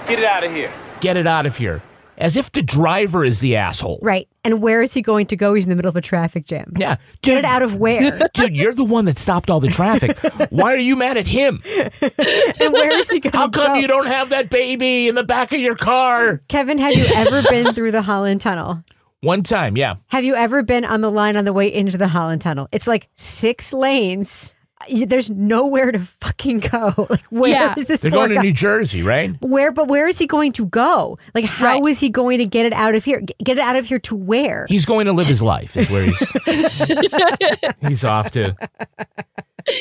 Get 0.06 0.20
it 0.20 0.24
out 0.24 0.44
of 0.44 0.52
here. 0.52 0.72
Get 1.00 1.16
it 1.16 1.26
out 1.26 1.44
of 1.44 1.56
here. 1.56 1.82
As 2.18 2.36
if 2.36 2.50
the 2.50 2.62
driver 2.62 3.24
is 3.24 3.38
the 3.38 3.54
asshole. 3.56 4.00
Right. 4.02 4.28
And 4.42 4.60
where 4.60 4.82
is 4.82 4.92
he 4.92 5.02
going 5.02 5.26
to 5.28 5.36
go? 5.36 5.54
He's 5.54 5.64
in 5.64 5.70
the 5.70 5.76
middle 5.76 5.88
of 5.88 5.94
a 5.96 6.00
traffic 6.00 6.44
jam. 6.44 6.72
Yeah. 6.76 6.96
Get 7.22 7.38
it 7.38 7.44
out 7.44 7.62
of 7.62 7.76
where? 7.76 8.18
Dude, 8.34 8.56
you're 8.56 8.74
the 8.74 8.84
one 8.84 9.04
that 9.04 9.16
stopped 9.16 9.50
all 9.50 9.60
the 9.60 9.68
traffic. 9.68 10.18
Why 10.50 10.74
are 10.74 10.78
you 10.78 10.96
mad 10.96 11.16
at 11.16 11.28
him? 11.28 11.62
and 12.02 12.72
where 12.72 12.98
is 12.98 13.08
he 13.08 13.20
going 13.20 13.32
How 13.32 13.48
come 13.48 13.74
go? 13.74 13.74
you 13.74 13.86
don't 13.86 14.06
have 14.06 14.30
that 14.30 14.50
baby 14.50 15.06
in 15.08 15.14
the 15.14 15.22
back 15.22 15.52
of 15.52 15.60
your 15.60 15.76
car? 15.76 16.42
Kevin, 16.48 16.78
have 16.78 16.94
you 16.94 17.06
ever 17.14 17.42
been 17.48 17.72
through 17.74 17.92
the 17.92 18.02
Holland 18.02 18.40
Tunnel? 18.40 18.82
One 19.20 19.42
time, 19.42 19.76
yeah. 19.76 19.96
Have 20.08 20.24
you 20.24 20.34
ever 20.34 20.62
been 20.62 20.84
on 20.84 21.00
the 21.00 21.10
line 21.10 21.36
on 21.36 21.44
the 21.44 21.52
way 21.52 21.72
into 21.72 21.98
the 21.98 22.08
Holland 22.08 22.40
Tunnel? 22.42 22.68
It's 22.72 22.86
like 22.86 23.08
six 23.16 23.72
lanes. 23.72 24.54
You- 24.88 25.06
There's 25.06 25.28
nowhere 25.30 25.90
to 25.92 25.98
fucking 25.98 26.60
go. 26.60 26.92
Like 27.10 27.24
where 27.30 27.50
is 27.50 27.76
Yeah. 27.78 27.84
this? 27.84 28.02
They're 28.02 28.10
poor 28.10 28.28
going 28.28 28.30
to 28.36 28.42
New 28.42 28.52
Jersey, 28.52 29.02
right? 29.02 29.34
Where, 29.40 29.72
but 29.72 29.88
where 29.88 30.06
is 30.06 30.18
he 30.18 30.26
going 30.26 30.52
to 30.52 30.66
go? 30.66 31.18
Like, 31.34 31.44
how 31.46 31.84
is 31.86 31.98
he 32.00 32.08
going 32.10 32.38
to 32.38 32.46
get 32.46 32.64
it 32.66 32.72
out 32.72 32.94
of 32.94 33.04
here? 33.04 33.20
Get 33.42 33.58
it 33.58 33.62
out 33.62 33.76
of 33.76 33.86
here 33.86 33.98
to 34.00 34.14
where? 34.14 34.66
He's 34.68 34.86
going 34.86 35.06
to 35.06 35.12
live 35.12 35.26
his 35.26 35.42
life, 35.42 35.76
is 35.76 35.90
where 35.90 36.04
he's 36.04 36.18
he's 37.88 38.04
off 38.04 38.30
to. 38.32 38.54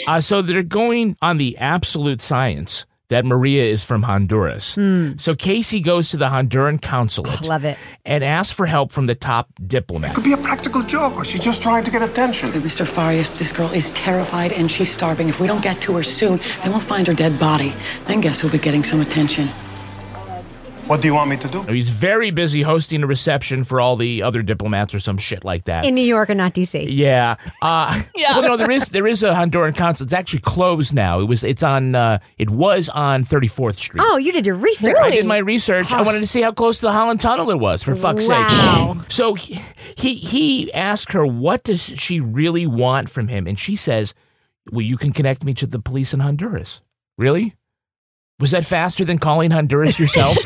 Uh, 0.07 0.19
so 0.19 0.41
they're 0.41 0.63
going 0.63 1.15
on 1.21 1.37
the 1.37 1.57
absolute 1.57 2.19
science 2.21 2.85
that 3.09 3.25
Maria 3.25 3.65
is 3.65 3.83
from 3.83 4.03
Honduras. 4.03 4.75
Hmm. 4.75 5.13
So 5.17 5.33
Casey 5.33 5.79
goes 5.79 6.09
to 6.11 6.17
the 6.17 6.27
Honduran 6.27 6.81
consulate 6.81 7.41
Love 7.47 7.65
it. 7.65 7.77
and 8.05 8.23
asks 8.23 8.51
for 8.53 8.65
help 8.65 8.91
from 8.91 9.05
the 9.05 9.15
top 9.15 9.49
diplomat. 9.65 10.11
It 10.11 10.15
Could 10.15 10.23
be 10.23 10.33
a 10.33 10.37
practical 10.37 10.81
joke, 10.81 11.15
or 11.15 11.23
she's 11.25 11.41
just 11.41 11.61
trying 11.61 11.83
to 11.85 11.91
get 11.91 12.01
attention. 12.01 12.51
Mr. 12.51 12.85
Farias, 12.85 13.31
this 13.33 13.51
girl 13.53 13.69
is 13.71 13.91
terrified 13.91 14.51
and 14.51 14.69
she's 14.69 14.91
starving. 14.91 15.29
If 15.29 15.39
we 15.39 15.47
don't 15.47 15.63
get 15.63 15.79
to 15.81 15.95
her 15.95 16.03
soon, 16.03 16.39
then 16.63 16.71
we'll 16.71 16.79
find 16.81 17.07
her 17.07 17.13
dead 17.13 17.39
body. 17.39 17.73
Then 18.07 18.21
guess 18.21 18.41
who'll 18.41 18.51
be 18.51 18.57
getting 18.57 18.83
some 18.83 19.01
attention? 19.01 19.47
What 20.87 21.01
do 21.01 21.07
you 21.07 21.13
want 21.13 21.29
me 21.29 21.37
to 21.37 21.47
do? 21.49 21.61
He's 21.63 21.89
very 21.89 22.31
busy 22.31 22.61
hosting 22.61 23.03
a 23.03 23.07
reception 23.07 23.63
for 23.65 23.81
all 23.81 23.97
the 23.97 24.23
other 24.23 24.41
diplomats 24.41 24.95
or 24.95 24.99
some 25.01 25.17
shit 25.17 25.43
like 25.43 25.65
that. 25.65 25.83
In 25.85 25.93
New 25.95 26.01
York 26.03 26.29
and 26.29 26.37
not 26.37 26.53
DC. 26.53 26.87
Yeah. 26.89 27.35
Uh, 27.61 28.01
Yeah. 28.15 28.39
Well, 28.39 28.49
no, 28.49 28.57
there 28.57 28.71
is 28.71 28.89
there 28.89 29.05
is 29.05 29.21
a 29.21 29.33
Honduran 29.33 29.75
consulate. 29.75 30.07
It's 30.07 30.13
actually 30.13 30.39
closed 30.39 30.93
now. 30.93 31.19
It 31.19 31.25
was 31.25 31.43
it's 31.43 31.61
on 31.61 31.93
uh, 31.93 32.19
it 32.37 32.49
was 32.49 32.87
on 32.89 33.23
34th 33.23 33.75
Street. 33.77 34.01
Oh, 34.05 34.17
you 34.17 34.31
did 34.31 34.45
your 34.45 34.55
research. 34.55 34.95
I 34.99 35.09
did 35.11 35.25
my 35.25 35.37
research. 35.37 35.91
I 35.93 36.01
wanted 36.01 36.21
to 36.21 36.27
see 36.27 36.41
how 36.41 36.51
close 36.51 36.79
to 36.79 36.85
the 36.87 36.91
Holland 36.93 37.19
Tunnel 37.21 37.51
it 37.51 37.59
was. 37.59 37.83
For 37.83 37.93
fuck's 37.95 38.27
Wow. 38.27 38.93
sake! 38.97 39.11
So 39.11 39.33
he, 39.35 39.59
he 39.97 40.15
he 40.15 40.73
asked 40.73 41.11
her 41.13 41.25
what 41.25 41.63
does 41.63 41.83
she 41.85 42.19
really 42.19 42.65
want 42.65 43.09
from 43.09 43.27
him, 43.27 43.45
and 43.45 43.59
she 43.59 43.75
says, 43.75 44.13
"Well, 44.71 44.81
you 44.81 44.97
can 44.97 45.11
connect 45.11 45.43
me 45.43 45.53
to 45.55 45.67
the 45.67 45.79
police 45.79 46.13
in 46.13 46.21
Honduras." 46.21 46.81
Really? 47.17 47.55
Was 48.39 48.51
that 48.51 48.65
faster 48.65 49.03
than 49.03 49.17
calling 49.17 49.49
Honduras 49.51 49.97
yourself? 49.99 50.37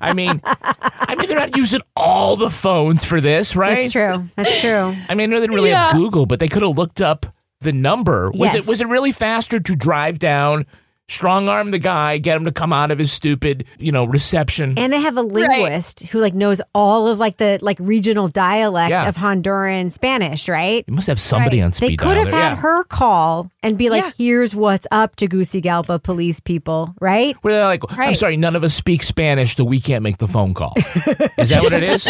I 0.00 0.14
mean, 0.14 0.40
I 0.44 1.14
mean 1.16 1.28
they're 1.28 1.38
not 1.38 1.56
using 1.56 1.80
all 1.94 2.36
the 2.36 2.48
phones 2.48 3.04
for 3.04 3.20
this, 3.20 3.54
right? 3.54 3.80
That's 3.80 3.92
true. 3.92 4.24
That's 4.34 4.60
true. 4.62 4.94
I 5.08 5.14
mean, 5.14 5.24
I 5.24 5.26
know 5.26 5.36
they 5.40 5.46
didn't 5.46 5.54
really 5.56 5.70
have 5.70 5.92
Google, 5.92 6.24
but 6.24 6.40
they 6.40 6.48
could 6.48 6.62
have 6.62 6.76
looked 6.78 7.02
up 7.02 7.26
the 7.60 7.72
number. 7.72 8.30
Was 8.30 8.54
Yes. 8.54 8.64
it 8.64 8.68
was 8.70 8.80
it 8.80 8.88
really 8.88 9.12
faster 9.12 9.60
to 9.60 9.76
drive 9.76 10.18
down, 10.18 10.64
strong 11.12 11.48
arm 11.48 11.70
the 11.70 11.78
guy, 11.78 12.18
get 12.18 12.36
him 12.36 12.44
to 12.44 12.52
come 12.52 12.72
out 12.72 12.90
of 12.90 12.98
his 12.98 13.12
stupid, 13.12 13.64
you 13.78 13.92
know, 13.92 14.04
reception? 14.04 14.78
And 14.78 14.92
they 14.92 15.00
have 15.00 15.16
a 15.16 15.22
linguist 15.22 16.04
who 16.08 16.20
like 16.20 16.34
knows 16.34 16.60
all 16.74 17.08
of 17.08 17.18
like 17.18 17.36
the 17.36 17.58
like 17.62 17.76
regional 17.80 18.28
dialect 18.28 18.90
Yeah. 18.90 19.08
of 19.08 19.16
Honduran 19.16 19.92
Spanish, 19.92 20.48
right? 20.48 20.84
you 20.86 20.94
must 20.94 21.06
have 21.06 21.20
somebody 21.20 21.60
on 21.62 21.72
speed 21.72 21.90
They 21.90 21.96
could 21.96 22.14
dial 22.14 22.24
have 22.24 22.30
there. 22.32 22.40
had 22.42 22.50
yeah. 22.50 22.56
her 22.56 22.84
call 22.84 23.50
and 23.62 23.76
be 23.78 23.90
like, 23.90 24.02
Yeah. 24.02 24.10
"Here's 24.18 24.54
what's 24.56 24.86
up, 24.90 25.16
Tegucigalpa 25.16 26.02
police 26.02 26.40
people," 26.40 26.94
right? 27.00 27.36
Where 27.42 27.54
they're 27.54 27.64
like, 27.64 27.82
I'm 27.90 28.14
sorry, 28.14 28.36
none 28.36 28.56
of 28.56 28.64
us 28.64 28.74
speak 28.74 29.02
Spanish, 29.02 29.54
so 29.56 29.64
we 29.64 29.80
can't 29.80 30.02
make 30.02 30.18
the 30.18 30.28
phone 30.28 30.54
call. 30.54 30.72
is 31.38 31.50
that 31.50 31.62
what 31.62 31.72
it 31.72 31.82
is? 31.82 32.08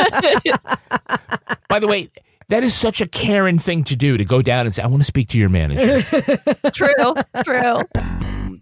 By 1.68 1.78
the 1.78 1.86
way, 1.88 2.10
that 2.48 2.62
is 2.62 2.74
such 2.74 3.00
a 3.00 3.06
Karen 3.08 3.58
thing 3.58 3.84
to 3.84 3.96
do 3.96 4.16
to 4.16 4.24
go 4.24 4.42
down 4.42 4.66
and 4.66 4.74
say, 4.74 4.82
I 4.82 4.86
want 4.86 5.00
to 5.02 5.06
speak 5.06 5.28
to 5.30 5.38
your 5.38 5.48
manager. 5.48 6.02
True. 6.72 7.14
True. 7.44 7.82
Um, 7.96 8.61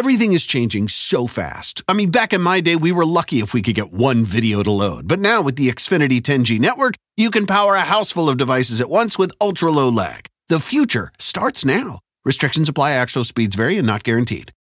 Everything 0.00 0.32
is 0.32 0.46
changing 0.46 0.88
so 0.88 1.26
fast. 1.26 1.82
I 1.86 1.92
mean, 1.92 2.10
back 2.10 2.32
in 2.32 2.40
my 2.40 2.62
day, 2.62 2.74
we 2.74 2.90
were 2.90 3.04
lucky 3.04 3.40
if 3.40 3.52
we 3.52 3.60
could 3.60 3.74
get 3.74 3.92
one 3.92 4.24
video 4.24 4.62
to 4.62 4.70
load. 4.70 5.06
But 5.06 5.18
now 5.18 5.42
with 5.42 5.56
the 5.56 5.68
Xfinity 5.68 6.22
10G 6.22 6.58
network, 6.58 6.94
you 7.18 7.30
can 7.30 7.46
power 7.46 7.74
a 7.74 7.82
house 7.82 8.10
full 8.10 8.30
of 8.30 8.38
devices 8.38 8.80
at 8.80 8.88
once 8.88 9.18
with 9.18 9.30
ultra 9.42 9.70
low 9.70 9.90
lag. 9.90 10.24
The 10.48 10.58
future 10.58 11.12
starts 11.18 11.66
now. 11.66 11.98
Restrictions 12.24 12.66
apply, 12.70 12.92
actual 12.92 13.24
speeds 13.24 13.54
vary 13.54 13.76
and 13.76 13.86
not 13.86 14.02
guaranteed. 14.02 14.52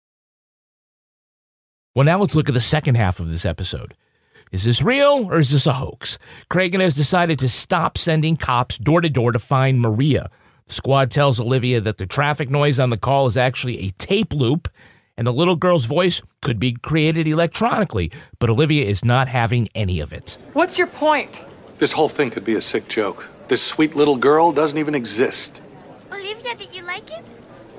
Well, 1.95 2.05
now 2.05 2.19
let's 2.19 2.35
look 2.35 2.49
at 2.49 2.55
the 2.55 2.59
second 2.59 2.97
half 2.97 3.21
of 3.21 3.31
this 3.31 3.47
episode. 3.47 3.95
Is 4.51 4.65
this 4.65 4.83
real 4.83 5.29
or 5.31 5.39
is 5.39 5.53
this 5.53 5.69
a 5.69 5.75
hoax? 5.75 6.19
Cragen 6.51 6.81
has 6.81 6.97
decided 6.97 7.39
to 7.39 7.49
stop 7.49 7.97
sending 7.97 8.37
cops 8.37 8.77
door 8.77 9.03
to 9.03 9.09
door 9.09 9.31
to 9.31 9.39
find 9.39 9.81
Maria. 9.81 10.33
The 10.67 10.75
squad 10.75 11.13
tells 11.13 11.39
Olivia 11.39 11.81
that 11.81 11.99
the 11.99 12.07
traffic 12.07 12.51
noise 12.51 12.81
on 12.81 12.91
the 12.91 12.97
call 12.97 13.29
is 13.29 13.37
actually 13.37 13.87
a 13.87 13.93
tape 13.93 14.33
loop 14.33 14.69
and 15.19 15.27
the 15.27 15.33
little 15.33 15.57
girl's 15.57 15.85
voice 15.85 16.23
could 16.41 16.59
be 16.59 16.73
created 16.73 17.27
electronically, 17.27 18.11
but 18.39 18.49
Olivia 18.49 18.85
is 18.85 19.05
not 19.05 19.29
having 19.29 19.69
any 19.75 20.01
of 20.01 20.13
it. 20.13 20.39
What's 20.55 20.79
your 20.79 20.87
point? 20.87 21.41
This 21.79 21.93
whole 21.93 22.09
thing 22.09 22.31
could 22.31 22.45
be 22.45 22.55
a 22.55 22.63
sick 22.63 22.89
joke. 22.89 23.29
This 23.49 23.61
sweet 23.61 23.97
little 23.97 24.17
girl 24.17 24.53
doesn't 24.53 24.79
even 24.79 24.95
exist. 24.95 25.61
Olivia, 26.11 26.55
did 26.55 26.73
you 26.73 26.85
like 26.85 27.11
it? 27.11 27.25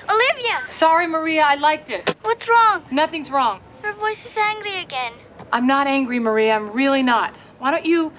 Olivia! 0.09 0.63
Sorry, 0.67 1.07
Maria, 1.07 1.43
I 1.45 1.55
liked 1.55 1.89
it. 1.89 2.15
What's 2.23 2.47
wrong? 2.49 2.83
Nothing's 2.91 3.31
wrong. 3.31 3.61
Her 3.83 3.93
voice 3.93 4.23
is 4.25 4.35
angry 4.35 4.81
again. 4.81 5.13
I'm 5.53 5.65
not 5.65 5.87
angry, 5.87 6.19
Maria. 6.19 6.55
I'm 6.55 6.71
really 6.71 7.03
not. 7.03 7.35
Why 7.59 7.71
don't 7.71 7.85
you 7.85 8.11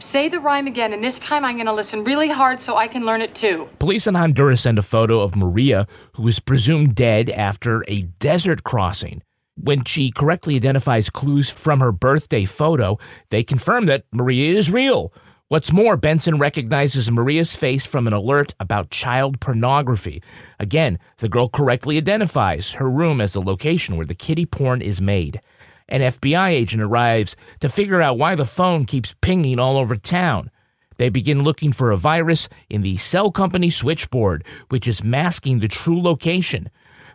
say 0.00 0.28
the 0.28 0.40
rhyme 0.40 0.66
again, 0.66 0.92
and 0.92 1.02
this 1.02 1.18
time 1.18 1.44
I'm 1.44 1.56
going 1.56 1.66
to 1.66 1.72
listen 1.72 2.04
really 2.04 2.28
hard 2.28 2.60
so 2.60 2.76
I 2.76 2.88
can 2.88 3.04
learn 3.04 3.22
it 3.22 3.34
too. 3.34 3.68
Police 3.78 4.06
in 4.06 4.14
Honduras 4.14 4.62
send 4.62 4.78
a 4.78 4.82
photo 4.82 5.20
of 5.20 5.36
Maria, 5.36 5.86
who 6.14 6.26
is 6.28 6.40
presumed 6.40 6.94
dead 6.94 7.30
after 7.30 7.84
a 7.88 8.02
desert 8.02 8.64
crossing. 8.64 9.22
When 9.56 9.84
she 9.84 10.10
correctly 10.10 10.56
identifies 10.56 11.10
clues 11.10 11.50
from 11.50 11.80
her 11.80 11.92
birthday 11.92 12.44
photo, 12.44 12.98
they 13.30 13.42
confirm 13.42 13.86
that 13.86 14.04
Maria 14.12 14.54
is 14.54 14.70
real. 14.70 15.12
What's 15.48 15.72
more, 15.72 15.96
Benson 15.96 16.38
recognizes 16.38 17.10
Maria's 17.10 17.56
face 17.56 17.84
from 17.84 18.06
an 18.06 18.12
alert 18.12 18.54
about 18.60 18.90
child 18.90 19.40
pornography. 19.40 20.22
Again, 20.60 20.98
the 21.18 21.28
girl 21.28 21.48
correctly 21.48 21.96
identifies 21.96 22.72
her 22.72 22.88
room 22.88 23.20
as 23.20 23.32
the 23.32 23.42
location 23.42 23.96
where 23.96 24.06
the 24.06 24.14
kiddie 24.14 24.46
porn 24.46 24.80
is 24.80 25.00
made. 25.00 25.40
An 25.90 26.00
FBI 26.00 26.50
agent 26.50 26.82
arrives 26.82 27.36
to 27.60 27.68
figure 27.68 28.00
out 28.00 28.18
why 28.18 28.34
the 28.34 28.46
phone 28.46 28.84
keeps 28.84 29.14
pinging 29.20 29.58
all 29.58 29.76
over 29.76 29.96
town. 29.96 30.50
They 30.98 31.08
begin 31.08 31.42
looking 31.42 31.72
for 31.72 31.90
a 31.90 31.96
virus 31.96 32.48
in 32.68 32.82
the 32.82 32.96
cell 32.96 33.30
company 33.32 33.70
switchboard, 33.70 34.44
which 34.68 34.86
is 34.86 35.02
masking 35.02 35.58
the 35.58 35.68
true 35.68 36.00
location. 36.00 36.70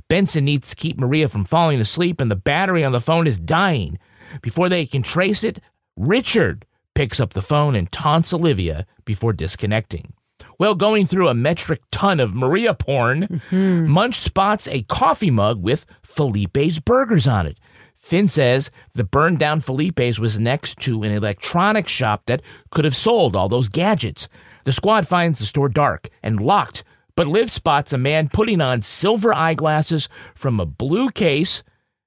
Benson 0.07 0.45
needs 0.45 0.69
to 0.69 0.75
keep 0.75 0.99
Maria 0.99 1.29
from 1.29 1.45
falling 1.45 1.79
asleep, 1.79 2.19
and 2.19 2.29
the 2.29 2.35
battery 2.35 2.83
on 2.83 2.91
the 2.91 2.99
phone 2.99 3.27
is 3.27 3.39
dying. 3.39 3.97
Before 4.41 4.69
they 4.69 4.85
can 4.85 5.03
trace 5.03 5.43
it, 5.43 5.59
Richard 5.95 6.65
picks 6.95 7.19
up 7.19 7.33
the 7.33 7.41
phone 7.41 7.75
and 7.75 7.91
taunts 7.91 8.33
Olivia 8.33 8.85
before 9.05 9.33
disconnecting. 9.33 10.13
Well, 10.57 10.75
going 10.75 11.05
through 11.05 11.27
a 11.27 11.33
metric 11.33 11.81
ton 11.91 12.19
of 12.19 12.33
Maria 12.33 12.73
porn, 12.73 13.23
mm-hmm. 13.23 13.87
Munch 13.87 14.15
spots 14.15 14.67
a 14.67 14.83
coffee 14.83 15.31
mug 15.31 15.61
with 15.61 15.85
Felipe's 16.01 16.79
burgers 16.79 17.27
on 17.27 17.45
it. 17.45 17.59
Finn 18.05 18.27
says 18.27 18.69
the 18.93 19.03
burned 19.03 19.39
down 19.39 19.61
Felipe's 19.61 20.19
was 20.19 20.39
next 20.39 20.77
to 20.81 21.01
an 21.01 21.11
electronics 21.11 21.89
shop 21.91 22.21
that 22.27 22.43
could 22.69 22.85
have 22.85 22.95
sold 22.95 23.35
all 23.35 23.49
those 23.49 23.67
gadgets. 23.67 24.27
The 24.63 24.71
squad 24.71 25.07
finds 25.07 25.39
the 25.39 25.47
store 25.47 25.69
dark 25.69 26.09
and 26.21 26.39
locked, 26.39 26.83
but 27.15 27.25
Liv 27.25 27.49
spots 27.49 27.93
a 27.93 27.97
man 27.97 28.29
putting 28.29 28.61
on 28.61 28.83
silver 28.83 29.33
eyeglasses 29.33 30.07
from 30.35 30.59
a 30.59 30.67
blue 30.67 31.09
case 31.09 31.63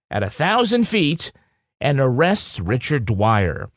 at 0.09 0.23
a 0.23 0.31
thousand 0.31 0.87
feet 0.87 1.33
and 1.81 1.99
arrests 1.99 2.61
Richard 2.61 3.05
Dwyer. 3.05 3.69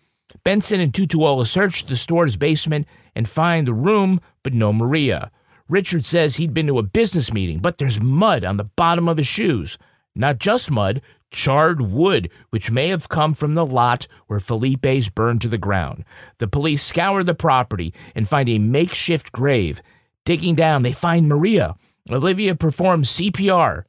Benson 0.44 0.80
and 0.80 0.94
Tutuola 0.94 1.40
oh 1.40 1.44
search 1.44 1.88
the 1.88 1.96
store's 1.96 2.38
basement 2.38 2.86
and 3.16 3.28
find 3.28 3.66
the 3.66 3.74
room, 3.74 4.22
but 4.44 4.54
no 4.54 4.72
Maria. 4.72 5.32
Richard 5.68 6.06
says 6.06 6.36
he'd 6.36 6.54
been 6.54 6.68
to 6.68 6.78
a 6.78 6.84
business 6.84 7.34
meeting, 7.34 7.58
but 7.58 7.80
there's 7.80 8.00
mud 8.00 8.46
on 8.46 8.58
the 8.58 8.66
bottom 8.66 9.10
of 9.10 9.18
his 9.18 9.26
shoes. 9.26 9.80
Not 10.16 10.38
just 10.38 10.70
mud, 10.70 11.02
charred 11.32 11.82
wood, 11.82 12.30
which 12.50 12.70
may 12.70 12.90
have 12.90 13.10
come 13.10 13.34
from 13.34 13.54
the 13.54 13.66
lot 13.66 14.06
where 14.28 14.40
Felipe's 14.40 15.10
burned 15.10 15.42
to 15.42 15.48
the 15.48 15.58
ground. 15.58 16.04
The 16.38 16.48
police 16.48 16.84
scour 16.84 17.24
the 17.24 17.34
property 17.34 17.94
and 18.14 18.28
find 18.28 18.48
a 18.50 18.60
makeshift 18.60 19.32
grave. 19.32 19.82
Digging 20.26 20.56
down, 20.56 20.84
they 20.84 20.94
find 20.94 21.28
Maria. 21.28 21.76
Olivia 22.10 22.56
performs 22.56 23.10
CPR 23.10 23.86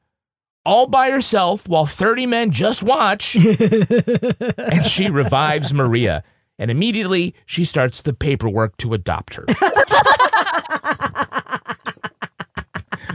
all 0.65 0.87
by 0.87 1.11
herself 1.11 1.69
while 1.69 1.87
30 1.87 2.27
men 2.27 2.51
just 2.51 2.83
watch. 2.83 3.35
and 3.37 4.85
she 4.87 5.11
revives 5.11 5.73
Maria. 5.73 6.23
And 6.59 6.71
immediately 6.71 7.35
she 7.47 7.65
starts 7.65 8.03
the 8.03 8.13
paperwork 8.13 8.77
to 8.79 8.95
adopt 8.95 9.35
her. 9.35 9.47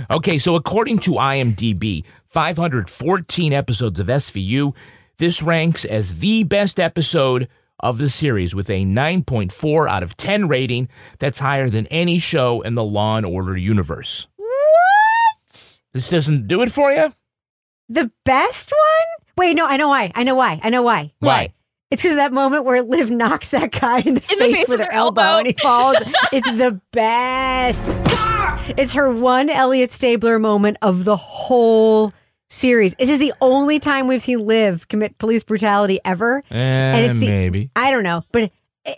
okay, 0.15 0.37
so 0.37 0.55
according 0.55 0.99
to 0.99 1.11
IMDb, 1.11 2.03
514 2.27 3.53
episodes 3.53 3.99
of 3.99 4.07
SVU, 4.07 4.73
this 5.17 5.41
ranks 5.41 5.85
as 5.85 6.19
the 6.19 6.43
best 6.43 6.79
episode 6.79 7.47
of 7.79 7.97
the 7.99 8.09
series 8.09 8.53
with 8.53 8.69
a 8.69 8.85
9.4 8.85 9.89
out 9.89 10.03
of 10.03 10.17
10 10.17 10.47
rating 10.47 10.89
that's 11.19 11.39
higher 11.39 11.69
than 11.69 11.87
any 11.87 12.19
show 12.19 12.61
in 12.61 12.75
the 12.75 12.83
Law 12.83 13.17
and 13.17 13.25
Order 13.25 13.55
universe. 13.57 14.27
What? 14.35 15.79
This 15.93 16.09
doesn't 16.09 16.47
do 16.47 16.61
it 16.61 16.71
for 16.71 16.91
you? 16.91 17.13
The 17.89 18.11
best 18.25 18.71
one? 18.71 19.25
Wait, 19.37 19.55
no, 19.55 19.65
I 19.65 19.77
know 19.77 19.87
why. 19.87 20.11
I 20.15 20.23
know 20.23 20.35
why. 20.35 20.59
I 20.61 20.69
know 20.69 20.81
why. 20.81 21.13
Why? 21.19 21.53
It's 21.89 22.01
because 22.03 22.17
that 22.17 22.33
moment 22.33 22.65
where 22.65 22.81
Liv 22.81 23.09
knocks 23.09 23.49
that 23.49 23.71
guy 23.71 23.99
in 23.99 24.15
the, 24.15 24.21
In 24.31 24.37
face, 24.37 24.37
the 24.39 24.43
face 24.53 24.67
with 24.67 24.79
with 24.79 24.79
her 24.81 24.85
her 24.87 24.91
elbow, 24.91 25.21
elbow. 25.21 25.37
and 25.37 25.47
he 25.47 25.53
falls. 25.53 25.97
it's 26.33 26.51
the 26.57 26.81
best. 26.91 27.85
It's 28.77 28.93
her 28.93 29.11
one 29.13 29.49
Elliot 29.49 29.91
Stabler 29.93 30.39
moment 30.39 30.77
of 30.81 31.05
the 31.05 31.15
whole 31.17 32.13
series. 32.49 32.95
This 32.95 33.09
is 33.09 33.19
the 33.19 33.33
only 33.41 33.79
time 33.79 34.07
we've 34.07 34.21
seen 34.21 34.45
Liv 34.45 34.87
commit 34.87 35.17
police 35.17 35.43
brutality 35.43 35.99
ever. 36.05 36.43
Eh, 36.51 36.97
it's 36.97 37.19
the, 37.19 37.27
maybe. 37.27 37.69
I 37.75 37.91
don't 37.91 38.03
know, 38.03 38.23
but 38.31 38.43
it, 38.43 38.51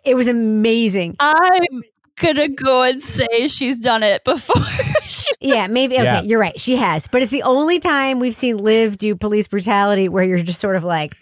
it 0.06 0.16
was 0.16 0.28
amazing. 0.28 1.16
I'm 1.20 1.84
gonna 2.18 2.50
go 2.50 2.84
and 2.84 3.02
say 3.02 3.48
she's 3.48 3.78
done 3.78 4.04
it 4.04 4.24
before. 4.24 4.56
Yeah, 5.42 5.66
maybe. 5.68 5.96
Okay, 5.96 6.04
Yeah. 6.04 6.22
you're 6.22 6.40
right. 6.40 6.60
She 6.60 6.76
has, 6.76 7.08
but 7.08 7.24
it's 7.24 7.32
the 7.32 7.42
only 7.44 7.80
time 7.80 8.20
we've 8.20 8.36
seen 8.36 8.58
Liv 8.58 8.98
do 8.98 9.16
police 9.16 9.48
brutality 9.48 10.08
where 10.08 10.24
you're 10.24 10.44
just 10.44 10.60
sort 10.60 10.76
of 10.76 10.84
like, 10.84 11.16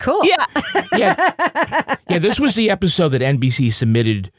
cool. 0.00 0.24
yeah. 0.24 0.44
Yeah. 0.96 1.96
yeah, 2.08 2.18
this 2.18 2.40
was 2.40 2.56
the 2.56 2.68
episode 2.70 3.10
that 3.10 3.20
NBC 3.22 3.72
submitted, 3.72 4.32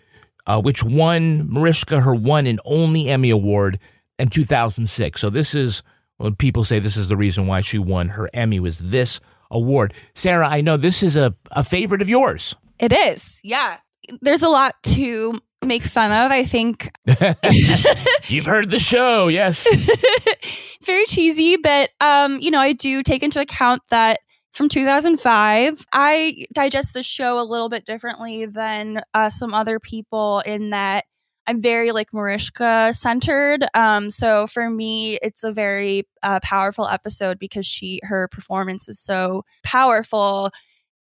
uh, 0.49 0.59
which 0.59 0.83
won 0.83 1.47
Mariska 1.47 2.01
her 2.01 2.15
one 2.15 2.47
and 2.47 2.59
only 2.65 3.07
Emmy 3.07 3.29
Award 3.29 3.79
in 4.17 4.29
2006. 4.29 5.21
So 5.21 5.29
this 5.29 5.53
is 5.53 5.83
when 6.17 6.35
people 6.35 6.63
say 6.63 6.79
this 6.79 6.97
is 6.97 7.07
the 7.07 7.15
reason 7.15 7.45
why 7.45 7.61
she 7.61 7.77
won 7.77 8.09
her 8.09 8.27
Emmy 8.33 8.59
was 8.59 8.89
this 8.89 9.21
award. 9.51 9.93
Sarah, 10.15 10.47
I 10.47 10.61
know 10.61 10.75
this 10.75 11.03
is 11.03 11.15
a, 11.15 11.35
a 11.51 11.63
favorite 11.63 12.01
of 12.01 12.09
yours. 12.09 12.55
It 12.79 12.91
is. 12.91 13.39
Yeah. 13.43 13.77
There's 14.21 14.41
a 14.41 14.49
lot 14.49 14.73
to 14.83 15.39
make 15.63 15.83
fun 15.83 16.11
of. 16.11 16.31
I 16.31 16.43
think 16.45 16.91
You've 18.27 18.45
heard 18.45 18.71
the 18.71 18.79
show, 18.79 19.27
yes. 19.27 19.67
it's 19.71 20.85
very 20.87 21.05
cheesy, 21.05 21.57
but 21.57 21.91
um, 22.01 22.39
you 22.39 22.49
know, 22.49 22.59
I 22.59 22.73
do 22.73 23.03
take 23.03 23.21
into 23.21 23.39
account 23.39 23.83
that 23.91 24.19
from 24.59 24.67
2005. 24.67 25.85
I 25.93 26.45
digest 26.51 26.93
the 26.93 27.01
show 27.01 27.39
a 27.39 27.47
little 27.47 27.69
bit 27.69 27.85
differently 27.85 28.45
than 28.45 28.99
uh, 29.13 29.29
some 29.29 29.53
other 29.53 29.79
people 29.79 30.41
in 30.41 30.71
that 30.71 31.05
I'm 31.47 31.61
very 31.61 31.93
like 31.93 32.13
Mariska 32.13 32.93
centered. 32.93 33.65
Um, 33.73 34.09
so 34.09 34.47
for 34.47 34.69
me, 34.69 35.17
it's 35.21 35.45
a 35.45 35.53
very 35.53 36.03
uh, 36.23 36.41
powerful 36.43 36.89
episode 36.89 37.39
because 37.39 37.65
she 37.65 38.01
her 38.03 38.27
performance 38.27 38.89
is 38.89 38.99
so 38.99 39.45
powerful. 39.63 40.51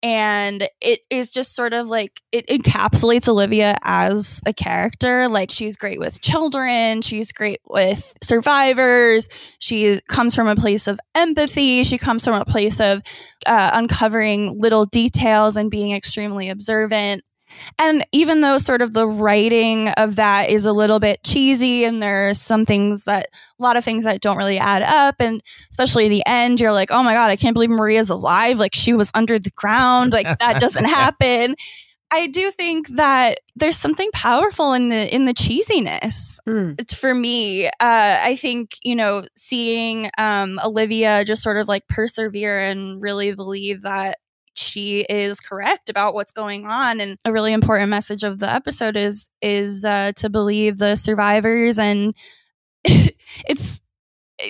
And 0.03 0.67
it 0.81 0.99
is 1.10 1.29
just 1.29 1.55
sort 1.55 1.73
of 1.73 1.88
like 1.88 2.21
it 2.31 2.47
encapsulates 2.47 3.27
Olivia 3.27 3.77
as 3.83 4.41
a 4.45 4.53
character. 4.53 5.27
Like 5.27 5.49
she's 5.51 5.75
great 5.75 5.99
with 5.99 6.21
children, 6.21 7.01
she's 7.01 7.31
great 7.31 7.60
with 7.67 8.13
survivors. 8.23 9.27
She 9.60 9.99
comes 10.07 10.36
from 10.36 10.47
a 10.47 10.55
place 10.55 10.88
of 10.88 10.99
empathy. 11.15 11.83
She 11.83 11.97
comes 11.97 12.23
from 12.23 12.39
a 12.39 12.45
place 12.45 12.79
of 12.79 13.01
uh, 13.45 13.71
uncovering 13.73 14.60
little 14.60 14.86
details 14.86 15.57
and 15.57 15.71
being 15.71 15.91
extremely 15.95 16.49
observant. 16.49 17.23
And 17.79 18.05
even 18.12 18.41
though 18.41 18.57
sort 18.57 18.81
of 18.81 18.93
the 18.93 19.07
writing 19.07 19.89
of 19.89 20.15
that 20.15 20.49
is 20.49 20.65
a 20.65 20.73
little 20.73 20.99
bit 20.99 21.23
cheesy 21.23 21.83
and 21.83 22.01
there's 22.01 22.39
some 22.39 22.65
things 22.65 23.05
that 23.05 23.27
a 23.60 23.63
lot 23.63 23.77
of 23.77 23.83
things 23.83 24.03
that 24.03 24.21
don't 24.21 24.38
really 24.38 24.60
add 24.60 24.83
up 24.83 25.15
and 25.19 25.41
especially 25.69 26.10
the 26.10 26.23
end 26.25 26.60
you're 26.60 26.71
like, 26.71 26.91
"Oh 26.91 27.03
my 27.03 27.13
god, 27.13 27.29
I 27.29 27.36
can't 27.36 27.53
believe 27.53 27.69
Maria's 27.69 28.10
alive. 28.10 28.60
Like 28.60 28.75
she 28.75 28.93
was 28.93 29.12
under 29.13 29.39
the 29.39 29.51
ground. 29.51 30.13
Like 30.13 30.27
that 30.39 30.60
doesn't 30.60 30.86
happen." 31.01 31.55
I 32.10 32.27
do 32.27 32.51
think 32.51 32.88
that 32.89 33.39
there's 33.55 33.75
something 33.75 34.10
powerful 34.13 34.73
in 34.73 34.89
the 34.89 35.13
in 35.13 35.25
the 35.25 35.33
cheesiness. 35.33 36.39
It's 36.79 36.93
for 36.93 37.13
me. 37.13 37.67
Uh, 37.67 37.69
I 37.81 38.38
think 38.39 38.75
you 38.81 38.95
know 38.95 39.23
seeing 39.36 40.10
um, 40.17 40.60
Olivia 40.63 41.25
just 41.25 41.43
sort 41.43 41.57
of 41.57 41.67
like 41.67 41.88
persevere 41.88 42.60
and 42.60 43.01
really 43.01 43.33
believe 43.33 43.81
that 43.81 44.19
she 44.58 45.02
is 45.10 45.39
correct 45.39 45.89
about 45.89 46.13
what's 46.13 46.32
going 46.32 46.65
on 46.65 47.00
and 47.00 47.17
a 47.26 47.32
really 47.32 47.54
important 47.54 47.89
message 47.89 48.24
of 48.24 48.39
the 48.39 48.52
episode 48.54 48.96
is 48.98 49.30
is 49.41 49.86
uh, 49.86 50.12
to 50.17 50.30
believe 50.30 50.78
the 50.78 50.96
survivors 50.96 51.80
and 51.80 52.15
it's 52.84 53.82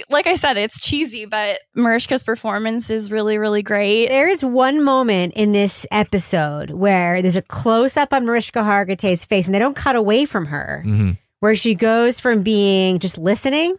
like 0.10 0.28
I 0.28 0.36
said, 0.36 0.58
it's 0.58 0.82
cheesy, 0.82 1.26
but 1.26 1.60
Mariska's 1.76 2.22
performance 2.22 2.89
is 2.89 3.10
really, 3.10 3.38
really 3.38 3.63
great. 3.63 4.10
There's 4.10 4.43
one 4.43 4.84
moment 4.84 5.34
in 5.36 5.54
this 5.54 5.86
episode 5.91 6.72
where 6.72 7.22
there's 7.22 7.38
a 7.38 7.41
close 7.41 7.96
up 7.96 8.12
on 8.12 8.26
Mariska 8.26 8.60
Hargitay's 8.60 9.24
face, 9.24 9.46
and 9.48 9.56
they 9.56 9.60
don't 9.60 9.78
cut 9.78 9.96
away 9.96 10.26
from 10.26 10.48
her, 10.48 10.84
Mm-hmm. 10.86 11.12
where 11.39 11.56
she 11.56 11.74
goes 11.74 12.20
from 12.20 12.43
being 12.43 13.00
just 13.00 13.17
listening 13.17 13.78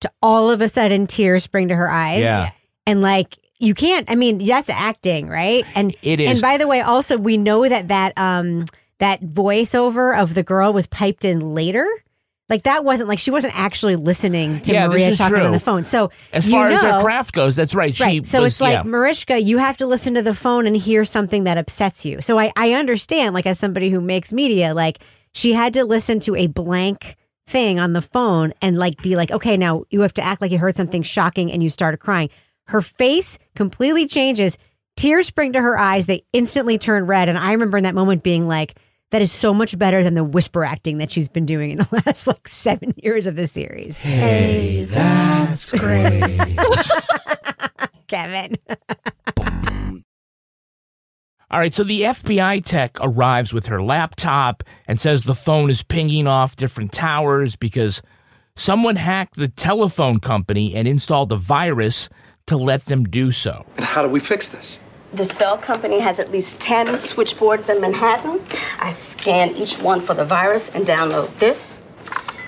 to 0.00 0.10
all 0.20 0.50
of 0.50 0.60
a 0.60 0.66
sudden 0.66 1.06
tears 1.06 1.44
spring 1.44 1.68
to 1.68 1.76
her 1.76 1.88
eyes. 1.88 2.22
Yeah. 2.22 2.50
And 2.84 3.00
like, 3.00 3.38
you 3.64 3.74
can't, 3.74 4.10
I 4.10 4.14
mean, 4.14 4.44
that's 4.44 4.68
acting, 4.70 5.28
right? 5.28 5.64
And 5.74 5.96
It 6.02 6.20
is. 6.20 6.30
And 6.30 6.40
by 6.40 6.58
the 6.58 6.66
way, 6.68 6.80
also, 6.80 7.16
we 7.16 7.36
know 7.36 7.68
that 7.68 7.88
that, 7.88 8.16
um, 8.18 8.66
that 8.98 9.22
voiceover 9.22 10.16
of 10.16 10.34
the 10.34 10.42
girl 10.42 10.72
was 10.72 10.86
piped 10.86 11.24
in 11.24 11.40
later. 11.54 11.86
Like 12.50 12.64
that 12.64 12.84
wasn't 12.84 13.08
like 13.08 13.18
she 13.18 13.30
wasn't 13.30 13.58
actually 13.58 13.96
listening 13.96 14.60
to 14.62 14.72
Yeah, 14.72 14.86
Maria 14.88 15.16
talking 15.16 15.36
true. 15.38 15.46
on 15.46 15.52
the 15.52 15.58
phone. 15.58 15.86
So 15.86 16.10
As 16.32 16.46
far 16.48 16.68
as 16.68 16.82
her 16.82 17.00
craft 17.00 17.32
goes, 17.34 17.56
that's 17.56 17.74
right. 17.74 17.94
She 17.96 18.04
right. 18.04 18.26
So 18.26 18.42
was- 18.42 18.52
it's 18.54 18.60
like 18.60 18.74
yeah. 18.74 18.82
Mariska, 18.82 19.40
you 19.40 19.56
have 19.58 19.78
to 19.78 19.86
listen 19.86 20.12
to 20.14 20.22
the 20.22 20.34
phone 20.34 20.66
and 20.66 20.76
hear 20.76 21.06
something 21.06 21.44
that 21.44 21.56
upsets 21.56 22.04
you. 22.04 22.20
So 22.20 22.38
I, 22.38 22.52
I 22.54 22.74
understand, 22.74 23.34
like 23.34 23.46
as 23.46 23.58
somebody 23.58 23.88
who 23.90 24.00
makes 24.02 24.30
media, 24.32 24.74
like 24.74 24.98
she 25.32 25.54
had 25.54 25.72
to 25.74 25.84
listen 25.84 26.20
to 26.20 26.36
a 26.36 26.46
blank 26.46 27.16
thing 27.46 27.80
on 27.80 27.94
the 27.94 28.02
phone 28.02 28.52
and 28.60 28.76
like 28.78 29.02
be 29.02 29.16
like, 29.16 29.30
okay, 29.30 29.56
now 29.56 29.84
you 29.90 30.02
have 30.02 30.14
to 30.14 30.22
act 30.22 30.42
like 30.42 30.50
you 30.52 30.58
heard 30.58 30.74
something 30.74 31.02
shocking 31.02 31.50
and 31.50 31.62
you 31.62 31.70
started 31.70 31.96
crying. 31.96 32.28
Her 32.66 32.80
face 32.80 33.38
completely 33.54 34.06
changes. 34.06 34.58
Tears 34.96 35.26
spring 35.26 35.52
to 35.52 35.60
her 35.60 35.78
eyes. 35.78 36.06
They 36.06 36.24
instantly 36.32 36.78
turn 36.78 37.06
red. 37.06 37.28
And 37.28 37.38
I 37.38 37.52
remember 37.52 37.76
in 37.76 37.84
that 37.84 37.94
moment 37.94 38.22
being 38.22 38.46
like, 38.46 38.78
that 39.10 39.22
is 39.22 39.30
so 39.30 39.54
much 39.54 39.78
better 39.78 40.02
than 40.02 40.14
the 40.14 40.24
whisper 40.24 40.64
acting 40.64 40.98
that 40.98 41.12
she's 41.12 41.28
been 41.28 41.46
doing 41.46 41.70
in 41.72 41.78
the 41.78 42.02
last 42.06 42.26
like 42.26 42.48
seven 42.48 42.92
years 42.96 43.26
of 43.26 43.36
the 43.36 43.46
series. 43.46 44.00
Hey, 44.00 44.84
that's 44.84 45.70
great. 45.70 46.58
Kevin. 48.08 48.56
All 51.50 51.60
right, 51.60 51.72
so 51.72 51.84
the 51.84 52.02
FBI 52.02 52.64
tech 52.64 52.96
arrives 53.00 53.54
with 53.54 53.66
her 53.66 53.80
laptop 53.80 54.64
and 54.88 54.98
says 54.98 55.22
the 55.22 55.36
phone 55.36 55.70
is 55.70 55.84
pinging 55.84 56.26
off 56.26 56.56
different 56.56 56.92
towers 56.92 57.54
because 57.54 58.02
someone 58.56 58.96
hacked 58.96 59.36
the 59.36 59.46
telephone 59.46 60.18
company 60.18 60.74
and 60.74 60.88
installed 60.88 61.30
a 61.30 61.36
virus 61.36 62.08
to 62.46 62.56
let 62.56 62.84
them 62.86 63.04
do 63.04 63.30
so. 63.30 63.64
And 63.76 63.84
how 63.84 64.02
do 64.02 64.08
we 64.08 64.20
fix 64.20 64.48
this? 64.48 64.78
The 65.12 65.24
cell 65.24 65.56
company 65.56 66.00
has 66.00 66.18
at 66.18 66.30
least 66.32 66.58
10 66.60 66.98
switchboards 67.00 67.68
in 67.68 67.80
Manhattan. 67.80 68.40
I 68.78 68.90
scan 68.90 69.54
each 69.54 69.78
one 69.80 70.00
for 70.00 70.14
the 70.14 70.24
virus 70.24 70.70
and 70.70 70.84
download 70.84 71.36
this. 71.38 71.80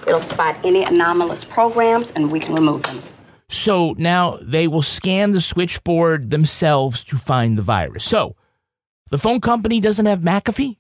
It'll 0.07 0.21
spot 0.21 0.57
any 0.65 0.85
anomalous 0.85 1.45
programs 1.45 2.11
and 2.13 2.31
we 2.31 2.41
can 2.41 2.55
remove 2.55 2.83
them. 2.83 3.03
So 3.49 3.95
now 3.97 4.39
they 4.43 4.67
will 4.67 4.83
scan 4.83 5.31
the 5.31 5.41
switchboard 5.41 6.31
themselves 6.31 7.05
to 7.05 7.17
find 7.17 7.57
the 7.57 7.63
virus. 7.63 8.05
So 8.05 8.35
the 9.11 9.19
phone 9.19 9.41
company 9.41 9.79
doesn't 9.81 10.07
have 10.07 10.21
McAfee? 10.21 10.77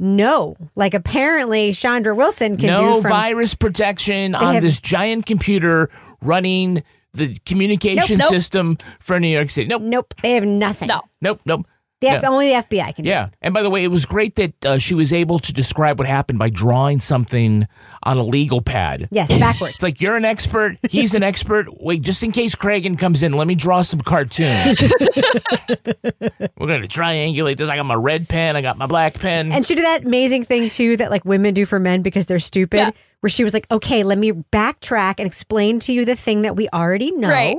No, 0.00 0.56
like 0.76 0.94
apparently 0.94 1.72
Chandra 1.72 2.14
Wilson 2.14 2.56
can 2.56 2.66
no 2.68 2.96
do 2.96 3.02
from 3.02 3.10
virus 3.10 3.54
protection 3.54 4.34
on 4.34 4.54
have- 4.54 4.62
this 4.62 4.80
giant 4.80 5.26
computer 5.26 5.90
running 6.20 6.82
the 7.18 7.36
communication 7.44 8.18
Nope, 8.18 8.30
nope. 8.30 8.30
system 8.30 8.78
for 9.00 9.20
New 9.20 9.28
York 9.28 9.50
City. 9.50 9.68
Nope. 9.68 9.82
Nope. 9.82 10.14
They 10.22 10.32
have 10.34 10.44
nothing. 10.44 10.88
No. 10.88 11.00
Nope. 11.20 11.40
Nope. 11.44 11.66
The 12.00 12.08
F- 12.08 12.22
Yeah. 12.22 12.28
only 12.28 12.48
the 12.50 12.54
FBI 12.62 12.94
can 12.94 13.04
do. 13.04 13.10
Yeah. 13.10 13.30
And 13.42 13.52
by 13.52 13.62
the 13.62 13.70
way, 13.70 13.82
it 13.82 13.90
was 13.90 14.06
great 14.06 14.36
that 14.36 14.64
uh, 14.66 14.78
she 14.78 14.94
was 14.94 15.12
able 15.12 15.38
to 15.40 15.52
describe 15.52 15.98
what 15.98 16.06
happened 16.06 16.38
by 16.38 16.48
drawing 16.48 17.00
something 17.00 17.66
on 18.04 18.18
a 18.18 18.22
legal 18.22 18.60
pad. 18.62 19.08
Yes, 19.10 19.28
backwards. 19.38 19.74
It's 19.74 19.82
like 19.82 20.00
you're 20.00 20.16
an 20.16 20.24
expert, 20.24 20.76
he's 20.88 21.14
an 21.16 21.22
expert. 21.24 21.66
Wait, 21.82 22.02
just 22.02 22.22
in 22.22 22.30
case 22.30 22.54
Cragen 22.54 22.96
comes 22.96 23.22
in, 23.24 23.32
let 23.32 23.48
me 23.48 23.56
draw 23.56 23.82
some 23.82 24.00
cartoons. 24.00 24.80
We're 26.56 26.66
going 26.66 26.82
to 26.82 26.88
triangulate 26.88 27.56
this. 27.56 27.68
I 27.68 27.76
got 27.76 27.86
my 27.86 27.94
red 27.94 28.28
pen, 28.28 28.56
I 28.56 28.60
got 28.60 28.78
my 28.78 28.86
black 28.86 29.14
pen. 29.14 29.52
And 29.52 29.64
she 29.64 29.74
did 29.74 29.84
that 29.84 30.04
amazing 30.04 30.44
thing 30.44 30.68
too 30.68 30.96
that 30.98 31.10
like 31.10 31.24
women 31.24 31.54
do 31.54 31.66
for 31.66 31.78
men 31.78 32.02
because 32.02 32.26
they're 32.26 32.38
stupid. 32.38 32.94
Where 33.20 33.28
she 33.30 33.42
was 33.42 33.52
like, 33.52 33.66
"Okay, 33.68 34.04
let 34.04 34.16
me 34.16 34.30
backtrack 34.30 35.14
and 35.18 35.26
explain 35.26 35.80
to 35.80 35.92
you 35.92 36.04
the 36.04 36.14
thing 36.14 36.42
that 36.42 36.54
we 36.54 36.68
already 36.68 37.10
know, 37.10 37.28
Right. 37.28 37.56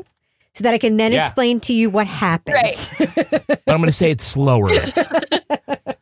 So 0.60 0.64
that 0.64 0.74
I 0.74 0.78
can 0.78 0.98
then 0.98 1.14
Yeah. 1.14 1.22
explain 1.24 1.60
to 1.62 1.74
you 1.74 1.90
what 1.90 2.06
happened." 2.06 2.56
Right. 2.56 2.92
but 3.48 3.62
I'm 3.68 3.78
going 3.78 3.86
to 3.86 3.92
say 3.94 4.12
it 4.12 4.20
slower. 4.22 4.70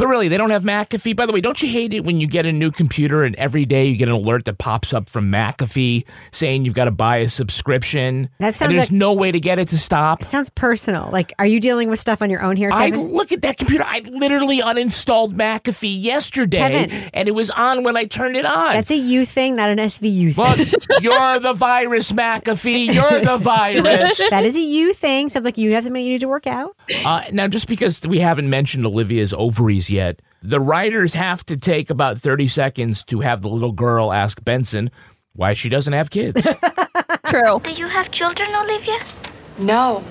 but 0.00 0.06
really, 0.06 0.28
they 0.28 0.38
don't 0.38 0.48
have 0.48 0.62
McAfee. 0.62 1.14
By 1.14 1.26
the 1.26 1.32
way, 1.34 1.42
don't 1.42 1.60
you 1.60 1.68
hate 1.68 1.92
it 1.92 2.04
when 2.06 2.22
you 2.22 2.26
get 2.26 2.46
a 2.46 2.52
new 2.52 2.70
computer 2.70 3.22
and 3.22 3.36
every 3.36 3.66
day 3.66 3.84
you 3.84 3.98
get 3.98 4.08
an 4.08 4.14
alert 4.14 4.46
that 4.46 4.56
pops 4.56 4.94
up 4.94 5.10
from 5.10 5.30
McAfee 5.30 6.06
saying 6.32 6.64
you've 6.64 6.72
got 6.72 6.86
to 6.86 6.90
buy 6.90 7.18
a 7.18 7.28
subscription? 7.28 8.30
That 8.38 8.54
sounds 8.54 8.70
and 8.70 8.78
there's 8.78 8.90
like- 8.90 8.98
no 8.98 9.12
way 9.12 9.30
to 9.30 9.38
get 9.38 9.58
it 9.58 9.68
to 9.68 9.78
stop. 9.78 10.22
It 10.22 10.24
sounds 10.24 10.48
personal. 10.48 11.10
Like, 11.12 11.34
are 11.38 11.44
you 11.44 11.60
dealing 11.60 11.90
with 11.90 12.00
stuff 12.00 12.22
on 12.22 12.30
your 12.30 12.40
own 12.40 12.56
here, 12.56 12.70
I 12.72 12.88
look 12.88 13.30
at 13.30 13.42
that 13.42 13.58
computer. 13.58 13.84
I 13.86 13.98
literally 13.98 14.60
uninstalled 14.60 15.34
McAfee 15.34 16.02
yesterday, 16.02 16.86
Kevin. 16.86 17.10
and 17.12 17.28
it 17.28 17.32
was 17.32 17.50
on 17.50 17.82
when 17.82 17.98
I 17.98 18.06
turned 18.06 18.36
it 18.36 18.46
on. 18.46 18.72
That's 18.72 18.90
a 18.90 18.96
you 18.96 19.26
thing, 19.26 19.56
not 19.56 19.68
an 19.68 19.76
SVU 19.76 20.34
thing. 20.34 20.78
Look, 20.78 20.82
you're 21.02 21.40
the 21.40 21.52
virus, 21.52 22.10
McAfee. 22.10 22.94
You're 22.94 23.20
the 23.20 23.36
virus. 23.36 24.16
that 24.30 24.46
is 24.46 24.56
a 24.56 24.62
you 24.62 24.94
thing. 24.94 25.28
Sounds 25.28 25.44
like 25.44 25.58
you 25.58 25.74
have 25.74 25.84
something 25.84 26.02
you 26.02 26.12
need 26.12 26.20
to 26.20 26.28
work 26.28 26.46
out. 26.46 26.74
Uh, 27.04 27.24
now, 27.32 27.48
just 27.48 27.68
because 27.68 28.00
we 28.06 28.18
haven't 28.20 28.48
mentioned 28.48 28.86
Olivia's 28.86 29.34
ovaries 29.34 29.89
yet, 29.90 30.20
the 30.42 30.60
writers 30.60 31.12
have 31.14 31.44
to 31.46 31.56
take 31.56 31.90
about 31.90 32.18
30 32.18 32.48
seconds 32.48 33.04
to 33.04 33.20
have 33.20 33.42
the 33.42 33.48
little 33.48 33.72
girl 33.72 34.12
ask 34.12 34.42
Benson 34.44 34.90
why 35.34 35.52
she 35.52 35.68
doesn't 35.68 35.92
have 35.92 36.10
kids. 36.10 36.46
True. 37.26 37.60
Do 37.62 37.70
you 37.72 37.86
have 37.86 38.10
children, 38.10 38.54
Olivia? 38.54 38.98
No, 39.58 40.02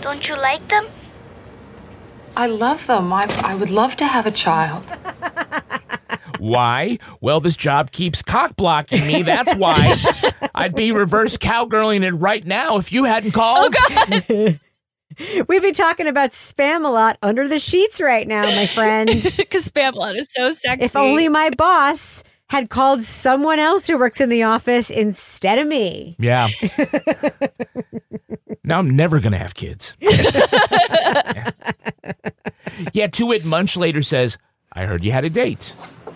Don't 0.00 0.28
you 0.28 0.36
like 0.36 0.66
them? 0.68 0.86
I 2.36 2.46
love 2.46 2.86
them. 2.86 3.12
I, 3.12 3.26
I 3.44 3.54
would 3.54 3.70
love 3.70 3.96
to 3.96 4.06
have 4.06 4.26
a 4.26 4.30
child. 4.30 4.84
why? 6.38 6.98
Well, 7.20 7.40
this 7.40 7.56
job 7.56 7.90
keeps 7.92 8.22
cock 8.22 8.56
blocking 8.56 9.06
me. 9.06 9.22
That's 9.22 9.54
why. 9.54 9.96
I'd 10.54 10.74
be 10.74 10.92
reverse 10.92 11.36
cowgirling 11.36 12.02
it 12.02 12.10
right 12.10 12.44
now 12.44 12.76
if 12.78 12.92
you 12.92 13.04
hadn't 13.04 13.32
called. 13.32 13.74
Oh, 13.78 14.54
We've 15.48 15.62
been 15.62 15.72
talking 15.74 16.06
about 16.06 16.30
Spamalot 16.30 17.16
under 17.22 17.48
the 17.48 17.58
sheets 17.58 18.00
right 18.00 18.26
now, 18.26 18.42
my 18.42 18.66
friend. 18.66 19.08
Because 19.36 19.70
Spamalot 19.70 20.16
is 20.16 20.28
so 20.30 20.50
sexy. 20.50 20.84
if 20.84 20.96
only 20.96 21.28
my 21.28 21.50
boss 21.50 22.22
had 22.48 22.70
called 22.70 23.02
someone 23.02 23.58
else 23.58 23.86
who 23.86 23.98
works 23.98 24.20
in 24.20 24.28
the 24.28 24.42
office 24.42 24.90
instead 24.90 25.58
of 25.58 25.66
me. 25.66 26.16
Yeah. 26.18 26.48
now 28.64 28.78
I'm 28.78 28.94
never 28.96 29.20
going 29.20 29.32
to 29.32 29.38
have 29.38 29.54
kids. 29.54 29.96
yeah. 30.00 31.50
yeah, 32.92 33.06
To 33.08 33.32
It 33.32 33.44
Munch 33.44 33.76
later 33.76 34.02
says, 34.02 34.38
I 34.72 34.86
heard 34.86 35.04
you 35.04 35.12
had 35.12 35.24
a 35.24 35.30
date. 35.30 35.74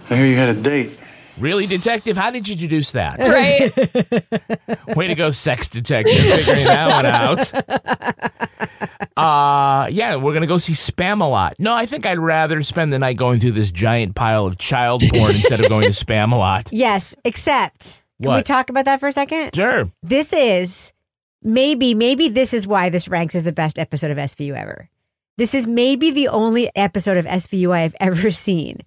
I 0.09 0.17
hear 0.17 0.27
you 0.27 0.37
had 0.37 0.57
a 0.57 0.61
date. 0.61 0.99
Really, 1.39 1.67
detective? 1.67 2.17
How 2.17 2.31
did 2.31 2.47
you 2.49 2.55
deduce 2.55 2.93
that? 2.93 3.19
Right. 3.19 4.97
Way 4.97 5.09
to 5.09 5.15
go, 5.15 5.31
sex 5.31 5.69
detective, 5.69 6.15
figuring 6.21 6.67
that 6.67 6.91
one 6.91 7.07
out. 7.07 8.90
Uh, 9.21 9.87
yeah, 9.91 10.17
we're 10.17 10.33
going 10.33 10.41
to 10.43 10.47
go 10.47 10.59
see 10.59 10.73
Spamalot. 10.73 11.53
No, 11.59 11.75
I 11.75 11.87
think 11.87 12.07
I'd 12.07 12.19
rather 12.19 12.63
spend 12.63 12.93
the 12.93 12.99
night 12.99 13.17
going 13.17 13.39
through 13.41 13.53
this 13.53 13.71
giant 13.73 14.15
pile 14.15 14.47
of 14.47 14.59
child 14.59 15.03
porn 15.13 15.35
instead 15.35 15.61
of 15.61 15.69
going 15.69 15.85
to 15.85 15.91
Spamalot. 16.05 16.69
Yes, 16.73 17.15
except 17.25 18.03
can 18.23 18.35
we 18.35 18.43
talk 18.43 18.71
about 18.71 18.85
that 18.87 19.01
for 19.01 19.09
a 19.09 19.13
second? 19.13 19.55
Sure. 19.55 19.91
This 20.03 20.33
is 20.33 20.93
maybe, 21.43 21.95
maybe 21.95 22.29
this 22.29 22.53
is 22.55 22.67
why 22.67 22.89
this 22.91 23.09
ranks 23.09 23.35
as 23.35 23.45
the 23.45 23.53
best 23.53 23.79
episode 23.79 24.11
of 24.11 24.17
SVU 24.19 24.55
ever. 24.57 24.89
This 25.39 25.55
is 25.55 25.67
maybe 25.67 26.11
the 26.11 26.29
only 26.29 26.71
episode 26.77 27.17
of 27.17 27.25
SVU 27.25 27.73
I 27.75 27.81
have 27.81 27.95
ever 28.01 28.31
seen 28.31 28.81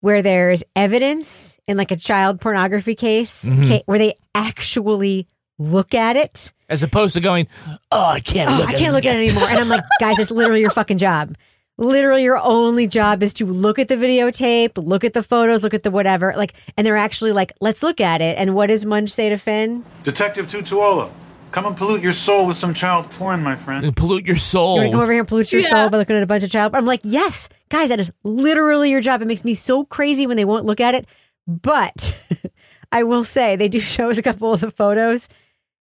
where 0.00 0.22
there's 0.22 0.62
evidence 0.76 1.58
in 1.66 1.76
like 1.76 1.90
a 1.90 1.96
child 1.96 2.40
pornography 2.40 2.94
case 2.94 3.48
Mhm. 3.48 3.66
ca- 3.68 3.82
where 3.86 3.98
they 3.98 4.14
actually 4.34 5.26
look 5.58 5.94
at 5.94 6.16
it. 6.16 6.52
As 6.68 6.82
opposed 6.82 7.14
to 7.14 7.20
going, 7.20 7.46
oh, 7.92 8.04
I 8.04 8.20
can't 8.20 8.50
Oh, 8.50 8.56
look 8.58 8.68
I 8.68 8.72
at 8.72 8.78
can't 8.78 8.92
this 8.92 9.04
look 9.04 9.04
at 9.10 9.16
it 9.16 9.28
anymore. 9.30 9.48
And 9.48 9.58
I'm 9.58 9.68
like, 9.68 9.84
guys, 10.00 10.18
it's 10.18 10.30
literally 10.30 10.60
your 10.60 10.70
fucking 10.70 10.98
job. 10.98 11.36
Literally, 11.78 12.24
your 12.24 12.38
only 12.38 12.86
job 12.86 13.22
is 13.22 13.34
to 13.34 13.44
look 13.46 13.78
at 13.78 13.88
the 13.88 13.96
videotape, 13.96 14.72
look 14.82 15.04
at 15.04 15.12
the 15.12 15.22
photos, 15.22 15.62
look 15.62 15.74
at 15.74 15.82
the 15.82 15.90
whatever. 15.90 16.32
Like, 16.36 16.54
and 16.76 16.86
they're 16.86 16.96
actually 16.96 17.32
like, 17.32 17.52
let's 17.60 17.82
look 17.82 18.00
at 18.00 18.22
it. 18.22 18.38
And 18.38 18.54
what 18.54 18.68
does 18.68 18.86
Munch 18.86 19.10
say 19.10 19.28
to 19.28 19.36
Finn? 19.36 19.84
Detective 20.02 20.46
Tutuola, 20.46 21.10
come 21.52 21.66
and 21.66 21.76
pollute 21.76 22.00
your 22.02 22.14
soul 22.14 22.46
with 22.46 22.56
some 22.56 22.72
child 22.72 23.10
porn, 23.10 23.42
my 23.42 23.56
friend. 23.56 23.94
Pollute 23.94 24.24
your 24.24 24.36
soul. 24.36 24.76
You 24.76 24.80
want 24.80 24.86
to 24.86 24.92
come 24.92 25.00
over 25.02 25.12
here 25.12 25.20
and 25.20 25.28
pollute 25.28 25.52
your 25.52 25.60
Yeah. 25.60 25.68
soul 25.68 25.90
by 25.90 25.98
looking 25.98 26.16
at 26.16 26.22
a 26.22 26.26
bunch 26.26 26.44
of 26.44 26.50
child? 26.50 26.74
I'm 26.74 26.86
like, 26.86 27.00
yes, 27.04 27.50
guys, 27.68 27.90
that 27.90 28.00
is 28.00 28.10
literally 28.24 28.90
your 28.90 29.02
job. 29.02 29.20
It 29.20 29.26
makes 29.26 29.44
me 29.44 29.52
so 29.52 29.84
crazy 29.84 30.26
when 30.26 30.38
they 30.38 30.46
won't 30.46 30.64
look 30.64 30.80
at 30.80 30.94
it. 30.94 31.06
But 31.46 32.18
I 32.90 33.02
will 33.02 33.22
say 33.22 33.54
they 33.54 33.68
do 33.68 33.80
show 33.80 34.08
us 34.08 34.16
a 34.16 34.22
couple 34.22 34.50
of 34.52 34.60
the 34.62 34.70
photos. 34.70 35.28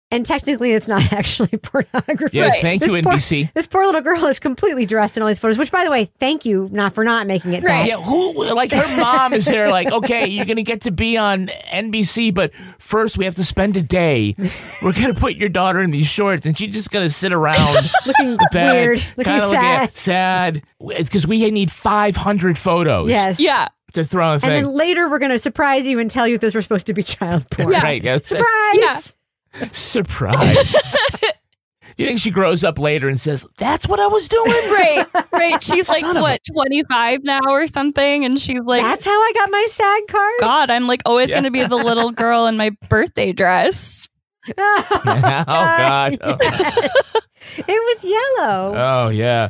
And 0.10 0.26
technically, 0.26 0.72
it's 0.72 0.88
not 0.88 1.02
actually 1.12 1.50
pornography. 1.58 2.38
Yes, 2.38 2.62
thank 2.62 2.82
you, 2.82 2.94
This 2.94 3.04
poor- 3.04 3.14
NBC. 3.14 3.54
this 3.54 3.68
poor 3.68 3.86
little 3.86 4.00
girl 4.00 4.24
is 4.28 4.40
completely 4.40 4.86
dressed 4.86 5.18
in 5.18 5.22
all 5.24 5.28
these 5.28 5.38
photos. 5.40 5.58
Which, 5.58 5.70
by 5.72 5.84
the 5.84 5.92
way, 5.92 6.10
thank 6.18 6.46
you 6.46 6.70
not 6.72 6.94
for 6.94 7.04
not 7.04 7.28
making 7.28 7.52
it. 7.54 7.64
that. 7.64 7.86
Yeah, 7.88 8.02
who 8.02 8.32
like 8.54 8.72
her 8.72 8.98
mom 9.02 9.34
is 9.34 9.46
there? 9.46 9.70
Like, 9.70 9.92
okay, 9.92 10.28
you're 10.28 10.46
gonna 10.46 10.64
get 10.64 10.82
to 10.84 10.92
be 10.92 11.18
on 11.18 11.48
NBC, 11.48 12.34
but 12.34 12.54
first 12.80 13.18
we 13.18 13.26
have 13.26 13.36
to 13.36 13.44
spend 13.44 13.76
a 13.76 13.82
day. 13.82 14.34
We're 14.82 14.94
gonna 14.94 15.14
put 15.14 15.36
your 15.36 15.50
daughter 15.50 15.82
in 15.82 15.92
these 15.92 16.08
shorts, 16.08 16.46
and 16.46 16.58
she's 16.58 16.74
just 16.74 16.90
gonna 16.90 17.10
sit 17.10 17.34
around 17.34 17.90
looking 18.06 18.38
weird, 18.54 19.00
looking 19.18 19.34
kinda 19.34 19.50
sad. 19.50 19.98
sad. 19.98 20.64
Because 20.80 21.28
we 21.28 21.52
need 21.52 21.70
500 21.70 22.58
photos. 22.58 23.10
Yes. 23.10 23.42
Yeah. 23.42 23.68
To 23.94 24.06
throw 24.06 24.26
on 24.28 24.32
a 24.32 24.34
And 24.36 24.44
then 24.44 24.74
later, 24.74 25.10
we're 25.10 25.18
going 25.20 25.32
to 25.32 25.40
surprise 25.40 25.88
you 25.88 26.00
and 26.00 26.12
tell 26.12 26.28
you 26.28 26.38
those 26.38 26.54
were 26.54 26.62
supposed 26.62 26.88
to 26.88 26.94
be 26.94 27.02
child 27.02 27.50
porn. 27.50 27.70
That's 27.70 27.84
right. 27.84 28.04
That's- 28.04 28.28
Surprise! 28.28 29.16
Surprise. 29.72 30.76
You 31.98 32.06
think 32.06 32.20
she 32.20 32.30
grows 32.30 32.64
up 32.64 32.78
later 32.78 33.10
and 33.10 33.20
says, 33.20 33.44
"That's 33.58 33.88
what 33.88 34.00
I 34.00 34.06
was 34.06 34.28
doing"? 34.28 34.52
right, 34.72 35.06
right. 35.32 35.64
She's 35.64 35.90
like 35.90 36.02
Son 36.02 36.22
what, 36.22 36.42
twenty 36.52 36.84
five 36.84 37.24
now 37.24 37.40
or 37.50 37.66
something, 37.66 38.24
and 38.24 38.40
she's 38.40 38.60
like, 38.60 38.84
That's 38.84 39.04
how 39.04 39.20
I 39.20 39.32
got 39.34 39.50
my 39.50 39.68
SAG 39.68 40.08
card. 40.08 40.34
God, 40.40 40.70
I'm 40.70 40.86
like 40.86 41.02
always 41.08 41.30
Yeah. 41.30 41.36
going 41.38 41.46
to 41.46 41.52
be 41.52 41.64
the 41.64 41.76
little 41.76 42.12
girl 42.12 42.46
in 42.46 42.56
my 42.56 42.70
birthday 42.88 43.34
dress. 43.34 44.08
Oh, 44.58 44.88
oh 44.92 45.04
God. 45.06 46.18
Oh. 46.22 46.38
It 47.58 47.68
was 47.68 48.06
yellow. 48.06 48.76
Oh 48.78 49.10
yeah. 49.10 49.50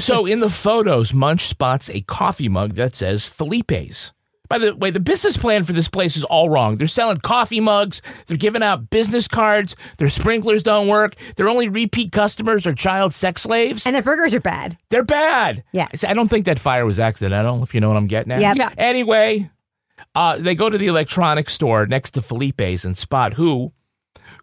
so 0.00 0.26
in 0.26 0.40
the 0.40 0.50
photos, 0.50 1.14
Munch 1.14 1.46
spots 1.46 1.88
a 1.90 2.00
coffee 2.00 2.48
mug 2.48 2.74
that 2.74 2.96
says 2.96 3.28
Felipe's. 3.28 4.12
By 4.50 4.58
the 4.58 4.74
way, 4.74 4.90
the 4.90 4.98
business 4.98 5.36
plan 5.36 5.62
for 5.62 5.72
this 5.72 5.86
place 5.86 6.16
is 6.16 6.24
all 6.24 6.50
wrong. 6.50 6.74
They're 6.74 6.88
selling 6.88 7.18
coffee 7.18 7.60
mugs, 7.60 8.02
they're 8.26 8.36
giving 8.36 8.64
out 8.64 8.90
business 8.90 9.28
cards, 9.28 9.76
their 9.98 10.08
sprinklers 10.08 10.64
don't 10.64 10.88
work, 10.88 11.14
their 11.36 11.48
only 11.48 11.68
repeat 11.68 12.10
customers 12.10 12.66
are 12.66 12.74
child 12.74 13.14
sex 13.14 13.42
slaves. 13.42 13.86
and 13.86 13.94
their 13.94 14.02
burgers 14.02 14.34
are 14.34 14.40
bad. 14.40 14.76
They're 14.88 15.04
bad. 15.04 15.62
Yeah. 15.70 15.86
I 16.04 16.14
don't 16.14 16.26
think 16.26 16.46
that 16.46 16.58
fire 16.58 16.84
was 16.84 16.98
accidental, 16.98 17.62
if 17.62 17.74
you 17.74 17.80
know 17.80 17.86
what 17.86 17.96
I'm 17.96 18.08
getting 18.08 18.32
at. 18.32 18.40
Yep. 18.40 18.56
Yeah. 18.56 18.70
Anyway, 18.76 19.48
uh, 20.16 20.36
they 20.38 20.56
go 20.56 20.68
to 20.68 20.76
the 20.76 20.88
electronics 20.88 21.52
store 21.52 21.86
next 21.86 22.10
to 22.12 22.20
Felipe's 22.20 22.84
and 22.84 22.96
spot 22.96 23.34
who, 23.34 23.72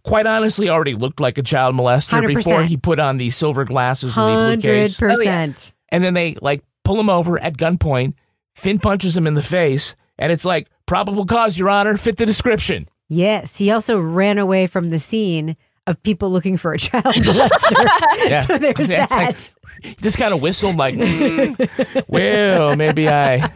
quite 0.03 0.26
honestly, 0.26 0.70
already 0.70 0.95
looked 0.95 1.20
like 1.20 1.38
a 1.38 1.43
child 1.43 1.76
molester 1.76 2.22
100%. 2.22 2.34
before 2.34 2.64
he 2.64 2.78
put 2.78 2.99
on 2.99 3.18
these 3.18 3.36
silver 3.36 3.66
glasses 3.66 4.16
and 4.16 4.26
the 4.26 4.55
blue 4.55 4.72
case. 4.72 4.97
Hundred 4.97 5.18
case. 5.18 5.18
percent. 5.18 5.74
And 5.89 6.01
then 6.01 6.14
they 6.14 6.38
like 6.41 6.64
pull 6.86 6.97
him 6.97 7.10
over 7.10 7.38
at 7.38 7.58
gunpoint. 7.58 8.14
Finn 8.58 8.80
punches 8.80 9.16
him 9.16 9.28
in 9.28 9.36
the 9.36 9.43
face, 9.43 9.93
and 10.18 10.32
it's 10.32 10.43
like 10.43 10.68
probable 10.88 11.26
cause, 11.28 11.60
Your 11.60 11.70
Honor, 11.70 11.95
fit 11.95 12.18
the 12.18 12.26
description. 12.26 12.88
Yes, 13.08 13.58
he 13.58 13.70
also 13.70 13.99
ran 13.99 14.39
away 14.39 14.66
from 14.66 14.89
the 14.89 14.97
scene 14.97 15.55
of 15.86 16.01
people 16.01 16.32
looking 16.32 16.58
for 16.58 16.74
a 16.74 16.78
child 16.80 17.05
molester. 17.05 18.43
So 18.47 18.58
there's 18.58 18.89
Yeah, 18.89 19.05
that. 19.05 19.51
like- 19.84 19.97
just 20.01 20.18
kind 20.18 20.34
of 20.34 20.41
whistled 20.41 20.76
like, 20.76 20.95
"Mm, 20.95 22.03
well, 22.08 22.76
maybe 22.76 23.08
I 23.08 23.47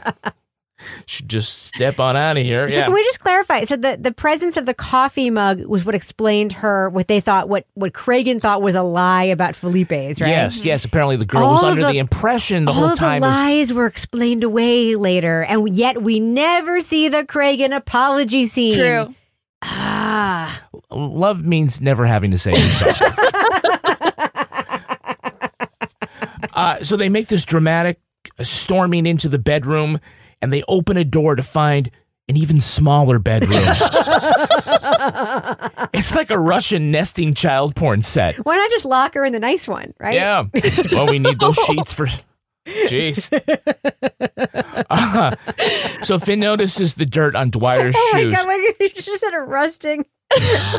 should 1.06 1.30
just 1.30 1.66
step 1.66 2.00
on 2.00 2.16
out 2.16 2.38
of 2.38 2.44
here. 2.44 2.68
So 2.70 2.76
yeah. 2.78 2.86
can 2.86 2.94
we 2.94 3.04
just 3.04 3.20
clarify? 3.20 3.64
So 3.64 3.76
the, 3.76 3.98
the 4.00 4.12
presence 4.12 4.58
of 4.58 4.66
the 4.66 4.74
coffee 4.74 5.30
mug 5.30 5.66
was 5.66 5.86
what 5.86 5.96
explained 5.96 6.54
her 6.54 6.90
what 6.90 7.08
they 7.08 7.20
thought 7.20 7.50
what 7.50 7.66
what 7.74 7.94
Cragen 7.94 8.42
thought 8.42 8.62
was 8.62 8.76
a 8.76 8.84
lie 8.84 9.24
about 9.26 9.56
Felipe's, 9.56 10.22
right? 10.22 10.30
Yes, 10.30 10.64
yes. 10.66 10.86
Apparently, 10.86 11.16
the 11.18 11.26
girl 11.26 11.44
All 11.44 11.54
was 11.56 11.64
under 11.64 11.82
the, 11.84 11.92
the- 11.94 12.00
impression 12.00 12.66
the 12.66 12.72
All 12.72 12.78
whole 12.78 12.90
of 12.90 12.98
time 12.98 13.22
the 13.22 13.28
was 13.28 13.36
lies 13.36 13.74
were 13.74 13.86
explained 13.86 14.44
away 14.44 14.96
later, 14.96 15.44
and 15.44 15.76
yet 15.76 16.02
we 16.02 16.20
never 16.20 16.80
see 16.80 17.10
the 17.10 17.24
Cragen 17.24 17.76
apology 17.76 18.46
scene. 18.46 18.74
True. 18.74 19.16
Ah, 19.64 20.64
love 20.90 21.44
means 21.46 21.80
never 21.82 22.06
having 22.06 22.32
to 22.32 22.38
say 22.38 22.52
you're 22.52 22.70
sorry. 22.70 22.96
uh, 26.54 26.84
so 26.84 26.98
they 26.98 27.10
make 27.10 27.28
this 27.28 27.46
dramatic 27.46 28.00
storming 28.42 29.06
into 29.06 29.30
the 29.30 29.38
bedroom, 29.40 30.00
and 30.42 30.52
they 30.52 30.64
open 30.68 30.98
a 30.98 31.04
door 31.04 31.36
to 31.36 31.44
find 31.44 31.92
an 32.28 32.38
even 32.38 32.60
smaller 32.60 33.20
bedroom. 33.20 33.60
it's 35.94 36.16
like 36.16 36.30
a 36.32 36.39
Russian 36.39 36.92
nesting 36.92 37.34
child 37.34 37.76
porn 37.76 38.02
set. 38.04 38.36
why 38.46 38.56
not 38.58 38.70
just 38.70 38.86
lock 38.86 39.14
her 39.16 39.26
in 39.26 39.34
the 39.34 39.39
nice 39.39 39.68
one, 39.68 39.94
right? 40.00 40.14
Yeah. 40.16 40.46
Well, 40.92 41.08
we 41.08 41.20
need 41.20 41.39
those 41.39 41.58
sheets 41.58 41.94
for. 41.94 42.08
Jeez. 42.66 43.30
Uh, 44.89 45.36
so 46.04 46.20
Finn 46.20 46.39
notices 46.39 46.96
the 46.96 47.06
dirt 47.06 47.36
on 47.36 47.50
Dwyer's 47.52 47.96
Oh 47.98 48.10
my 48.14 48.22
shoes. 48.22 48.36
god! 48.36 48.46
My, 48.48 48.72
you 48.80 48.89
just 48.89 49.24
had 49.24 49.34
a 49.34 49.39
rusting 49.39 50.06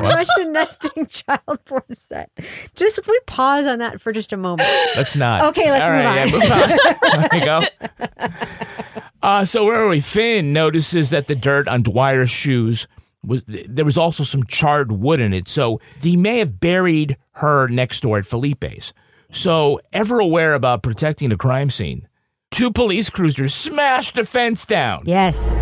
Russian 0.01 0.53
nesting 0.53 1.07
child 1.07 1.65
porn 1.65 1.83
set. 1.95 2.31
Just 2.75 2.99
if 2.99 3.07
we 3.07 3.19
pause 3.27 3.67
on 3.67 3.79
that 3.79 4.01
for 4.01 4.13
just 4.13 4.33
a 4.33 4.37
moment. 4.37 4.69
Let's 4.97 5.17
not. 5.17 5.43
Okay, 5.43 5.71
let's 5.71 5.85
All 5.85 5.95
move 5.95 6.05
right, 6.05 6.21
on. 6.21 6.29
Yeah, 6.29 6.33
move 6.33 6.51
on. 6.51 7.31
there 7.31 7.39
you 7.39 7.45
go. 8.21 9.02
Uh, 9.23 9.45
so 9.45 9.65
where 9.65 9.81
are 9.81 9.89
we? 9.89 10.01
Finn 10.01 10.53
notices 10.53 11.11
that 11.11 11.29
the 11.29 11.35
dirt 11.35 11.69
on 11.69 11.83
Dwyer's 11.83 12.31
shoes 12.31 12.89
was 13.25 13.45
there 13.47 13.85
was 13.85 13.97
also 13.97 14.25
some 14.25 14.45
charred 14.45 14.91
wood 14.91 15.21
in 15.21 15.33
it. 15.33 15.47
So 15.47 15.81
he 16.01 16.17
may 16.17 16.39
have 16.39 16.59
buried 16.59 17.17
her 17.33 17.69
next 17.69 18.01
door 18.01 18.19
at 18.19 18.27
Felipe's. 18.27 18.93
So 19.31 19.81
ever 19.93 20.19
aware 20.19 20.55
about 20.55 20.83
protecting 20.83 21.31
a 21.33 21.37
crime 21.37 21.71
scene, 21.71 22.09
two 22.51 22.71
police 22.71 23.11
cruisers 23.11 23.55
smashed 23.55 24.17
the 24.17 24.25
fence 24.25 24.67
down. 24.67 25.05
Yes. 25.07 25.55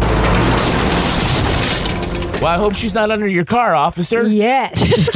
Well, 2.40 2.48
I 2.48 2.56
hope 2.56 2.74
she's 2.74 2.94
not 2.94 3.10
under 3.10 3.26
your 3.26 3.44
car, 3.44 3.74
officer. 3.74 4.26
Yes. 4.26 5.10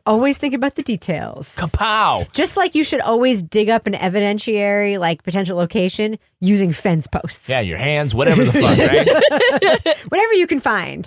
always 0.06 0.38
think 0.38 0.54
about 0.54 0.76
the 0.76 0.82
details. 0.82 1.56
Kapow. 1.56 2.32
Just 2.32 2.56
like 2.56 2.74
you 2.74 2.82
should 2.84 3.02
always 3.02 3.42
dig 3.42 3.68
up 3.68 3.86
an 3.86 3.92
evidentiary, 3.92 4.98
like 4.98 5.22
potential 5.22 5.58
location, 5.58 6.18
using 6.40 6.72
fence 6.72 7.06
posts. 7.06 7.50
Yeah, 7.50 7.60
your 7.60 7.76
hands, 7.76 8.14
whatever 8.14 8.46
the 8.46 8.52
fuck, 8.54 8.78
right? 8.78 9.98
Whatever 10.08 10.32
you 10.32 10.46
can 10.46 10.58
find. 10.58 11.06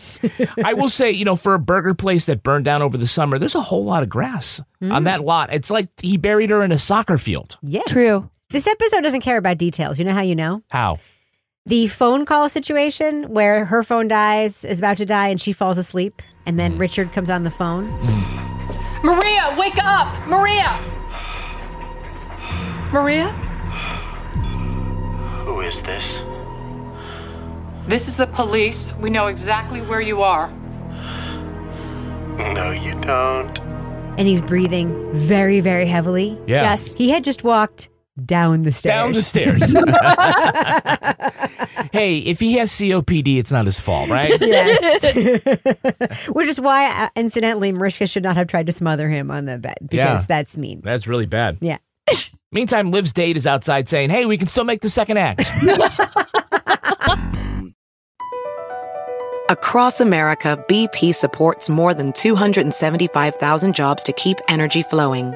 I 0.64 0.76
will 0.76 0.90
say, 0.90 1.10
you 1.10 1.26
know, 1.26 1.36
for 1.36 1.56
a 1.56 1.60
burger 1.60 1.96
place 1.96 2.28
that 2.28 2.44
burned 2.44 2.66
down 2.66 2.84
over 2.84 2.98
the 2.98 3.08
summer, 3.08 3.40
there's 3.40 3.56
a 3.56 3.62
whole 3.62 3.84
lot 3.84 4.04
of 4.04 4.10
grass 4.10 4.62
on 4.80 4.90
mm. 4.90 5.04
that 5.06 5.24
lot. 5.24 5.52
It's 5.52 5.72
like 5.72 5.88
he 6.00 6.18
buried 6.18 6.52
her 6.52 6.62
in 6.62 6.72
a 6.72 6.78
soccer 6.78 7.18
field. 7.18 7.58
Yes. 7.64 7.92
True. 7.92 8.30
This 8.52 8.68
episode 8.68 9.02
doesn't 9.02 9.22
care 9.22 9.38
about 9.38 9.58
details. 9.58 9.98
You 9.98 10.06
know 10.06 10.14
how 10.14 10.22
you 10.22 10.36
know? 10.36 10.62
How? 10.70 11.00
The 11.66 11.88
phone 11.88 12.26
call 12.26 12.50
situation 12.50 13.30
where 13.30 13.64
her 13.64 13.84
phone 13.84 14.10
dies, 14.10 14.66
is 14.66 14.80
about 14.80 14.98
to 14.98 15.06
die, 15.06 15.30
and 15.30 15.40
she 15.40 15.54
falls 15.54 15.78
asleep, 15.78 16.22
and 16.46 16.60
then 16.60 16.76
mm. 16.76 16.80
Richard 16.82 17.14
comes 17.14 17.30
on 17.30 17.46
the 17.46 17.50
phone. 17.50 17.88
Mm. 18.02 19.04
Maria, 19.06 19.56
wake 19.58 19.82
up! 19.82 20.28
Maria! 20.28 20.78
Maria? 22.92 23.30
Who 25.46 25.62
is 25.62 25.82
this? 25.84 26.20
This 27.88 28.10
is 28.10 28.18
the 28.18 28.28
police. 28.28 28.94
We 28.96 29.10
know 29.10 29.28
exactly 29.28 29.82
where 29.82 30.02
you 30.02 30.22
are. 30.22 30.52
No, 32.38 32.72
you 32.72 33.00
don't. 33.00 33.58
And 34.18 34.28
he's 34.28 34.42
breathing 34.42 35.14
very, 35.14 35.62
very 35.62 35.86
heavily. 35.86 36.38
Yeah. 36.46 36.64
Yes. 36.64 36.92
He 36.92 37.10
had 37.10 37.24
just 37.24 37.46
walked 37.46 37.88
down 38.24 38.64
the 38.64 38.72
stairs. 38.72 38.94
Down 38.94 39.12
the 39.12 39.22
stairs. 39.22 39.74
hey, 41.92 42.20
if 42.20 42.40
he 42.40 42.54
has 42.54 42.72
COPD, 42.72 43.38
it's 43.40 43.52
not 43.52 43.66
his 43.66 43.80
fault, 43.80 44.10
right? 44.10 44.30
yes. 44.42 45.16
Which 46.30 46.48
is 46.48 46.60
why, 46.62 47.06
uh, 47.06 47.10
incidentally, 47.16 47.72
Mariska 47.72 48.06
should 48.08 48.24
not 48.24 48.36
have 48.36 48.48
tried 48.48 48.68
to 48.68 48.72
smother 48.74 49.10
him 49.10 49.32
on 49.32 49.46
the 49.46 49.58
bed 49.58 49.78
because 49.82 49.94
Yeah. 50.22 50.26
that's 50.28 50.58
mean. 50.58 50.82
That's 50.84 51.08
really 51.08 51.26
bad. 51.26 51.58
Yeah. 51.62 51.78
Meantime, 52.52 52.92
Liv's 52.92 53.14
date 53.14 53.36
is 53.36 53.48
outside 53.48 53.88
saying, 53.90 54.12
hey, 54.12 54.26
we 54.28 54.38
can 54.38 54.48
still 54.48 54.64
make 54.64 54.82
the 54.82 54.90
second 54.90 55.18
act. 55.18 55.50
Across 59.50 60.00
America, 60.02 60.64
BP 60.70 61.14
supports 61.16 61.70
more 61.70 61.94
than 61.94 62.14
275,000 62.14 63.74
jobs 63.76 64.04
to 64.04 64.14
keep 64.14 64.38
energy 64.48 64.84
flowing. 64.84 65.36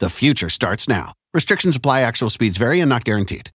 The 0.00 0.10
future 0.10 0.48
starts 0.48 0.86
now. 0.88 1.12
Restrictions 1.34 1.74
apply, 1.74 2.02
actual 2.02 2.30
speeds 2.30 2.56
vary 2.56 2.78
and 2.80 2.88
not 2.88 3.02
guaranteed. 3.04 3.50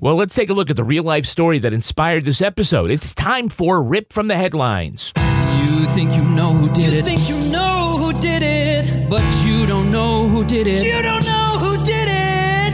well, 0.00 0.16
let's 0.16 0.34
take 0.34 0.50
a 0.50 0.52
look 0.52 0.70
at 0.70 0.76
the 0.76 0.84
real 0.84 1.04
life 1.04 1.24
story 1.26 1.58
that 1.60 1.72
inspired 1.72 2.24
this 2.24 2.42
episode. 2.42 2.90
It's 2.90 3.14
time 3.14 3.48
for 3.48 3.80
Rip 3.82 4.12
from 4.12 4.26
the 4.28 4.34
Headlines. 4.36 5.12
You 5.16 5.86
think 5.88 6.14
you 6.14 6.22
know 6.24 6.52
who 6.52 6.68
did 6.74 6.94
it. 6.94 7.04
think 7.04 7.28
you 7.28 7.38
know 7.52 7.96
who 7.98 8.12
did 8.20 8.42
it. 8.42 9.08
But 9.08 9.22
you 9.44 9.66
don't 9.66 9.90
know 9.90 10.26
who 10.28 10.44
did 10.44 10.66
it. 10.66 10.84
You 10.84 11.00
don't 11.00 11.24
know 11.24 11.58
who 11.60 11.76
did 11.84 12.08
it. 12.10 12.72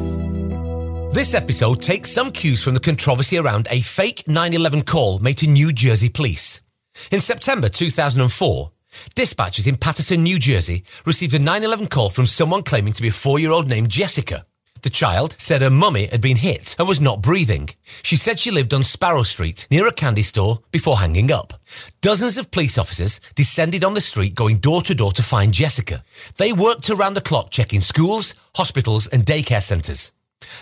This 1.13 1.33
episode 1.35 1.81
takes 1.81 2.11
some 2.11 2.31
cues 2.31 2.63
from 2.63 2.73
the 2.73 2.79
controversy 2.79 3.37
around 3.37 3.67
a 3.69 3.79
fake 3.81 4.23
9 4.27 4.53
11 4.53 4.81
call 4.83 5.19
made 5.19 5.37
to 5.37 5.45
New 5.47 5.71
Jersey 5.71 6.09
police. 6.09 6.62
In 7.11 7.21
September 7.21 7.69
2004, 7.69 8.71
dispatchers 9.15 9.67
in 9.67 9.75
Paterson, 9.75 10.23
New 10.23 10.39
Jersey 10.39 10.83
received 11.05 11.33
a 11.33 11.39
911 11.39 11.87
call 11.87 12.09
from 12.09 12.25
someone 12.25 12.63
claiming 12.63 12.93
to 12.93 13.01
be 13.01 13.09
a 13.09 13.11
four 13.11 13.39
year 13.39 13.51
old 13.51 13.69
named 13.69 13.89
Jessica. 13.89 14.45
The 14.81 14.89
child 14.89 15.35
said 15.37 15.61
her 15.61 15.69
mummy 15.69 16.07
had 16.07 16.19
been 16.19 16.35
hit 16.35 16.75
and 16.77 16.87
was 16.87 16.99
not 16.99 17.21
breathing. 17.21 17.69
She 18.03 18.17
said 18.17 18.37
she 18.37 18.51
lived 18.51 18.73
on 18.73 18.83
Sparrow 18.83 19.23
Street 19.23 19.65
near 19.71 19.87
a 19.87 19.93
candy 19.93 20.23
store 20.23 20.59
before 20.71 20.97
hanging 20.97 21.31
up. 21.31 21.53
Dozens 22.01 22.37
of 22.37 22.51
police 22.51 22.77
officers 22.77 23.21
descended 23.33 23.85
on 23.85 23.93
the 23.93 24.01
street 24.01 24.35
going 24.35 24.57
door 24.57 24.81
to 24.81 24.93
door 24.93 25.13
to 25.13 25.23
find 25.23 25.53
Jessica. 25.53 26.03
They 26.37 26.51
worked 26.51 26.89
around 26.89 27.13
the 27.13 27.21
clock 27.21 27.49
checking 27.49 27.79
schools, 27.79 28.33
hospitals 28.55 29.07
and 29.07 29.25
daycare 29.25 29.63
centres. 29.63 30.11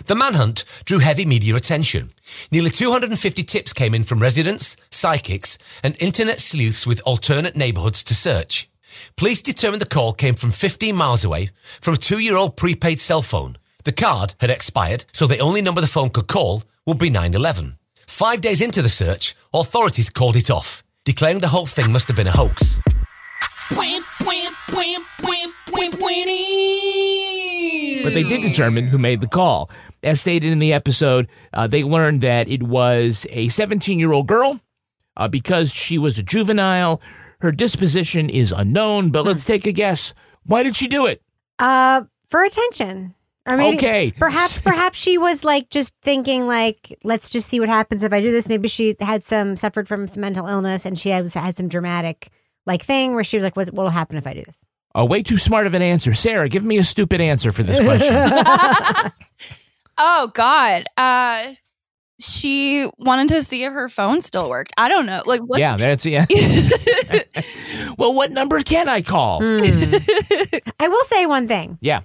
The 0.06 0.14
manhunt 0.14 0.64
drew 0.84 0.98
heavy 0.98 1.24
media 1.24 1.54
attention. 1.54 2.10
Nearly 2.50 2.70
250 2.70 3.42
tips 3.42 3.72
came 3.72 3.94
in 3.94 4.02
from 4.02 4.20
residents, 4.20 4.76
psychics, 4.90 5.58
and 5.82 5.96
internet 6.00 6.40
sleuths 6.40 6.86
with 6.86 7.00
alternate 7.04 7.56
neighbourhoods 7.56 8.02
to 8.04 8.14
search. 8.14 8.68
Police 9.16 9.42
determined 9.42 9.80
the 9.80 9.86
call 9.86 10.12
came 10.12 10.34
from 10.34 10.50
15 10.50 10.94
miles 10.94 11.24
away 11.24 11.50
from 11.80 11.94
a 11.94 11.98
two 11.98 12.18
year 12.18 12.36
old 12.36 12.56
prepaid 12.56 13.00
cell 13.00 13.22
phone. 13.22 13.56
The 13.84 13.92
card 13.92 14.34
had 14.40 14.50
expired, 14.50 15.04
so 15.12 15.26
the 15.26 15.38
only 15.38 15.62
number 15.62 15.80
the 15.80 15.86
phone 15.86 16.10
could 16.10 16.28
call 16.28 16.62
would 16.86 16.98
be 16.98 17.10
911. 17.10 17.76
Five 18.06 18.40
days 18.40 18.60
into 18.60 18.82
the 18.82 18.88
search, 18.88 19.34
authorities 19.52 20.10
called 20.10 20.36
it 20.36 20.50
off, 20.50 20.84
declaring 21.04 21.40
the 21.40 21.48
whole 21.48 21.66
thing 21.66 21.90
must 21.90 22.08
have 22.08 22.16
been 22.16 22.26
a 22.26 22.32
hoax. 22.32 22.80
But 28.02 28.14
they 28.14 28.22
did 28.24 28.42
determine 28.42 28.88
who 28.88 28.98
made 28.98 29.20
the 29.20 29.28
call. 29.28 29.70
As 30.02 30.20
stated 30.20 30.50
in 30.50 30.58
the 30.58 30.72
episode, 30.72 31.28
uh, 31.52 31.66
they 31.66 31.84
learned 31.84 32.20
that 32.22 32.48
it 32.48 32.62
was 32.62 33.26
a 33.30 33.48
17 33.48 33.98
year 33.98 34.12
old 34.12 34.26
girl. 34.26 34.60
Uh, 35.16 35.28
because 35.28 35.72
she 35.72 35.98
was 35.98 36.18
a 36.18 36.22
juvenile, 36.22 37.00
her 37.40 37.52
disposition 37.52 38.30
is 38.30 38.50
unknown, 38.50 39.10
but 39.10 39.24
let's 39.26 39.44
take 39.44 39.66
a 39.66 39.72
guess. 39.72 40.14
Why 40.44 40.62
did 40.62 40.74
she 40.74 40.88
do 40.88 41.04
it? 41.06 41.20
Uh, 41.58 42.04
for 42.28 42.42
attention. 42.42 43.14
Or 43.46 43.56
maybe, 43.56 43.76
Okay. 43.76 44.12
Perhaps, 44.16 44.60
perhaps 44.62 44.98
she 44.98 45.18
was 45.18 45.44
like 45.44 45.68
just 45.68 45.94
thinking, 46.02 46.46
like, 46.46 46.96
let's 47.04 47.28
just 47.28 47.48
see 47.48 47.60
what 47.60 47.68
happens 47.68 48.04
if 48.04 48.12
I 48.12 48.20
do 48.20 48.30
this. 48.30 48.48
Maybe 48.48 48.68
she 48.68 48.94
had 49.00 49.22
some 49.22 49.56
suffered 49.56 49.86
from 49.86 50.06
some 50.06 50.22
mental 50.22 50.46
illness, 50.46 50.86
and 50.86 50.98
she 50.98 51.10
has 51.10 51.34
had 51.34 51.56
some 51.56 51.68
dramatic 51.68 52.30
like 52.64 52.82
thing 52.82 53.14
where 53.14 53.24
she 53.24 53.36
was 53.36 53.42
like, 53.44 53.56
"What 53.56 53.74
will 53.74 53.90
happen 53.90 54.16
if 54.16 54.26
I 54.26 54.34
do 54.34 54.42
this?" 54.44 54.66
Uh, 54.94 55.04
way 55.04 55.22
too 55.22 55.38
smart 55.38 55.66
of 55.66 55.74
an 55.74 55.82
answer. 55.82 56.12
Sarah, 56.14 56.48
give 56.48 56.64
me 56.64 56.78
a 56.78 56.84
stupid 56.84 57.20
answer 57.20 57.52
for 57.52 57.62
this 57.62 57.80
question. 57.80 59.12
Oh 59.98 60.30
God. 60.34 60.84
Uh 60.96 61.54
she 62.18 62.88
wanted 62.98 63.28
to 63.30 63.42
see 63.42 63.64
if 63.64 63.72
her 63.72 63.88
phone 63.88 64.20
still 64.22 64.48
worked. 64.48 64.72
I 64.76 64.88
don't 64.88 65.06
know. 65.06 65.22
Like 65.26 65.40
what 65.40 65.58
yeah, 65.60 65.76
that's 65.76 66.06
yeah. 66.06 66.24
well, 67.98 68.14
what 68.14 68.30
number 68.30 68.62
can 68.62 68.88
I 68.88 69.02
call? 69.02 69.40
I 69.42 70.88
will 70.88 71.04
say 71.04 71.26
one 71.26 71.48
thing. 71.48 71.78
Yeah. 71.80 72.02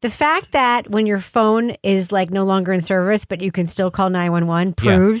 The 0.00 0.10
fact 0.10 0.52
that 0.52 0.90
when 0.90 1.06
your 1.06 1.20
phone 1.20 1.76
is 1.84 2.10
like 2.10 2.30
no 2.30 2.44
longer 2.44 2.72
in 2.72 2.80
service, 2.80 3.24
but 3.24 3.40
you 3.40 3.52
can 3.52 3.68
still 3.68 3.90
call 3.90 4.10
911 4.10 4.74
Yeah. 4.82 5.16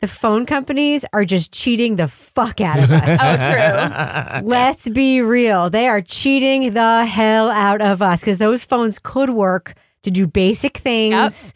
Proves 0.00 0.12
the 0.12 0.18
phone 0.20 0.46
companies 0.46 1.04
are 1.12 1.24
just 1.24 1.52
cheating 1.52 1.96
the 1.96 2.08
fuck 2.08 2.60
out 2.60 2.78
of 2.78 2.90
us. 2.90 3.20
Oh, 3.22 3.36
true. 3.36 4.48
Let's 4.48 4.88
be 4.88 5.20
real. 5.20 5.70
They 5.70 5.88
are 5.88 6.00
cheating 6.00 6.74
the 6.74 7.04
hell 7.04 7.50
out 7.50 7.82
of 7.82 8.02
us 8.02 8.20
because 8.20 8.38
those 8.38 8.64
phones 8.64 8.98
could 8.98 9.30
work 9.30 9.74
to 10.02 10.10
do 10.10 10.26
basic 10.26 10.78
things 10.78 11.54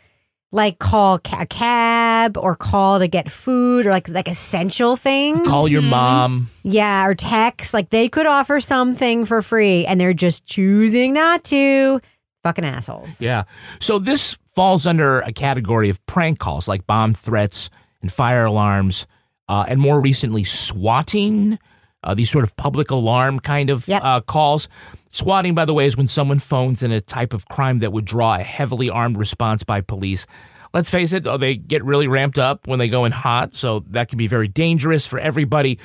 like 0.53 0.79
call 0.79 1.21
a 1.33 1.47
cab 1.47 2.37
or 2.37 2.55
call 2.55 3.01
to 3.01 3.09
get 3.09 3.31
food 3.31 3.87
or 3.87 3.91
like 3.91 4.09
like 4.09 4.29
essential 4.29 4.97
things. 4.97 5.49
Call 5.49 5.69
your 5.69 5.81
mm-hmm. 5.81 5.91
mom. 5.91 6.51
Yeah, 6.63 7.07
or 7.07 7.15
text. 7.15 7.75
Like 7.75 7.91
they 7.91 8.09
could 8.09 8.27
offer 8.27 8.61
something 8.61 9.25
for 9.25 9.43
free 9.43 9.85
and 9.87 10.01
they're 10.01 10.15
just 10.15 10.47
choosing 10.47 11.15
not 11.15 11.45
to. 11.45 12.01
Fucking 12.45 12.65
assholes. 12.65 13.21
Yeah. 13.21 13.45
So 13.81 13.99
this 13.99 14.39
falls 14.55 14.87
under 14.87 15.21
a 15.21 15.33
category 15.33 15.89
of 15.89 16.05
prank 16.07 16.39
calls 16.39 16.69
like 16.69 16.87
bomb 16.87 17.15
threats 17.15 17.71
and 18.05 18.13
fire 18.13 18.45
alarms, 18.45 19.07
uh, 19.49 19.65
and 19.67 19.81
more 19.81 19.99
recently, 19.99 20.45
swatting, 20.45 21.59
uh, 22.03 22.13
these 22.13 22.31
sort 22.31 22.45
of 22.45 22.55
public 22.57 22.91
alarm 22.91 23.41
kind 23.41 23.71
of 23.71 23.89
uh, 23.89 24.21
calls. 24.21 24.69
Swatting, 25.11 25.55
by 25.55 25.65
the 25.65 25.73
way, 25.73 25.87
is 25.87 25.97
when 25.97 26.07
someone 26.07 26.39
phones 26.39 26.83
in 26.83 26.93
a 26.93 27.01
type 27.01 27.33
of 27.33 27.49
crime 27.49 27.79
that 27.79 27.95
would 27.95 28.05
draw 28.05 28.35
a 28.35 28.43
heavily 28.43 28.91
armed 28.91 29.17
response 29.17 29.65
by 29.65 29.81
police. 29.81 30.27
Let's 30.75 30.91
face 30.91 31.15
it, 31.15 31.25
they 31.41 31.57
get 31.57 31.83
really 31.83 32.07
ramped 32.07 32.39
up 32.39 32.67
when 32.67 32.79
they 32.79 32.89
go 32.89 33.07
in 33.07 33.13
hot, 33.13 33.55
so 33.55 33.81
that 33.89 34.09
can 34.09 34.19
be 34.19 34.27
very 34.27 34.49
dangerous 34.49 35.07
for 35.07 35.19
everybody. 35.19 35.79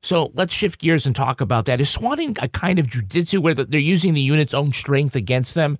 So 0.00 0.30
let's 0.34 0.54
shift 0.54 0.80
gears 0.80 1.06
and 1.06 1.16
talk 1.16 1.40
about 1.40 1.64
that. 1.64 1.80
Is 1.80 1.90
swatting 1.90 2.36
a 2.40 2.46
kind 2.46 2.78
of 2.78 2.86
jujitsu 2.86 3.40
where 3.40 3.54
they're 3.54 3.80
using 3.80 4.14
the 4.14 4.20
unit's 4.20 4.54
own 4.54 4.72
strength 4.72 5.16
against 5.16 5.54
them? 5.54 5.76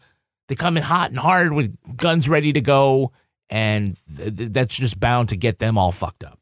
They 0.48 0.56
come 0.56 0.76
in 0.76 0.82
hot 0.82 1.10
and 1.10 1.20
hard 1.20 1.52
with 1.52 1.76
guns 1.96 2.28
ready 2.28 2.52
to 2.52 2.60
go, 2.60 3.12
and 3.54 3.96
th- 4.16 4.36
th- 4.36 4.52
that's 4.52 4.74
just 4.74 4.98
bound 4.98 5.28
to 5.28 5.36
get 5.36 5.58
them 5.58 5.78
all 5.78 5.92
fucked 5.92 6.24
up. 6.24 6.40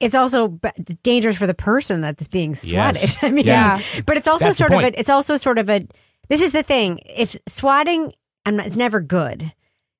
It's 0.00 0.14
also 0.14 0.48
b- 0.48 0.70
dangerous 1.02 1.36
for 1.36 1.46
the 1.46 1.54
person 1.54 2.00
that's 2.00 2.26
being 2.26 2.54
swatted. 2.54 3.02
Yes. 3.02 3.18
I 3.22 3.30
mean, 3.30 3.44
Yeah. 3.46 3.80
but 4.06 4.16
it's 4.16 4.26
also 4.26 4.46
That's 4.46 4.58
sort 4.58 4.72
of 4.72 4.80
a, 4.80 4.98
it's 4.98 5.10
also 5.10 5.36
sort 5.36 5.58
of 5.58 5.68
a 5.68 5.86
this 6.30 6.40
is 6.40 6.52
the 6.52 6.62
thing. 6.62 7.00
If 7.04 7.36
swatting 7.46 8.12
I'm 8.46 8.56
not, 8.56 8.66
it's 8.66 8.76
never 8.76 9.00
good, 9.00 9.52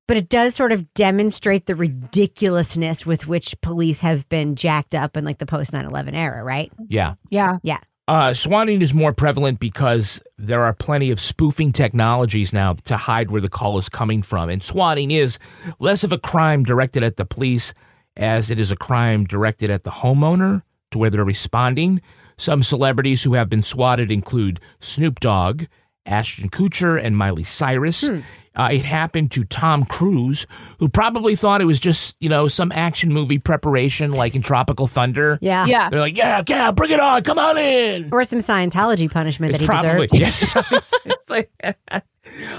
but 0.09 0.17
it 0.17 0.29
does 0.31 0.55
sort 0.55 0.73
of 0.73 0.93
demonstrate 0.95 1.67
the 1.67 1.75
ridiculousness 1.75 3.05
with 3.07 3.27
which 3.27 3.61
police 3.61 4.01
have 4.01 4.27
been 4.31 4.57
jacked 4.57 4.95
up 4.95 5.17
in 5.19 5.25
like 5.25 5.39
the 5.39 5.47
post 5.47 5.73
9/11 5.73 6.15
era, 6.15 6.43
right? 6.43 6.73
Yeah. 6.89 7.15
Yeah. 7.31 7.59
Yeah. 7.63 7.81
Uh, 8.07 8.35
swatting 8.35 8.83
is 8.83 8.93
more 8.93 9.15
prevalent 9.15 9.59
because 9.59 10.21
there 10.37 10.63
are 10.63 10.75
plenty 10.75 11.11
of 11.11 11.19
spoofing 11.19 11.73
technologies 11.73 12.53
now 12.53 12.75
to 12.85 12.99
hide 12.99 13.31
where 13.31 13.41
the 13.41 13.49
call 13.49 13.79
is 13.79 13.89
coming 13.89 14.23
from. 14.23 14.51
And 14.51 14.63
swatting 14.63 15.11
is 15.11 15.39
less 15.79 16.05
of 16.05 16.13
a 16.13 16.19
crime 16.19 16.65
directed 16.65 17.03
at 17.03 17.17
the 17.17 17.25
police 17.25 17.73
as 18.17 18.51
it 18.51 18.61
is 18.61 18.71
a 18.71 18.77
crime 18.77 19.25
directed 19.25 19.71
at 19.71 19.85
the 19.85 19.91
homeowner 19.91 20.63
to 20.91 20.99
where 20.99 21.09
they're 21.09 21.25
responding. 21.25 22.03
Some 22.37 22.63
celebrities 22.63 23.23
who 23.23 23.35
have 23.35 23.49
been 23.49 23.63
swatted 23.63 24.11
include 24.11 24.61
Snoop 24.81 25.21
Dogg, 25.21 25.65
Ashton 26.05 26.51
Kutcher, 26.51 27.03
and 27.03 27.17
Miley 27.17 27.45
Cyrus. 27.45 28.11
Uh, 28.57 28.69
it 28.73 28.85
happened 28.85 29.33
to 29.33 29.45
Tom 29.45 29.85
Cruise, 29.85 30.47
who 30.79 30.89
probably 30.89 31.35
thought 31.35 31.61
it 31.61 31.65
was 31.65 31.81
just, 31.81 32.17
you 32.21 32.29
know, 32.29 32.47
some 32.47 32.71
action 32.73 33.13
movie 33.13 33.39
preparation 33.39 34.13
like 34.13 34.35
in 34.35 34.43
Tropical 34.43 34.87
Thunder. 34.87 35.39
Yeah. 35.45 35.67
Yeah. 35.67 35.91
They're 35.91 36.01
like, 36.01 36.17
yeah, 36.17 36.43
yeah, 36.49 36.71
bring 36.73 36.91
it 36.91 37.01
on, 37.01 37.23
come 37.23 37.39
on 37.39 37.59
in. 37.59 38.09
Or 38.13 38.25
some 38.25 38.39
Scientology 38.39 39.11
punishment 39.11 39.51
It's 39.51 39.59
that 39.59 39.63
he 39.63 39.67
probably 39.67 40.07
deserved. 40.07 40.67
yes. 40.73 40.95
It's 41.05 41.31
like, 41.31 41.51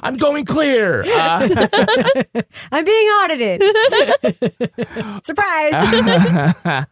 I'm 0.04 0.18
going 0.18 0.46
clear. 0.46 1.04
Uh, 1.04 1.68
I'm 2.72 2.86
being 2.86 3.08
audited. 3.08 3.62
Surprise. 5.26 6.86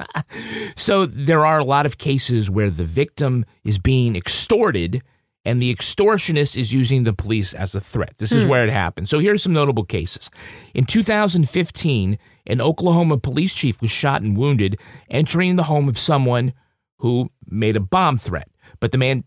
so 0.76 1.06
there 1.06 1.46
are 1.46 1.60
a 1.60 1.64
lot 1.66 1.86
of 1.86 1.98
cases 2.00 2.50
where 2.50 2.70
the 2.72 2.84
victim 2.84 3.46
is 3.64 3.78
being 3.78 4.16
extorted 4.16 5.04
and 5.46 5.62
the 5.62 5.74
extortionist 5.74 6.58
is 6.58 6.72
using 6.72 7.04
the 7.04 7.14
police 7.14 7.54
as 7.54 7.76
a 7.76 7.82
threat. 7.82 8.14
This 8.18 8.32
is 8.32 8.44
Hmm. 8.44 8.50
where 8.50 8.64
it 8.66 8.72
happens. 8.72 9.10
So 9.10 9.20
here's 9.20 9.44
some 9.44 9.54
notable 9.54 9.84
cases. 9.84 10.30
In 10.74 10.86
2015, 10.86 12.18
an 12.48 12.62
Oklahoma 12.62 13.18
police 13.18 13.54
chief 13.54 13.82
was 13.82 13.92
shot 13.92 14.22
and 14.22 14.38
wounded 14.38 14.78
entering 15.10 15.56
the 15.56 15.64
home 15.64 15.88
of 15.90 15.98
someone 15.98 16.54
who 16.98 17.30
made 17.50 17.76
a 17.76 17.80
bomb 17.82 18.18
threat. 18.18 18.50
But 18.80 18.92
the 18.92 18.98
man 18.98 19.24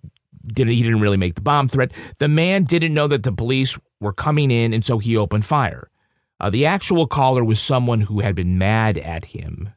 didn't 0.47 0.75
he 0.75 0.83
didn't 0.83 1.01
really 1.01 1.17
make 1.17 1.35
the 1.35 1.41
bomb 1.43 1.69
threat. 1.69 1.93
The 2.19 2.29
man 2.29 2.65
didn't 2.65 2.95
know 2.95 3.09
that 3.09 3.23
the 3.23 3.33
police 3.33 3.79
were 4.01 4.13
coming 4.13 4.51
in 4.51 4.73
and 4.73 4.85
so 4.85 4.99
he 4.99 5.17
opened 5.17 5.45
fire. 5.45 5.91
Uh, 6.39 6.51
the 6.51 6.67
actual 6.67 7.07
caller 7.07 7.43
was 7.45 7.59
someone 7.61 8.03
who 8.03 8.21
had 8.21 8.35
been 8.35 8.59
mad 8.59 8.99
at 8.99 9.25
him. 9.27 9.71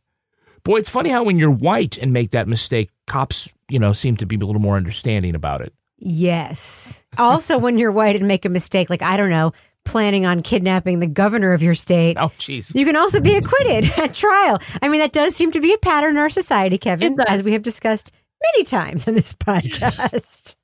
Boy, 0.64 0.78
it's 0.78 0.90
funny 0.90 1.10
how 1.10 1.24
when 1.24 1.40
you're 1.40 1.50
white 1.50 1.98
and 1.98 2.12
make 2.12 2.32
that 2.32 2.48
mistake, 2.48 2.90
cops, 3.08 3.50
you 3.70 3.80
know, 3.80 3.94
seem 3.94 4.18
to 4.18 4.26
be 4.26 4.36
a 4.36 4.40
little 4.40 4.62
more 4.62 4.76
understanding 4.76 5.36
about 5.36 5.62
it. 5.62 5.74
Yes. 6.00 7.04
Also, 7.18 7.58
when 7.58 7.78
you're 7.78 7.92
white 7.92 8.16
and 8.16 8.28
make 8.28 8.46
a 8.46 8.50
mistake, 8.50 8.90
like, 8.90 9.02
I 9.02 9.18
don't 9.18 9.30
know, 9.30 9.52
planning 9.86 10.26
on 10.26 10.42
kidnapping 10.42 11.00
the 11.00 11.08
governor 11.08 11.54
of 11.54 11.62
your 11.62 11.74
state. 11.74 12.18
Oh, 12.20 12.32
jeez. 12.40 12.74
You 12.74 12.86
can 12.86 12.96
also 12.96 13.20
be 13.20 13.36
acquitted 13.36 13.92
at 13.98 14.14
trial. 14.14 14.60
I 14.82 14.88
mean, 14.88 15.02
that 15.02 15.12
does 15.12 15.36
seem 15.36 15.52
to 15.52 15.62
be 15.62 15.74
a 15.74 15.78
pattern 15.78 16.12
in 16.12 16.18
our 16.18 16.30
society, 16.30 16.78
Kevin, 16.78 17.20
as 17.28 17.44
we 17.44 17.54
have 17.54 17.64
discussed 17.64 18.12
many 18.42 18.64
times 18.64 19.08
on 19.08 19.14
this 19.14 19.34
podcast. 19.48 20.56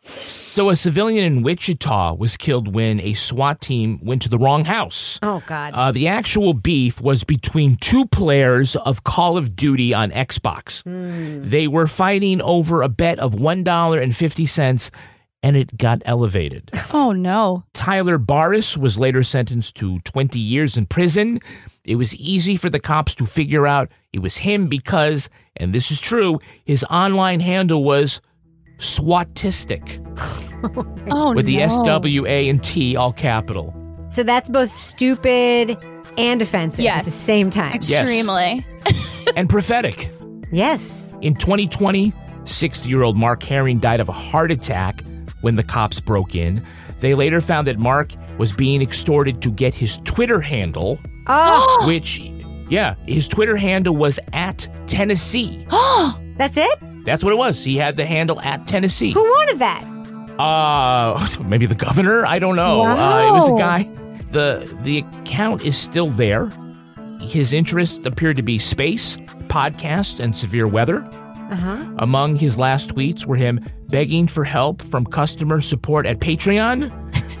So, 0.00 0.70
a 0.70 0.76
civilian 0.76 1.24
in 1.24 1.42
Wichita 1.42 2.14
was 2.14 2.36
killed 2.36 2.74
when 2.74 3.00
a 3.00 3.14
SWAT 3.14 3.60
team 3.60 3.98
went 4.02 4.22
to 4.22 4.28
the 4.28 4.38
wrong 4.38 4.64
house. 4.66 5.18
Oh, 5.22 5.42
God. 5.46 5.74
Uh, 5.74 5.90
the 5.92 6.06
actual 6.08 6.54
beef 6.54 7.00
was 7.00 7.24
between 7.24 7.76
two 7.76 8.06
players 8.06 8.76
of 8.76 9.02
Call 9.04 9.36
of 9.36 9.56
Duty 9.56 9.92
on 9.92 10.10
Xbox. 10.12 10.82
Hmm. 10.84 11.48
They 11.48 11.66
were 11.66 11.86
fighting 11.86 12.40
over 12.40 12.82
a 12.82 12.88
bet 12.88 13.18
of 13.18 13.32
$1.50 13.34 14.90
and 15.42 15.56
it 15.56 15.76
got 15.76 16.02
elevated. 16.04 16.70
Oh 16.96 17.10
no. 17.10 17.64
Tyler 17.74 18.18
Barriss 18.20 18.76
was 18.76 18.98
later 19.00 19.24
sentenced 19.24 19.74
to 19.76 19.98
20 20.00 20.38
years 20.38 20.78
in 20.78 20.86
prison. 20.86 21.40
It 21.84 21.96
was 21.96 22.14
easy 22.14 22.56
for 22.56 22.70
the 22.70 22.78
cops 22.78 23.16
to 23.16 23.26
figure 23.26 23.66
out 23.66 23.90
it 24.12 24.20
was 24.20 24.36
him 24.36 24.68
because, 24.68 25.28
and 25.56 25.74
this 25.74 25.90
is 25.90 26.00
true, 26.00 26.38
his 26.64 26.84
online 26.84 27.40
handle 27.40 27.82
was 27.82 28.20
Swatistic 28.84 30.00
Oh 31.10 31.34
with 31.34 31.46
the 31.46 31.56
no. 31.58 31.62
S 31.64 31.78
W 31.80 32.26
A 32.26 32.48
and 32.48 32.62
T 32.62 32.96
all 32.96 33.12
capital. 33.12 33.74
So 34.08 34.22
that's 34.22 34.48
both 34.48 34.70
stupid 34.70 35.76
and 36.16 36.40
offensive 36.40 36.84
at 36.86 37.04
the 37.04 37.10
same 37.10 37.50
time. 37.50 37.74
Extremely. 37.74 38.64
and 39.36 39.48
prophetic. 39.48 40.10
Yes. 40.52 41.08
In 41.20 41.34
2020, 41.34 42.12
60 42.44 42.88
year 42.88 43.02
old 43.02 43.16
Mark 43.16 43.42
Herring 43.42 43.78
died 43.78 44.00
of 44.00 44.08
a 44.08 44.12
heart 44.12 44.50
attack 44.50 45.02
when 45.40 45.56
the 45.56 45.62
cops 45.64 46.00
broke 46.00 46.34
in. 46.34 46.64
They 47.00 47.14
later 47.14 47.40
found 47.40 47.66
that 47.66 47.78
Mark 47.78 48.10
was 48.38 48.52
being 48.52 48.80
extorted 48.80 49.42
to 49.42 49.50
get 49.50 49.74
his 49.74 49.98
Twitter 50.04 50.40
handle, 50.40 50.98
Oh, 51.26 51.84
which, 51.86 52.20
yeah, 52.70 52.94
his 53.06 53.26
Twitter 53.28 53.56
handle 53.56 53.94
was 53.96 54.18
at 54.32 54.66
Tennessee. 54.86 55.66
that's 56.36 56.56
it? 56.56 56.78
That's 57.04 57.22
what 57.22 57.32
it 57.32 57.36
was. 57.36 57.62
He 57.62 57.76
had 57.76 57.96
the 57.96 58.06
handle 58.06 58.40
at 58.40 58.66
Tennessee. 58.66 59.12
Who 59.12 59.22
wanted 59.22 59.58
that? 59.58 59.84
Uh, 60.38 61.26
maybe 61.44 61.66
the 61.66 61.74
governor. 61.74 62.26
I 62.26 62.38
don't 62.38 62.56
know. 62.56 62.82
Uh, 62.82 63.28
it 63.28 63.32
was 63.32 63.48
a 63.48 63.54
guy. 63.56 63.84
the 64.30 64.76
The 64.82 65.04
account 65.22 65.62
is 65.62 65.76
still 65.76 66.06
there. 66.06 66.50
His 67.20 67.52
interests 67.52 68.04
appeared 68.06 68.36
to 68.36 68.42
be 68.42 68.58
space, 68.58 69.16
podcasts, 69.48 70.20
and 70.20 70.34
severe 70.34 70.66
weather. 70.66 71.02
Uh-huh. 71.50 71.86
Among 71.98 72.36
his 72.36 72.58
last 72.58 72.90
tweets 72.90 73.26
were 73.26 73.36
him 73.36 73.64
begging 73.88 74.26
for 74.26 74.44
help 74.44 74.82
from 74.82 75.04
customer 75.04 75.60
support 75.60 76.06
at 76.06 76.18
Patreon 76.18 76.90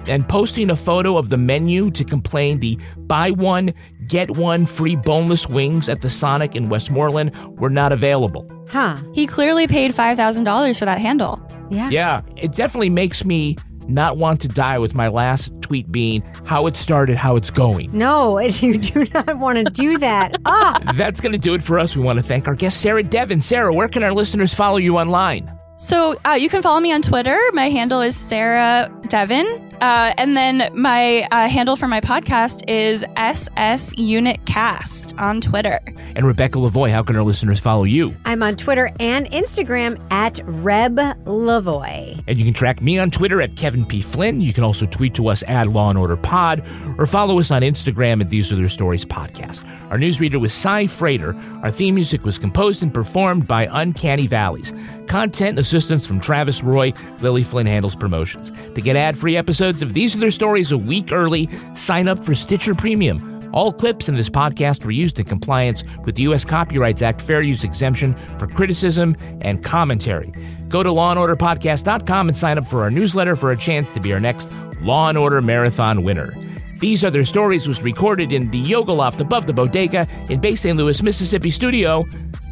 and 0.08 0.28
posting 0.28 0.70
a 0.70 0.76
photo 0.76 1.16
of 1.16 1.30
the 1.30 1.36
menu 1.38 1.90
to 1.90 2.04
complain 2.04 2.60
the 2.60 2.78
buy 2.98 3.30
one, 3.30 3.72
get 4.06 4.36
one 4.36 4.66
free 4.66 4.94
boneless 4.94 5.48
wings 5.48 5.88
at 5.88 6.02
the 6.02 6.08
Sonic 6.10 6.54
in 6.54 6.68
Westmoreland 6.68 7.32
were 7.58 7.70
not 7.70 7.92
available. 7.92 8.46
Huh. 8.68 8.96
He 9.12 9.26
clearly 9.26 9.66
paid 9.66 9.92
$5,000 9.92 10.78
for 10.78 10.84
that 10.84 10.98
handle. 11.00 11.40
Yeah. 11.70 11.90
Yeah, 11.90 12.22
it 12.36 12.52
definitely 12.52 12.90
makes 12.90 13.24
me 13.24 13.56
not 13.86 14.16
want 14.16 14.40
to 14.40 14.48
die 14.48 14.78
with 14.78 14.94
my 14.94 15.08
last 15.08 15.50
tweet 15.60 15.90
being 15.92 16.22
how 16.46 16.66
it 16.66 16.74
started, 16.76 17.16
how 17.16 17.36
it's 17.36 17.50
going. 17.50 17.90
No, 17.96 18.38
you 18.40 18.78
do 18.78 19.04
not 19.12 19.38
want 19.38 19.58
to 19.58 19.64
do 19.72 19.98
that. 19.98 20.36
Ah, 20.46 20.78
That's 20.94 21.20
going 21.20 21.32
to 21.32 21.38
do 21.38 21.54
it 21.54 21.62
for 21.62 21.78
us. 21.78 21.94
We 21.96 22.02
want 22.02 22.18
to 22.18 22.22
thank 22.22 22.46
our 22.48 22.54
guest, 22.54 22.80
Sarah 22.80 23.02
Devon. 23.02 23.40
Sarah, 23.40 23.72
where 23.74 23.88
can 23.88 24.02
our 24.02 24.12
listeners 24.12 24.54
follow 24.54 24.76
you 24.78 24.96
online? 24.98 25.50
So 25.76 26.14
uh, 26.24 26.32
you 26.32 26.48
can 26.48 26.62
follow 26.62 26.80
me 26.80 26.92
on 26.92 27.02
Twitter. 27.02 27.38
My 27.52 27.68
handle 27.68 28.00
is 28.00 28.16
Sarah 28.16 28.88
Devon. 29.08 29.46
Uh, 29.84 30.14
and 30.16 30.34
then 30.34 30.70
my 30.72 31.28
uh, 31.30 31.46
handle 31.46 31.76
for 31.76 31.86
my 31.86 32.00
podcast 32.00 32.66
is 32.66 33.04
SS 33.16 33.92
Unit 33.98 34.42
Cast 34.46 35.14
on 35.18 35.42
Twitter. 35.42 35.78
And 36.16 36.24
Rebecca 36.24 36.58
Lavoie, 36.58 36.90
how 36.90 37.02
can 37.02 37.16
our 37.16 37.22
listeners 37.22 37.60
follow 37.60 37.84
you? 37.84 38.14
I'm 38.24 38.42
on 38.42 38.56
Twitter 38.56 38.90
and 38.98 39.30
Instagram 39.30 40.00
at 40.10 40.40
Reb 40.44 40.96
Lavoie. 41.26 42.24
And 42.26 42.38
you 42.38 42.46
can 42.46 42.54
track 42.54 42.80
me 42.80 42.98
on 42.98 43.10
Twitter 43.10 43.42
at 43.42 43.56
Kevin 43.56 43.84
P. 43.84 44.00
Flynn. 44.00 44.40
You 44.40 44.54
can 44.54 44.64
also 44.64 44.86
tweet 44.86 45.14
to 45.16 45.28
us 45.28 45.44
at 45.48 45.68
Law 45.68 45.90
and 45.90 45.98
Order 45.98 46.16
Pod 46.16 46.64
or 46.96 47.06
follow 47.06 47.38
us 47.38 47.50
on 47.50 47.60
Instagram 47.60 48.22
at 48.22 48.30
These 48.30 48.50
Are 48.52 48.56
Their 48.56 48.70
Stories 48.70 49.04
Podcast. 49.04 49.68
Our 49.90 49.98
newsreader 49.98 50.40
was 50.40 50.54
Cy 50.54 50.86
Frater. 50.86 51.36
Our 51.62 51.70
theme 51.70 51.94
music 51.94 52.24
was 52.24 52.38
composed 52.38 52.82
and 52.82 52.92
performed 52.92 53.46
by 53.46 53.68
Uncanny 53.70 54.26
Valleys. 54.26 54.72
Content 55.06 55.58
assistance 55.58 56.06
from 56.06 56.20
Travis 56.20 56.62
Roy. 56.62 56.94
Lily 57.20 57.42
Flynn 57.42 57.66
handles 57.66 57.94
promotions. 57.94 58.50
To 58.74 58.80
get 58.80 58.96
ad 58.96 59.16
free 59.16 59.36
episodes 59.36 59.73
of 59.82 59.92
These 59.92 60.16
Are 60.16 60.18
Their 60.18 60.30
Stories 60.30 60.72
a 60.72 60.78
week 60.78 61.12
early, 61.12 61.48
sign 61.74 62.08
up 62.08 62.18
for 62.18 62.34
Stitcher 62.34 62.74
Premium. 62.74 63.34
All 63.52 63.72
clips 63.72 64.08
in 64.08 64.16
this 64.16 64.28
podcast 64.28 64.84
were 64.84 64.90
used 64.90 65.20
in 65.20 65.26
compliance 65.26 65.84
with 66.04 66.16
the 66.16 66.22
U.S. 66.24 66.44
Copyrights 66.44 67.02
Act 67.02 67.20
fair 67.20 67.40
use 67.40 67.62
exemption 67.62 68.14
for 68.38 68.46
criticism 68.46 69.16
and 69.40 69.62
commentary. 69.62 70.32
Go 70.68 70.82
to 70.82 70.88
lawandorderpodcast.com 70.90 72.28
and 72.28 72.36
sign 72.36 72.58
up 72.58 72.66
for 72.66 72.82
our 72.82 72.90
newsletter 72.90 73.36
for 73.36 73.52
a 73.52 73.56
chance 73.56 73.94
to 73.94 74.00
be 74.00 74.12
our 74.12 74.20
next 74.20 74.50
Law 74.80 75.08
and 75.08 75.16
Order 75.16 75.40
Marathon 75.40 76.02
winner. 76.02 76.32
These 76.80 77.04
Are 77.04 77.10
Their 77.10 77.24
Stories 77.24 77.68
was 77.68 77.80
recorded 77.80 78.32
in 78.32 78.50
the 78.50 78.58
Yoga 78.58 78.92
Loft 78.92 79.20
above 79.20 79.46
the 79.46 79.52
Bodega 79.52 80.08
in 80.28 80.40
Bay 80.40 80.56
St. 80.56 80.76
Louis, 80.76 81.00
Mississippi 81.02 81.50
studio 81.50 82.04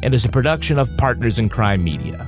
and 0.03 0.13
is 0.13 0.25
a 0.25 0.29
production 0.29 0.79
of 0.79 0.89
Partners 0.97 1.37
in 1.37 1.49
Crime 1.49 1.83
Media. 1.83 2.27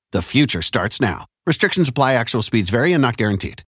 The 0.11 0.21
future 0.21 0.61
starts 0.61 0.99
now. 0.99 1.25
Restrictions 1.47 1.87
apply, 1.87 2.13
actual 2.13 2.41
speeds 2.41 2.69
vary 2.69 2.91
and 2.91 3.01
not 3.01 3.15
guaranteed. 3.15 3.63